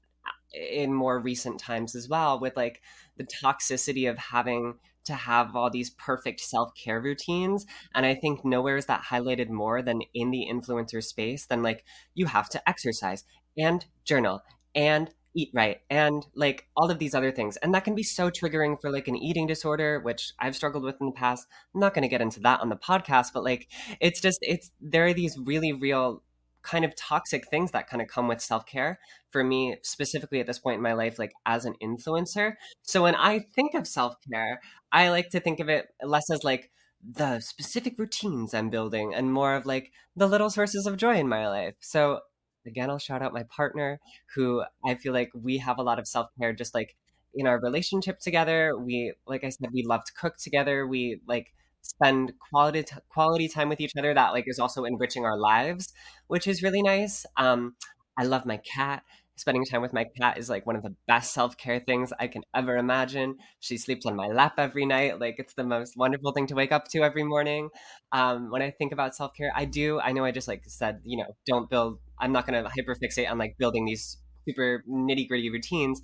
in 0.54 0.94
more 0.94 1.18
recent 1.18 1.58
times 1.58 1.94
as 1.94 2.08
well 2.08 2.38
with 2.38 2.56
like 2.56 2.80
the 3.16 3.24
toxicity 3.24 4.08
of 4.08 4.16
having 4.16 4.74
to 5.04 5.14
have 5.14 5.54
all 5.54 5.70
these 5.70 5.90
perfect 5.90 6.40
self-care 6.40 7.00
routines 7.00 7.66
and 7.94 8.06
i 8.06 8.14
think 8.14 8.44
nowhere 8.44 8.76
is 8.76 8.86
that 8.86 9.04
highlighted 9.10 9.48
more 9.48 9.82
than 9.82 10.00
in 10.14 10.30
the 10.30 10.46
influencer 10.50 11.02
space 11.02 11.46
than 11.46 11.62
like 11.62 11.84
you 12.14 12.26
have 12.26 12.48
to 12.48 12.68
exercise 12.68 13.24
and 13.56 13.86
journal 14.04 14.42
and 14.74 15.10
eat 15.34 15.50
right 15.52 15.78
and 15.90 16.26
like 16.34 16.66
all 16.76 16.90
of 16.90 16.98
these 16.98 17.14
other 17.14 17.32
things 17.32 17.56
and 17.58 17.74
that 17.74 17.84
can 17.84 17.94
be 17.94 18.02
so 18.02 18.30
triggering 18.30 18.80
for 18.80 18.90
like 18.90 19.08
an 19.08 19.16
eating 19.16 19.46
disorder 19.46 20.00
which 20.00 20.32
i've 20.38 20.54
struggled 20.54 20.84
with 20.84 20.96
in 21.00 21.06
the 21.06 21.12
past. 21.12 21.46
I'm 21.74 21.80
not 21.80 21.92
going 21.92 22.02
to 22.02 22.08
get 22.08 22.20
into 22.20 22.40
that 22.40 22.60
on 22.60 22.68
the 22.68 22.76
podcast 22.76 23.32
but 23.34 23.44
like 23.44 23.68
it's 24.00 24.20
just 24.20 24.38
it's 24.42 24.70
there 24.80 25.06
are 25.06 25.14
these 25.14 25.36
really 25.38 25.72
real 25.72 26.22
kind 26.64 26.84
of 26.84 26.96
toxic 26.96 27.48
things 27.48 27.70
that 27.70 27.88
kind 27.88 28.02
of 28.02 28.08
come 28.08 28.26
with 28.26 28.40
self-care 28.40 28.98
for 29.30 29.44
me 29.44 29.76
specifically 29.82 30.40
at 30.40 30.46
this 30.46 30.58
point 30.58 30.76
in 30.76 30.82
my 30.82 30.94
life 30.94 31.18
like 31.18 31.32
as 31.46 31.64
an 31.64 31.74
influencer. 31.82 32.54
So 32.82 33.02
when 33.02 33.14
i 33.14 33.40
think 33.54 33.74
of 33.74 33.86
self-care 33.86 34.60
i 34.92 35.10
like 35.10 35.30
to 35.30 35.40
think 35.40 35.60
of 35.60 35.68
it 35.68 35.86
less 36.02 36.30
as 36.30 36.42
like 36.42 36.70
the 37.06 37.40
specific 37.40 37.94
routines 37.98 38.54
i'm 38.54 38.70
building 38.70 39.14
and 39.14 39.32
more 39.32 39.54
of 39.54 39.66
like 39.66 39.92
the 40.16 40.26
little 40.26 40.50
sources 40.50 40.86
of 40.86 40.96
joy 40.96 41.16
in 41.16 41.28
my 41.28 41.48
life. 41.48 41.74
So 41.80 42.20
again 42.66 42.90
i'll 42.90 42.98
shout 42.98 43.22
out 43.22 43.34
my 43.34 43.44
partner 43.44 44.00
who 44.34 44.64
i 44.86 44.94
feel 44.94 45.12
like 45.12 45.30
we 45.34 45.58
have 45.58 45.78
a 45.78 45.82
lot 45.82 45.98
of 45.98 46.08
self-care 46.08 46.54
just 46.54 46.74
like 46.74 46.96
in 47.34 47.46
our 47.46 47.60
relationship 47.60 48.20
together. 48.20 48.78
We 48.78 49.12
like 49.26 49.44
i 49.44 49.50
said 49.50 49.68
we 49.72 49.84
love 49.84 50.04
to 50.04 50.12
cook 50.14 50.36
together. 50.38 50.86
We 50.86 51.20
like 51.26 51.52
spend 51.84 52.32
quality 52.50 52.82
t- 52.82 52.96
quality 53.10 53.46
time 53.48 53.68
with 53.68 53.80
each 53.80 53.92
other 53.98 54.12
that 54.14 54.32
like 54.32 54.44
is 54.48 54.58
also 54.58 54.84
enriching 54.84 55.24
our 55.24 55.38
lives 55.38 55.92
which 56.28 56.46
is 56.46 56.62
really 56.62 56.82
nice. 56.82 57.26
Um 57.36 57.76
i 58.18 58.24
love 58.24 58.46
my 58.46 58.56
cat. 58.58 59.02
Spending 59.36 59.64
time 59.64 59.82
with 59.82 59.92
my 59.92 60.04
cat 60.16 60.38
is 60.38 60.48
like 60.48 60.64
one 60.64 60.76
of 60.76 60.82
the 60.84 60.94
best 61.08 61.34
self-care 61.34 61.80
things 61.80 62.12
i 62.20 62.26
can 62.28 62.42
ever 62.54 62.76
imagine. 62.76 63.36
She 63.60 63.76
sleeps 63.78 64.06
on 64.06 64.16
my 64.16 64.28
lap 64.28 64.54
every 64.58 64.86
night. 64.86 65.20
Like 65.20 65.36
it's 65.38 65.54
the 65.54 65.64
most 65.64 65.96
wonderful 65.96 66.32
thing 66.32 66.46
to 66.48 66.54
wake 66.54 66.72
up 66.72 66.88
to 66.92 67.02
every 67.02 67.24
morning. 67.24 67.68
Um 68.12 68.50
when 68.50 68.62
i 68.62 68.70
think 68.70 68.92
about 68.92 69.14
self-care 69.14 69.52
i 69.54 69.64
do 69.64 70.00
i 70.00 70.12
know 70.12 70.24
i 70.24 70.30
just 70.30 70.48
like 70.48 70.62
said 70.66 71.00
you 71.04 71.18
know 71.18 71.30
don't 71.46 71.68
build 71.68 71.98
i'm 72.20 72.32
not 72.32 72.46
going 72.46 72.62
to 72.62 72.70
hyperfixate 72.70 73.30
on 73.30 73.38
like 73.38 73.56
building 73.58 73.84
these 73.84 74.18
super 74.48 74.84
nitty-gritty 74.88 75.50
routines. 75.50 76.00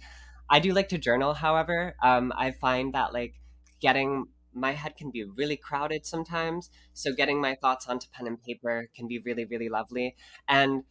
I 0.51 0.59
do 0.61 0.72
like 0.72 0.89
to 0.91 0.99
journal 0.99 1.33
however. 1.35 1.95
Um 2.03 2.33
i 2.37 2.51
find 2.51 2.95
that 2.95 3.12
like 3.12 3.35
getting 3.81 4.26
my 4.55 4.72
head 4.72 4.96
can 4.96 5.11
be 5.11 5.24
really 5.24 5.57
crowded 5.57 6.07
sometimes. 6.07 6.70
So 6.92 7.12
getting 7.12 7.40
my 7.40 7.55
thoughts 7.55 7.86
onto 7.86 8.09
pen 8.12 8.26
and 8.26 8.42
paper 8.42 8.88
can 8.94 9.07
be 9.09 9.18
really, 9.18 9.44
really 9.44 9.68
lovely. 9.68 10.16
And 10.48 10.84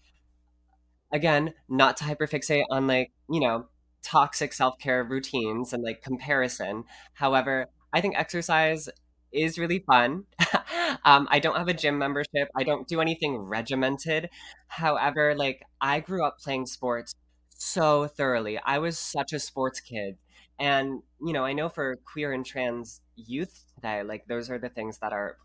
again, 1.12 1.54
not 1.68 1.98
to 1.98 2.04
hyperfixate 2.04 2.66
on 2.70 2.88
like, 2.88 3.12
you 3.30 3.40
know, 3.40 3.68
toxic 4.02 4.54
self 4.54 4.78
care 4.80 5.04
routines 5.04 5.74
and 5.74 5.84
like 5.84 6.02
comparison. 6.02 6.86
However, 7.14 7.68
I 7.94 8.02
think 8.02 8.18
exercise 8.18 8.90
is 9.32 9.60
really 9.60 9.80
fun. 9.80 10.24
um, 11.06 11.28
I 11.30 11.40
don't 11.40 11.58
have 11.58 11.68
a 11.68 11.74
gym 11.74 11.98
membership. 11.98 12.50
I 12.56 12.64
don't 12.64 12.88
do 12.88 13.02
anything 13.02 13.38
regimented. 13.38 14.30
However, 14.68 15.36
like 15.36 15.64
I 15.82 16.00
grew 16.00 16.26
up 16.26 16.40
playing 16.40 16.66
sports 16.66 17.16
so 17.50 18.08
thoroughly. 18.08 18.58
I 18.58 18.80
was 18.80 18.98
such 18.98 19.34
a 19.34 19.40
sports 19.40 19.80
kid. 19.80 20.18
And, 20.60 21.02
you 21.26 21.34
know, 21.34 21.46
I 21.46 21.54
know 21.54 21.70
for 21.70 21.98
queer 22.06 22.34
and 22.34 22.46
trans 22.46 23.02
youth 23.26 23.66
today, 23.76 24.04
like 24.04 24.26
those 24.28 24.50
are 24.50 24.60
the 24.60 24.70
things 24.70 25.00
that 25.00 25.14
are 25.14 25.38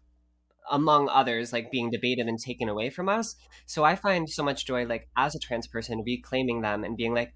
among 0.71 1.09
others 1.09 1.53
like 1.53 1.71
being 1.71 1.91
debated 1.91 2.27
and 2.27 2.39
taken 2.39 2.69
away 2.69 2.91
from 2.91 3.09
us. 3.09 3.37
So 3.67 3.85
I 3.85 3.97
find 3.97 4.29
so 4.29 4.43
much 4.43 4.67
joy 4.67 4.87
like 4.87 5.09
as 5.17 5.35
a 5.35 5.39
trans 5.39 5.67
person 5.67 6.03
reclaiming 6.07 6.63
them 6.63 6.85
and 6.85 6.97
being 6.97 7.15
like, 7.15 7.35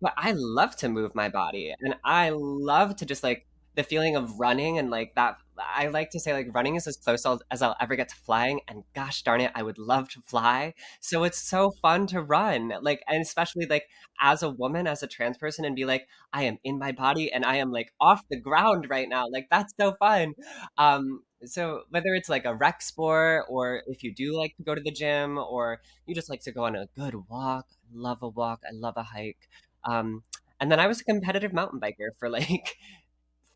but 0.00 0.14
I 0.16 0.32
love 0.36 0.76
to 0.76 0.88
move 0.88 1.14
my 1.14 1.28
body 1.28 1.74
and 1.80 1.96
I 2.04 2.30
love 2.32 2.96
to 2.96 3.06
just 3.06 3.22
like 3.22 3.46
the 3.74 3.82
feeling 3.82 4.16
of 4.16 4.38
running 4.38 4.78
and 4.78 4.90
like 4.90 5.14
that 5.16 5.36
I 5.60 5.88
like 5.88 6.10
to 6.10 6.20
say 6.20 6.32
like 6.32 6.48
running 6.54 6.76
is 6.76 6.86
as 6.86 6.96
close 6.96 7.26
as 7.50 7.62
I'll 7.62 7.76
ever 7.80 7.96
get 7.96 8.08
to 8.10 8.16
flying 8.16 8.60
and 8.68 8.84
gosh 8.94 9.22
darn 9.22 9.40
it 9.40 9.52
I 9.54 9.62
would 9.62 9.78
love 9.78 10.08
to 10.10 10.20
fly. 10.20 10.74
So 11.00 11.24
it's 11.24 11.38
so 11.38 11.72
fun 11.82 12.06
to 12.08 12.22
run 12.22 12.72
like 12.82 13.02
and 13.08 13.22
especially 13.22 13.66
like 13.66 13.84
as 14.20 14.42
a 14.42 14.50
woman 14.50 14.86
as 14.86 15.02
a 15.02 15.06
trans 15.06 15.38
person 15.38 15.64
and 15.64 15.76
be 15.76 15.84
like 15.84 16.06
I 16.32 16.44
am 16.44 16.58
in 16.64 16.78
my 16.78 16.92
body 16.92 17.32
and 17.32 17.44
I 17.44 17.56
am 17.56 17.70
like 17.72 17.92
off 18.00 18.22
the 18.30 18.40
ground 18.40 18.86
right 18.90 19.08
now. 19.08 19.26
Like 19.32 19.48
that's 19.50 19.72
so 19.78 19.94
fun. 19.98 20.34
Um 20.76 21.22
so 21.44 21.82
whether 21.90 22.14
it's 22.14 22.28
like 22.28 22.44
a 22.44 22.54
rec 22.54 22.82
sport 22.82 23.44
or 23.48 23.82
if 23.86 24.02
you 24.02 24.12
do 24.14 24.36
like 24.36 24.56
to 24.56 24.62
go 24.64 24.74
to 24.74 24.80
the 24.80 24.90
gym 24.90 25.38
or 25.38 25.80
you 26.06 26.14
just 26.14 26.28
like 26.28 26.40
to 26.42 26.52
go 26.52 26.64
on 26.64 26.74
a 26.76 26.88
good 26.96 27.14
walk 27.28 27.66
love 27.92 28.18
a 28.22 28.28
walk 28.28 28.60
I 28.66 28.72
love 28.72 28.94
a 28.96 29.02
hike. 29.02 29.48
Um 29.84 30.22
and 30.60 30.70
then 30.72 30.80
I 30.80 30.86
was 30.88 31.00
a 31.00 31.04
competitive 31.04 31.52
mountain 31.52 31.80
biker 31.80 32.10
for 32.18 32.28
like 32.38 32.76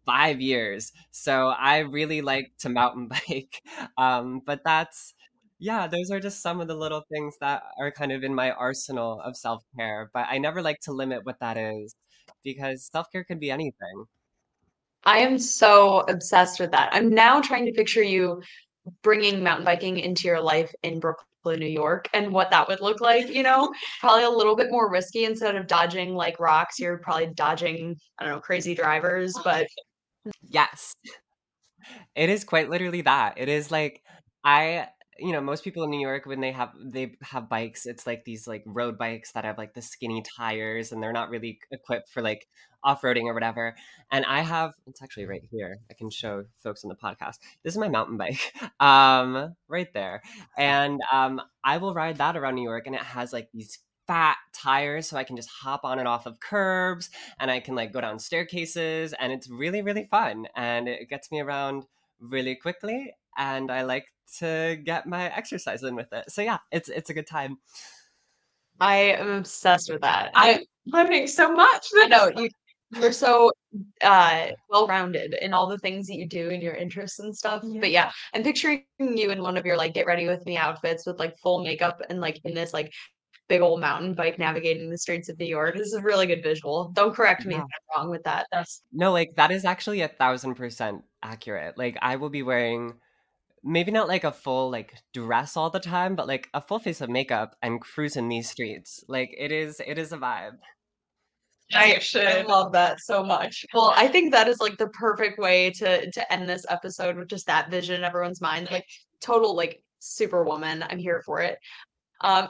five 0.05 0.41
years. 0.41 0.93
So 1.11 1.49
I 1.49 1.79
really 1.79 2.23
like 2.23 2.53
to 2.61 2.69
mountain 2.69 3.09
bike. 3.29 3.63
Um, 3.99 4.41
but 4.45 4.61
that's, 4.65 5.15
yeah, 5.59 5.87
those 5.87 6.11
are 6.11 6.21
just 6.21 6.43
some 6.43 6.61
of 6.61 6.69
the 6.69 6.75
little 6.75 7.05
things 7.13 7.37
that 7.41 7.63
are 7.79 7.91
kind 7.91 8.13
of 8.13 8.25
in 8.25 8.35
my 8.35 8.51
arsenal 8.53 9.21
of 9.21 9.37
self 9.37 9.63
care. 9.77 10.11
But 10.13 10.27
I 10.29 10.39
never 10.39 10.63
like 10.63 10.81
to 10.81 10.93
limit 10.93 11.25
what 11.25 11.39
that 11.41 11.57
is 11.57 11.95
because 12.43 12.89
self 12.93 13.11
care 13.13 13.25
could 13.25 13.41
be 13.41 13.51
anything. 13.51 14.07
I 15.05 15.19
am 15.19 15.39
so 15.39 16.01
obsessed 16.09 16.61
with 16.61 16.71
that. 16.73 16.91
I'm 16.93 17.11
now 17.11 17.41
trying 17.41 17.67
to 17.67 17.73
picture 17.73 18.03
you 18.03 18.43
bringing 19.03 19.43
mountain 19.43 19.65
biking 19.65 19.99
into 19.99 20.29
your 20.29 20.41
life 20.41 20.73
in 20.83 21.01
Brooklyn, 21.01 21.59
New 21.59 21.67
York, 21.67 22.09
and 22.15 22.33
what 22.33 22.51
that 22.51 22.69
would 22.69 22.81
look 22.81 23.01
like. 23.01 23.29
You 23.29 23.43
know, 23.43 23.73
probably 24.01 24.25
a 24.25 24.31
little 24.31 24.57
bit 24.57 24.71
more 24.71 24.91
risky 24.91 25.25
instead 25.25 25.57
of 25.57 25.67
dodging 25.67 26.15
like 26.15 26.39
rocks, 26.39 26.79
you're 26.79 26.99
probably 26.99 27.29
dodging, 27.35 27.97
I 28.19 28.25
don't 28.25 28.35
know, 28.35 28.41
crazy 28.41 28.75
drivers, 28.75 29.35
but 29.45 29.67
Yes. 30.43 30.95
It 32.15 32.31
is 32.31 32.45
quite 32.45 32.71
literally 32.71 33.03
that. 33.03 33.35
It 33.39 33.49
is 33.49 33.71
like 33.71 34.03
I 34.45 34.89
you 35.19 35.31
know, 35.31 35.41
most 35.41 35.63
people 35.63 35.85
in 35.85 35.91
New 35.91 36.01
York 36.01 36.27
when 36.27 36.41
they 36.41 36.53
have 36.53 36.71
they 36.83 37.15
have 37.23 37.49
bikes, 37.49 37.87
it's 37.87 38.07
like 38.07 38.25
these 38.25 38.47
like 38.49 38.63
road 38.67 38.99
bikes 38.99 39.33
that 39.33 39.45
have 39.45 39.59
like 39.59 39.75
the 39.75 39.83
skinny 39.83 40.23
tires 40.23 40.91
and 40.91 41.03
they're 41.03 41.13
not 41.13 41.31
really 41.31 41.61
equipped 41.71 42.09
for 42.09 42.23
like 42.23 42.47
off-roading 42.83 43.25
or 43.25 43.35
whatever. 43.35 43.77
And 44.11 44.25
I 44.25 44.41
have 44.41 44.73
it's 44.87 45.03
actually 45.03 45.27
right 45.27 45.43
here. 45.51 45.79
I 45.91 45.95
can 45.95 46.11
show 46.11 46.45
folks 46.63 46.83
on 46.85 46.89
the 46.89 46.97
podcast. 46.97 47.37
This 47.63 47.75
is 47.75 47.79
my 47.79 47.89
mountain 47.89 48.17
bike. 48.17 48.41
Um 48.81 49.55
right 49.69 49.93
there. 49.95 50.23
And 50.59 51.01
um 51.13 51.41
I 51.65 51.77
will 51.79 51.95
ride 51.95 52.17
that 52.19 52.37
around 52.37 52.55
New 52.57 52.69
York 52.69 52.87
and 52.87 52.95
it 52.97 53.03
has 53.03 53.33
like 53.33 53.49
these 53.55 53.79
fat 54.07 54.37
tires 54.53 55.09
so 55.09 55.17
I 55.17 55.25
can 55.25 55.37
just 55.37 55.49
hop 55.49 55.85
on 55.85 55.99
and 55.99 56.09
off 56.09 56.27
of 56.27 56.41
curbs 56.41 57.11
and 57.39 57.51
I 57.51 57.61
can 57.61 57.75
like 57.75 57.93
go 57.93 58.01
down 58.01 58.19
staircases 58.19 59.13
and 59.15 59.33
it's 59.33 59.49
really 59.49 59.83
really 59.83 60.05
fun 60.11 60.47
and 60.57 60.89
it 60.89 61.09
gets 61.09 61.31
me 61.31 61.41
around 61.41 61.85
really 62.21 62.55
quickly 62.55 63.13
and 63.37 63.71
I 63.71 63.83
like 63.83 64.07
to 64.39 64.81
get 64.85 65.07
my 65.07 65.35
exercise 65.35 65.83
in 65.83 65.95
with 65.95 66.13
it. 66.13 66.31
So 66.31 66.43
yeah, 66.43 66.59
it's 66.71 66.89
it's 66.89 67.11
a 67.11 67.15
good 67.15 67.27
time. 67.27 67.59
I 68.81 68.97
am 68.97 69.31
obsessed 69.31 69.91
with 69.91 70.01
that. 70.03 70.31
I'm 70.35 70.61
learning 70.87 71.27
so 71.27 71.53
much. 71.53 71.87
I 71.97 72.09
know 72.09 72.31
you 72.37 72.49
you're 73.01 73.13
so 73.13 73.51
uh 74.03 74.49
well-rounded 74.69 75.35
in 75.41 75.55
all 75.55 75.67
the 75.67 75.79
things 75.79 76.07
that 76.07 76.17
you 76.17 76.27
do 76.27 76.51
and 76.51 76.63
your 76.63 76.75
interests 76.75 77.21
and 77.21 77.35
stuff. 77.35 77.63
Yeah. 77.65 77.81
But 77.81 77.91
yeah, 77.91 78.13
I'm 78.35 78.43
picturing 78.43 78.85
you 78.99 79.31
in 79.31 79.43
one 79.43 79.57
of 79.57 79.65
your 79.65 79.77
like 79.77 79.95
get 79.95 80.07
ready 80.07 80.27
with 80.27 80.45
me 80.47 80.57
outfits 80.57 81.07
with 81.07 81.19
like 81.19 81.37
full 81.39 81.63
makeup 81.63 82.03
and 82.11 82.21
like 82.21 82.41
in 82.45 82.55
this 82.55 82.73
like 82.73 82.93
big 83.49 83.61
old 83.61 83.81
mountain 83.81 84.15
bike 84.15 84.39
navigating 84.39 84.89
the 84.91 84.99
streets 84.99 85.29
of 85.29 85.39
New 85.39 85.47
York. 85.47 85.75
This 85.77 85.89
is 85.89 85.95
a 85.95 86.01
really 86.03 86.27
good 86.27 86.43
visual. 86.43 86.91
Don't 86.95 87.15
correct 87.15 87.45
me 87.45 87.55
Yeah. 87.55 87.61
if 87.63 87.67
I'm 87.95 88.01
wrong 88.03 88.11
with 88.11 88.23
that. 88.25 88.47
That's 88.53 88.83
No, 88.93 89.13
like 89.13 89.35
that 89.37 89.51
is 89.51 89.65
actually 89.65 90.01
a 90.01 90.09
thousand 90.09 90.55
percent 90.55 91.03
accurate. 91.23 91.77
Like 91.77 91.97
I 92.01 92.17
will 92.17 92.31
be 92.31 92.43
wearing 92.43 92.95
maybe 93.65 93.91
not 93.93 94.09
like 94.09 94.25
a 94.25 94.33
full 94.33 94.71
like 94.71 94.95
dress 95.13 95.57
all 95.57 95.71
the 95.71 95.81
time, 95.81 96.17
but 96.17 96.27
like 96.27 96.49
a 96.55 96.61
full 96.61 96.79
face 96.79 97.01
of 97.01 97.11
makeup 97.11 97.57
and 97.63 97.81
cruising 97.81 98.29
these 98.29 98.49
streets. 98.51 99.05
Like 99.09 99.35
it 99.37 99.53
is 99.53 99.81
it 99.87 99.99
is 99.99 100.13
a 100.13 100.19
vibe. 100.19 100.59
I, 101.75 101.99
should. 102.01 102.27
I 102.27 102.43
love 102.43 102.73
that 102.73 103.01
so 103.01 103.25
much. 103.25 103.65
Well, 103.73 103.95
I 103.97 104.07
think 104.07 104.33
that 104.33 104.47
is 104.47 104.61
like 104.61 104.77
the 104.77 104.89
perfect 104.89 105.39
way 105.39 105.71
to 105.71 106.11
to 106.11 106.33
end 106.33 106.49
this 106.49 106.67
episode 106.69 107.17
with 107.17 107.29
just 107.29 107.47
that 107.47 107.71
vision 107.71 107.97
in 107.97 108.05
everyone's 108.05 108.41
mind. 108.41 108.69
Like 108.71 108.87
total 109.21 109.55
like 109.57 109.83
superwoman. 109.99 110.83
I'm 110.83 110.99
here 110.99 111.23
for 111.25 111.41
it. 111.41 111.59
Um 112.21 112.49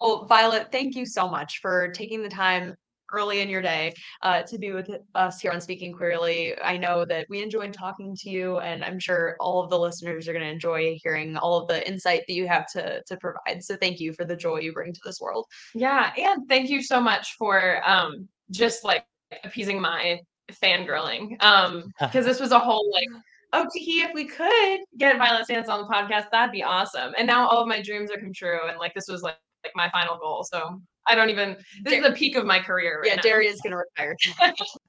well, 0.00 0.24
Violet, 0.26 0.70
thank 0.72 0.94
you 0.94 1.06
so 1.06 1.28
much 1.28 1.58
for 1.60 1.88
taking 1.88 2.22
the 2.22 2.28
time 2.28 2.76
early 3.12 3.40
in 3.40 3.48
your 3.48 3.62
day 3.62 3.94
uh, 4.22 4.42
to 4.42 4.58
be 4.58 4.72
with 4.72 4.90
us 5.14 5.40
here 5.40 5.52
on 5.52 5.60
Speaking 5.60 5.92
Queerly. 5.92 6.54
I 6.62 6.76
know 6.76 7.04
that 7.04 7.26
we 7.28 7.42
enjoyed 7.42 7.72
talking 7.72 8.16
to 8.16 8.30
you, 8.30 8.58
and 8.58 8.84
I'm 8.84 8.98
sure 8.98 9.36
all 9.40 9.62
of 9.62 9.70
the 9.70 9.78
listeners 9.78 10.28
are 10.28 10.32
going 10.32 10.44
to 10.44 10.50
enjoy 10.50 10.98
hearing 11.02 11.36
all 11.36 11.58
of 11.58 11.68
the 11.68 11.86
insight 11.88 12.22
that 12.26 12.34
you 12.34 12.46
have 12.48 12.66
to 12.72 13.02
to 13.06 13.16
provide. 13.16 13.62
So 13.62 13.76
thank 13.76 14.00
you 14.00 14.12
for 14.12 14.24
the 14.24 14.36
joy 14.36 14.60
you 14.60 14.72
bring 14.72 14.92
to 14.92 15.00
this 15.04 15.20
world. 15.20 15.46
Yeah, 15.74 16.12
and 16.16 16.48
thank 16.48 16.68
you 16.68 16.82
so 16.82 17.00
much 17.00 17.34
for 17.38 17.80
um 17.88 18.28
just 18.50 18.84
like 18.84 19.04
appeasing 19.44 19.80
my 19.80 20.20
fangirling. 20.52 21.42
Um, 21.42 21.92
because 22.00 22.24
this 22.24 22.40
was 22.40 22.52
a 22.52 22.58
whole 22.58 22.90
like, 22.92 23.22
oh, 23.52 23.66
Tiki, 23.72 24.00
if 24.00 24.10
we 24.14 24.24
could 24.24 24.80
get 24.98 25.18
Violet 25.18 25.44
Stanza 25.44 25.72
on 25.72 25.80
the 25.80 25.92
podcast, 25.92 26.30
that'd 26.30 26.52
be 26.52 26.62
awesome. 26.62 27.14
And 27.16 27.26
now 27.26 27.48
all 27.48 27.62
of 27.62 27.68
my 27.68 27.82
dreams 27.82 28.10
are 28.10 28.20
come 28.20 28.32
true, 28.32 28.60
and 28.68 28.78
like 28.78 28.94
this 28.94 29.08
was 29.08 29.22
like 29.22 29.36
like 29.66 29.72
my 29.74 29.90
final 29.90 30.18
goal. 30.18 30.44
So 30.44 30.80
I 31.08 31.14
don't 31.14 31.30
even. 31.30 31.56
This 31.82 31.94
is 31.94 32.02
the 32.02 32.12
peak 32.12 32.36
of 32.36 32.44
my 32.44 32.60
career. 32.60 33.00
Right 33.00 33.08
yeah, 33.08 33.16
now. 33.16 33.22
Daria's 33.22 33.60
gonna 33.62 33.76
retire. 33.76 34.16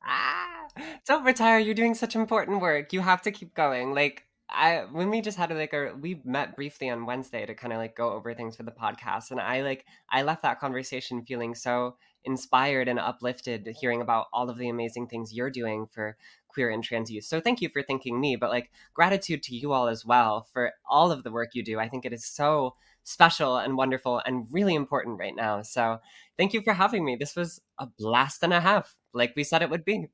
Ah, 0.06 0.68
don't 1.08 1.24
retire. 1.24 1.60
You're 1.60 1.76
doing 1.76 1.96
such 1.96 2.16
important 2.16 2.62
work. 2.62 2.94
You 2.94 3.02
have 3.02 3.22
to 3.24 3.32
keep 3.32 3.54
going. 3.54 3.94
Like 3.94 4.24
I 4.50 4.86
when 4.92 5.10
we 5.10 5.22
just 5.22 5.38
had 5.38 5.52
like 5.52 5.74
a 5.74 5.94
we 6.00 6.22
met 6.24 6.56
briefly 6.56 6.90
on 6.90 7.06
Wednesday 7.06 7.46
to 7.46 7.54
kind 7.54 7.74
of 7.74 7.80
like 7.80 7.96
go 7.96 8.12
over 8.12 8.34
things 8.34 8.56
for 8.56 8.64
the 8.64 8.72
podcast 8.72 9.32
and 9.32 9.42
I 9.42 9.62
like 9.62 9.86
I 10.10 10.24
left 10.24 10.44
that 10.44 10.60
conversation 10.60 11.26
feeling 11.26 11.54
so 11.54 11.96
inspired 12.24 12.88
and 12.88 13.00
uplifted 13.00 13.68
hearing 13.80 14.02
about 14.02 14.28
all 14.34 14.50
of 14.50 14.58
the 14.58 14.70
amazing 14.70 15.08
things 15.08 15.34
you're 15.34 15.50
doing 15.50 15.88
for 15.92 16.18
queer 16.48 16.70
and 16.70 16.84
trans 16.84 17.12
youth. 17.12 17.24
So 17.26 17.40
thank 17.40 17.62
you 17.62 17.70
for 17.70 17.84
thinking 17.84 18.20
me, 18.20 18.36
but 18.36 18.50
like 18.50 18.72
gratitude 18.94 19.44
to 19.44 19.56
you 19.56 19.74
all 19.74 19.88
as 19.88 20.06
well 20.06 20.48
for 20.52 20.74
all 20.90 21.12
of 21.12 21.24
the 21.24 21.32
work 21.32 21.50
you 21.54 21.64
do. 21.64 21.80
I 21.80 21.88
think 21.88 22.06
it 22.06 22.14
is 22.14 22.26
so 22.26 22.76
special 23.08 23.58
and 23.58 23.78
wonderful 23.78 24.22
and 24.26 24.46
really 24.52 24.76
important 24.76 25.18
right 25.18 25.36
now. 25.36 25.62
So 25.62 26.00
thank 26.38 26.54
you 26.54 26.62
for 26.62 26.74
having 26.74 27.06
me. 27.06 27.16
This 27.16 27.38
was 27.38 27.62
a 27.80 27.88
blast 27.98 28.44
and 28.44 28.52
a 28.52 28.60
half, 28.60 28.94
like 29.14 29.34
we 29.36 29.46
said 29.46 29.62
it 29.62 29.70
would 29.70 29.86
be. 29.86 30.08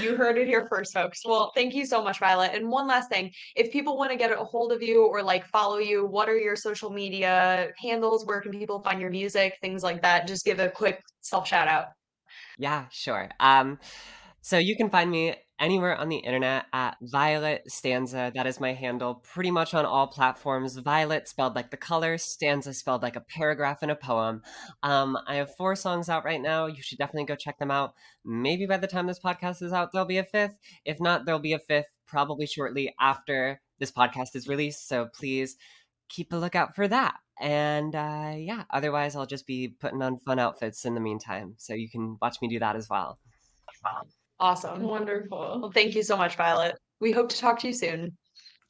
You 0.00 0.16
heard 0.16 0.36
it 0.38 0.48
here 0.48 0.66
first, 0.68 0.92
folks. 0.92 1.22
Well, 1.24 1.52
thank 1.54 1.72
you 1.72 1.86
so 1.86 2.02
much, 2.02 2.18
Violet. 2.18 2.50
And 2.52 2.68
one 2.68 2.88
last 2.88 3.08
thing 3.08 3.30
if 3.54 3.70
people 3.70 3.96
want 3.96 4.10
to 4.10 4.16
get 4.16 4.32
a 4.32 4.36
hold 4.36 4.72
of 4.72 4.82
you 4.82 5.06
or 5.06 5.22
like 5.22 5.46
follow 5.46 5.78
you, 5.78 6.04
what 6.04 6.28
are 6.28 6.36
your 6.36 6.56
social 6.56 6.90
media 6.90 7.68
handles? 7.78 8.26
Where 8.26 8.40
can 8.40 8.50
people 8.50 8.80
find 8.80 9.00
your 9.00 9.10
music? 9.10 9.56
Things 9.60 9.84
like 9.84 10.02
that. 10.02 10.26
Just 10.26 10.44
give 10.44 10.58
a 10.58 10.68
quick 10.68 11.00
self 11.20 11.46
shout 11.46 11.68
out. 11.68 11.90
Yeah, 12.58 12.86
sure. 12.90 13.28
Um, 13.38 13.78
so 14.46 14.58
you 14.58 14.76
can 14.76 14.90
find 14.90 15.10
me 15.10 15.34
anywhere 15.58 15.96
on 15.96 16.08
the 16.08 16.18
internet 16.18 16.66
at 16.72 16.96
Violet 17.02 17.64
Stanza. 17.66 18.30
That 18.32 18.46
is 18.46 18.60
my 18.60 18.74
handle 18.74 19.16
pretty 19.16 19.50
much 19.50 19.74
on 19.74 19.84
all 19.84 20.06
platforms. 20.06 20.76
Violet 20.76 21.26
spelled 21.26 21.56
like 21.56 21.72
the 21.72 21.76
color, 21.76 22.16
stanza 22.16 22.72
spelled 22.72 23.02
like 23.02 23.16
a 23.16 23.22
paragraph 23.22 23.82
in 23.82 23.90
a 23.90 23.96
poem. 23.96 24.42
Um, 24.84 25.18
I 25.26 25.34
have 25.34 25.56
four 25.56 25.74
songs 25.74 26.08
out 26.08 26.24
right 26.24 26.40
now. 26.40 26.66
You 26.66 26.80
should 26.80 26.98
definitely 26.98 27.24
go 27.24 27.34
check 27.34 27.58
them 27.58 27.72
out. 27.72 27.94
Maybe 28.24 28.66
by 28.66 28.76
the 28.76 28.86
time 28.86 29.08
this 29.08 29.18
podcast 29.18 29.62
is 29.62 29.72
out, 29.72 29.90
there'll 29.90 30.06
be 30.06 30.18
a 30.18 30.22
fifth. 30.22 30.54
If 30.84 31.00
not, 31.00 31.24
there'll 31.24 31.40
be 31.40 31.54
a 31.54 31.58
fifth 31.58 31.88
probably 32.06 32.46
shortly 32.46 32.94
after 33.00 33.60
this 33.80 33.90
podcast 33.90 34.36
is 34.36 34.46
released. 34.46 34.86
So 34.86 35.08
please 35.12 35.56
keep 36.08 36.32
a 36.32 36.36
lookout 36.36 36.76
for 36.76 36.86
that. 36.86 37.16
And 37.40 37.96
uh, 37.96 38.34
yeah, 38.36 38.62
otherwise, 38.70 39.16
I'll 39.16 39.26
just 39.26 39.48
be 39.48 39.74
putting 39.80 40.02
on 40.02 40.18
fun 40.18 40.38
outfits 40.38 40.84
in 40.84 40.94
the 40.94 41.00
meantime. 41.00 41.54
So 41.58 41.74
you 41.74 41.90
can 41.90 42.16
watch 42.22 42.36
me 42.40 42.46
do 42.46 42.60
that 42.60 42.76
as 42.76 42.88
well. 42.88 43.18
Awesome. 44.38 44.82
Wonderful. 44.82 45.58
Well, 45.60 45.72
thank 45.72 45.94
you 45.94 46.02
so 46.02 46.16
much, 46.16 46.36
Violet. 46.36 46.76
We 47.00 47.12
hope 47.12 47.28
to 47.30 47.38
talk 47.38 47.60
to 47.60 47.68
you 47.68 47.72
soon. 47.72 48.16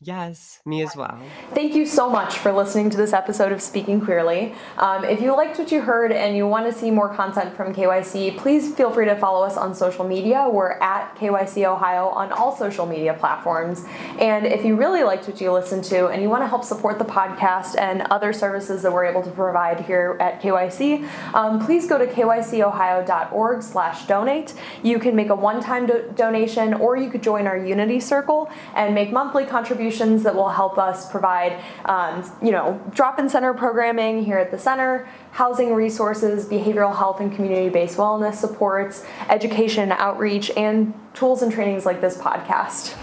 Yes, 0.02 0.60
me 0.66 0.82
as 0.82 0.94
well. 0.94 1.18
Thank 1.54 1.74
you 1.74 1.86
so 1.86 2.10
much 2.10 2.36
for 2.36 2.52
listening 2.52 2.90
to 2.90 2.98
this 2.98 3.14
episode 3.14 3.50
of 3.50 3.62
Speaking 3.62 3.98
Queerly. 3.98 4.54
Um, 4.76 5.04
if 5.04 5.22
you 5.22 5.34
liked 5.34 5.58
what 5.58 5.72
you 5.72 5.80
heard 5.80 6.12
and 6.12 6.36
you 6.36 6.46
want 6.46 6.70
to 6.70 6.78
see 6.78 6.90
more 6.90 7.08
content 7.14 7.56
from 7.56 7.74
KYC, 7.74 8.36
please 8.36 8.74
feel 8.74 8.90
free 8.90 9.06
to 9.06 9.16
follow 9.16 9.42
us 9.42 9.56
on 9.56 9.74
social 9.74 10.06
media. 10.06 10.50
We're 10.52 10.72
at 10.80 11.16
KYC 11.16 11.64
Ohio 11.64 12.08
on 12.08 12.30
all 12.30 12.54
social 12.54 12.84
media 12.84 13.14
platforms. 13.14 13.86
And 14.18 14.44
if 14.44 14.66
you 14.66 14.76
really 14.76 15.02
liked 15.02 15.28
what 15.28 15.40
you 15.40 15.50
listened 15.50 15.84
to 15.84 16.08
and 16.08 16.20
you 16.20 16.28
want 16.28 16.42
to 16.42 16.48
help 16.48 16.64
support 16.64 16.98
the 16.98 17.06
podcast 17.06 17.78
and 17.78 18.02
other 18.02 18.34
services 18.34 18.82
that 18.82 18.92
we're 18.92 19.06
able 19.06 19.22
to 19.22 19.30
provide 19.30 19.80
here 19.80 20.18
at 20.20 20.42
KYC, 20.42 21.08
um, 21.32 21.64
please 21.64 21.88
go 21.88 21.96
to 21.96 22.06
kycohio.org 22.06 23.62
slash 23.62 24.06
donate. 24.06 24.52
You 24.82 24.98
can 24.98 25.16
make 25.16 25.30
a 25.30 25.34
one-time 25.34 25.86
do- 25.86 26.12
donation 26.14 26.74
or 26.74 26.98
you 26.98 27.08
could 27.08 27.22
join 27.22 27.46
our 27.46 27.56
Unity 27.56 28.00
Circle 28.00 28.50
and 28.74 28.94
make 28.94 29.10
monthly 29.10 29.46
contributions 29.46 29.85
that 30.24 30.34
will 30.34 30.48
help 30.48 30.78
us 30.78 31.10
provide, 31.10 31.62
um, 31.84 32.28
you 32.42 32.50
know, 32.50 32.80
drop-in 32.90 33.28
center 33.28 33.54
programming 33.54 34.24
here 34.24 34.38
at 34.38 34.50
the 34.50 34.58
center, 34.58 35.08
housing 35.32 35.74
resources, 35.74 36.46
behavioral 36.46 36.96
health 36.96 37.20
and 37.20 37.34
community-based 37.34 37.96
wellness 37.96 38.34
supports, 38.34 39.04
education, 39.28 39.92
outreach, 39.92 40.50
and 40.56 40.94
tools 41.14 41.42
and 41.42 41.52
trainings 41.52 41.86
like 41.86 42.00
this 42.00 42.16
podcast. 42.16 42.96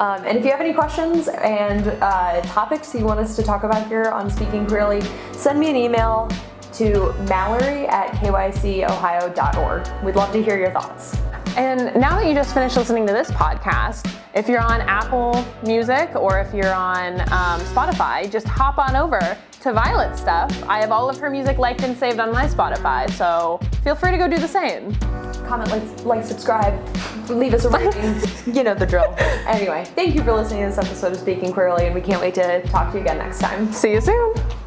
Um, 0.00 0.24
and 0.24 0.36
if 0.38 0.44
you 0.44 0.50
have 0.50 0.60
any 0.60 0.72
questions 0.72 1.28
and 1.28 1.86
uh, 2.02 2.40
topics 2.42 2.94
you 2.94 3.04
want 3.04 3.20
us 3.20 3.36
to 3.36 3.42
talk 3.42 3.62
about 3.62 3.86
here 3.86 4.06
on 4.06 4.30
Speaking 4.30 4.66
Queerly, 4.66 5.02
send 5.32 5.60
me 5.60 5.70
an 5.70 5.76
email 5.76 6.28
to 6.72 7.12
mallory 7.28 7.86
at 7.86 8.10
kycohio.org. 8.12 10.04
We'd 10.04 10.16
love 10.16 10.32
to 10.32 10.42
hear 10.42 10.58
your 10.58 10.70
thoughts. 10.70 11.16
And 11.56 11.94
now 12.00 12.18
that 12.18 12.26
you 12.26 12.34
just 12.34 12.54
finished 12.54 12.76
listening 12.76 13.06
to 13.06 13.12
this 13.12 13.30
podcast, 13.30 14.10
if 14.34 14.48
you're 14.48 14.60
on 14.60 14.80
Apple 14.82 15.44
Music 15.62 16.14
or 16.16 16.40
if 16.40 16.54
you're 16.54 16.72
on 16.72 17.20
um, 17.20 17.60
Spotify, 17.60 18.30
just 18.30 18.46
hop 18.48 18.78
on 18.78 18.96
over 18.96 19.36
to 19.60 19.72
Violet 19.72 20.16
Stuff. 20.16 20.50
I 20.68 20.80
have 20.80 20.90
all 20.90 21.08
of 21.08 21.18
her 21.18 21.30
music 21.30 21.58
liked 21.58 21.82
and 21.82 21.96
saved 21.96 22.18
on 22.18 22.32
my 22.32 22.46
Spotify, 22.46 23.10
so 23.10 23.60
feel 23.84 23.94
free 23.94 24.10
to 24.10 24.16
go 24.16 24.28
do 24.28 24.38
the 24.38 24.48
same. 24.48 24.94
Comment, 25.46 25.70
like, 25.70 26.04
like, 26.04 26.24
subscribe, 26.24 26.74
leave 27.28 27.54
us 27.54 27.64
a 27.64 27.70
rating. 27.70 28.14
you 28.54 28.62
know 28.62 28.74
the 28.74 28.86
drill. 28.86 29.14
Anyway, 29.46 29.84
thank 29.94 30.14
you 30.14 30.22
for 30.22 30.32
listening 30.32 30.62
to 30.62 30.74
this 30.74 30.78
episode 30.78 31.12
of 31.12 31.18
Speaking 31.18 31.52
Queerly, 31.52 31.86
and 31.86 31.94
we 31.94 32.00
can't 32.00 32.20
wait 32.20 32.34
to 32.34 32.62
talk 32.68 32.92
to 32.92 32.98
you 32.98 33.04
again 33.04 33.18
next 33.18 33.40
time. 33.40 33.72
See 33.72 33.92
you 33.92 34.00
soon. 34.00 34.61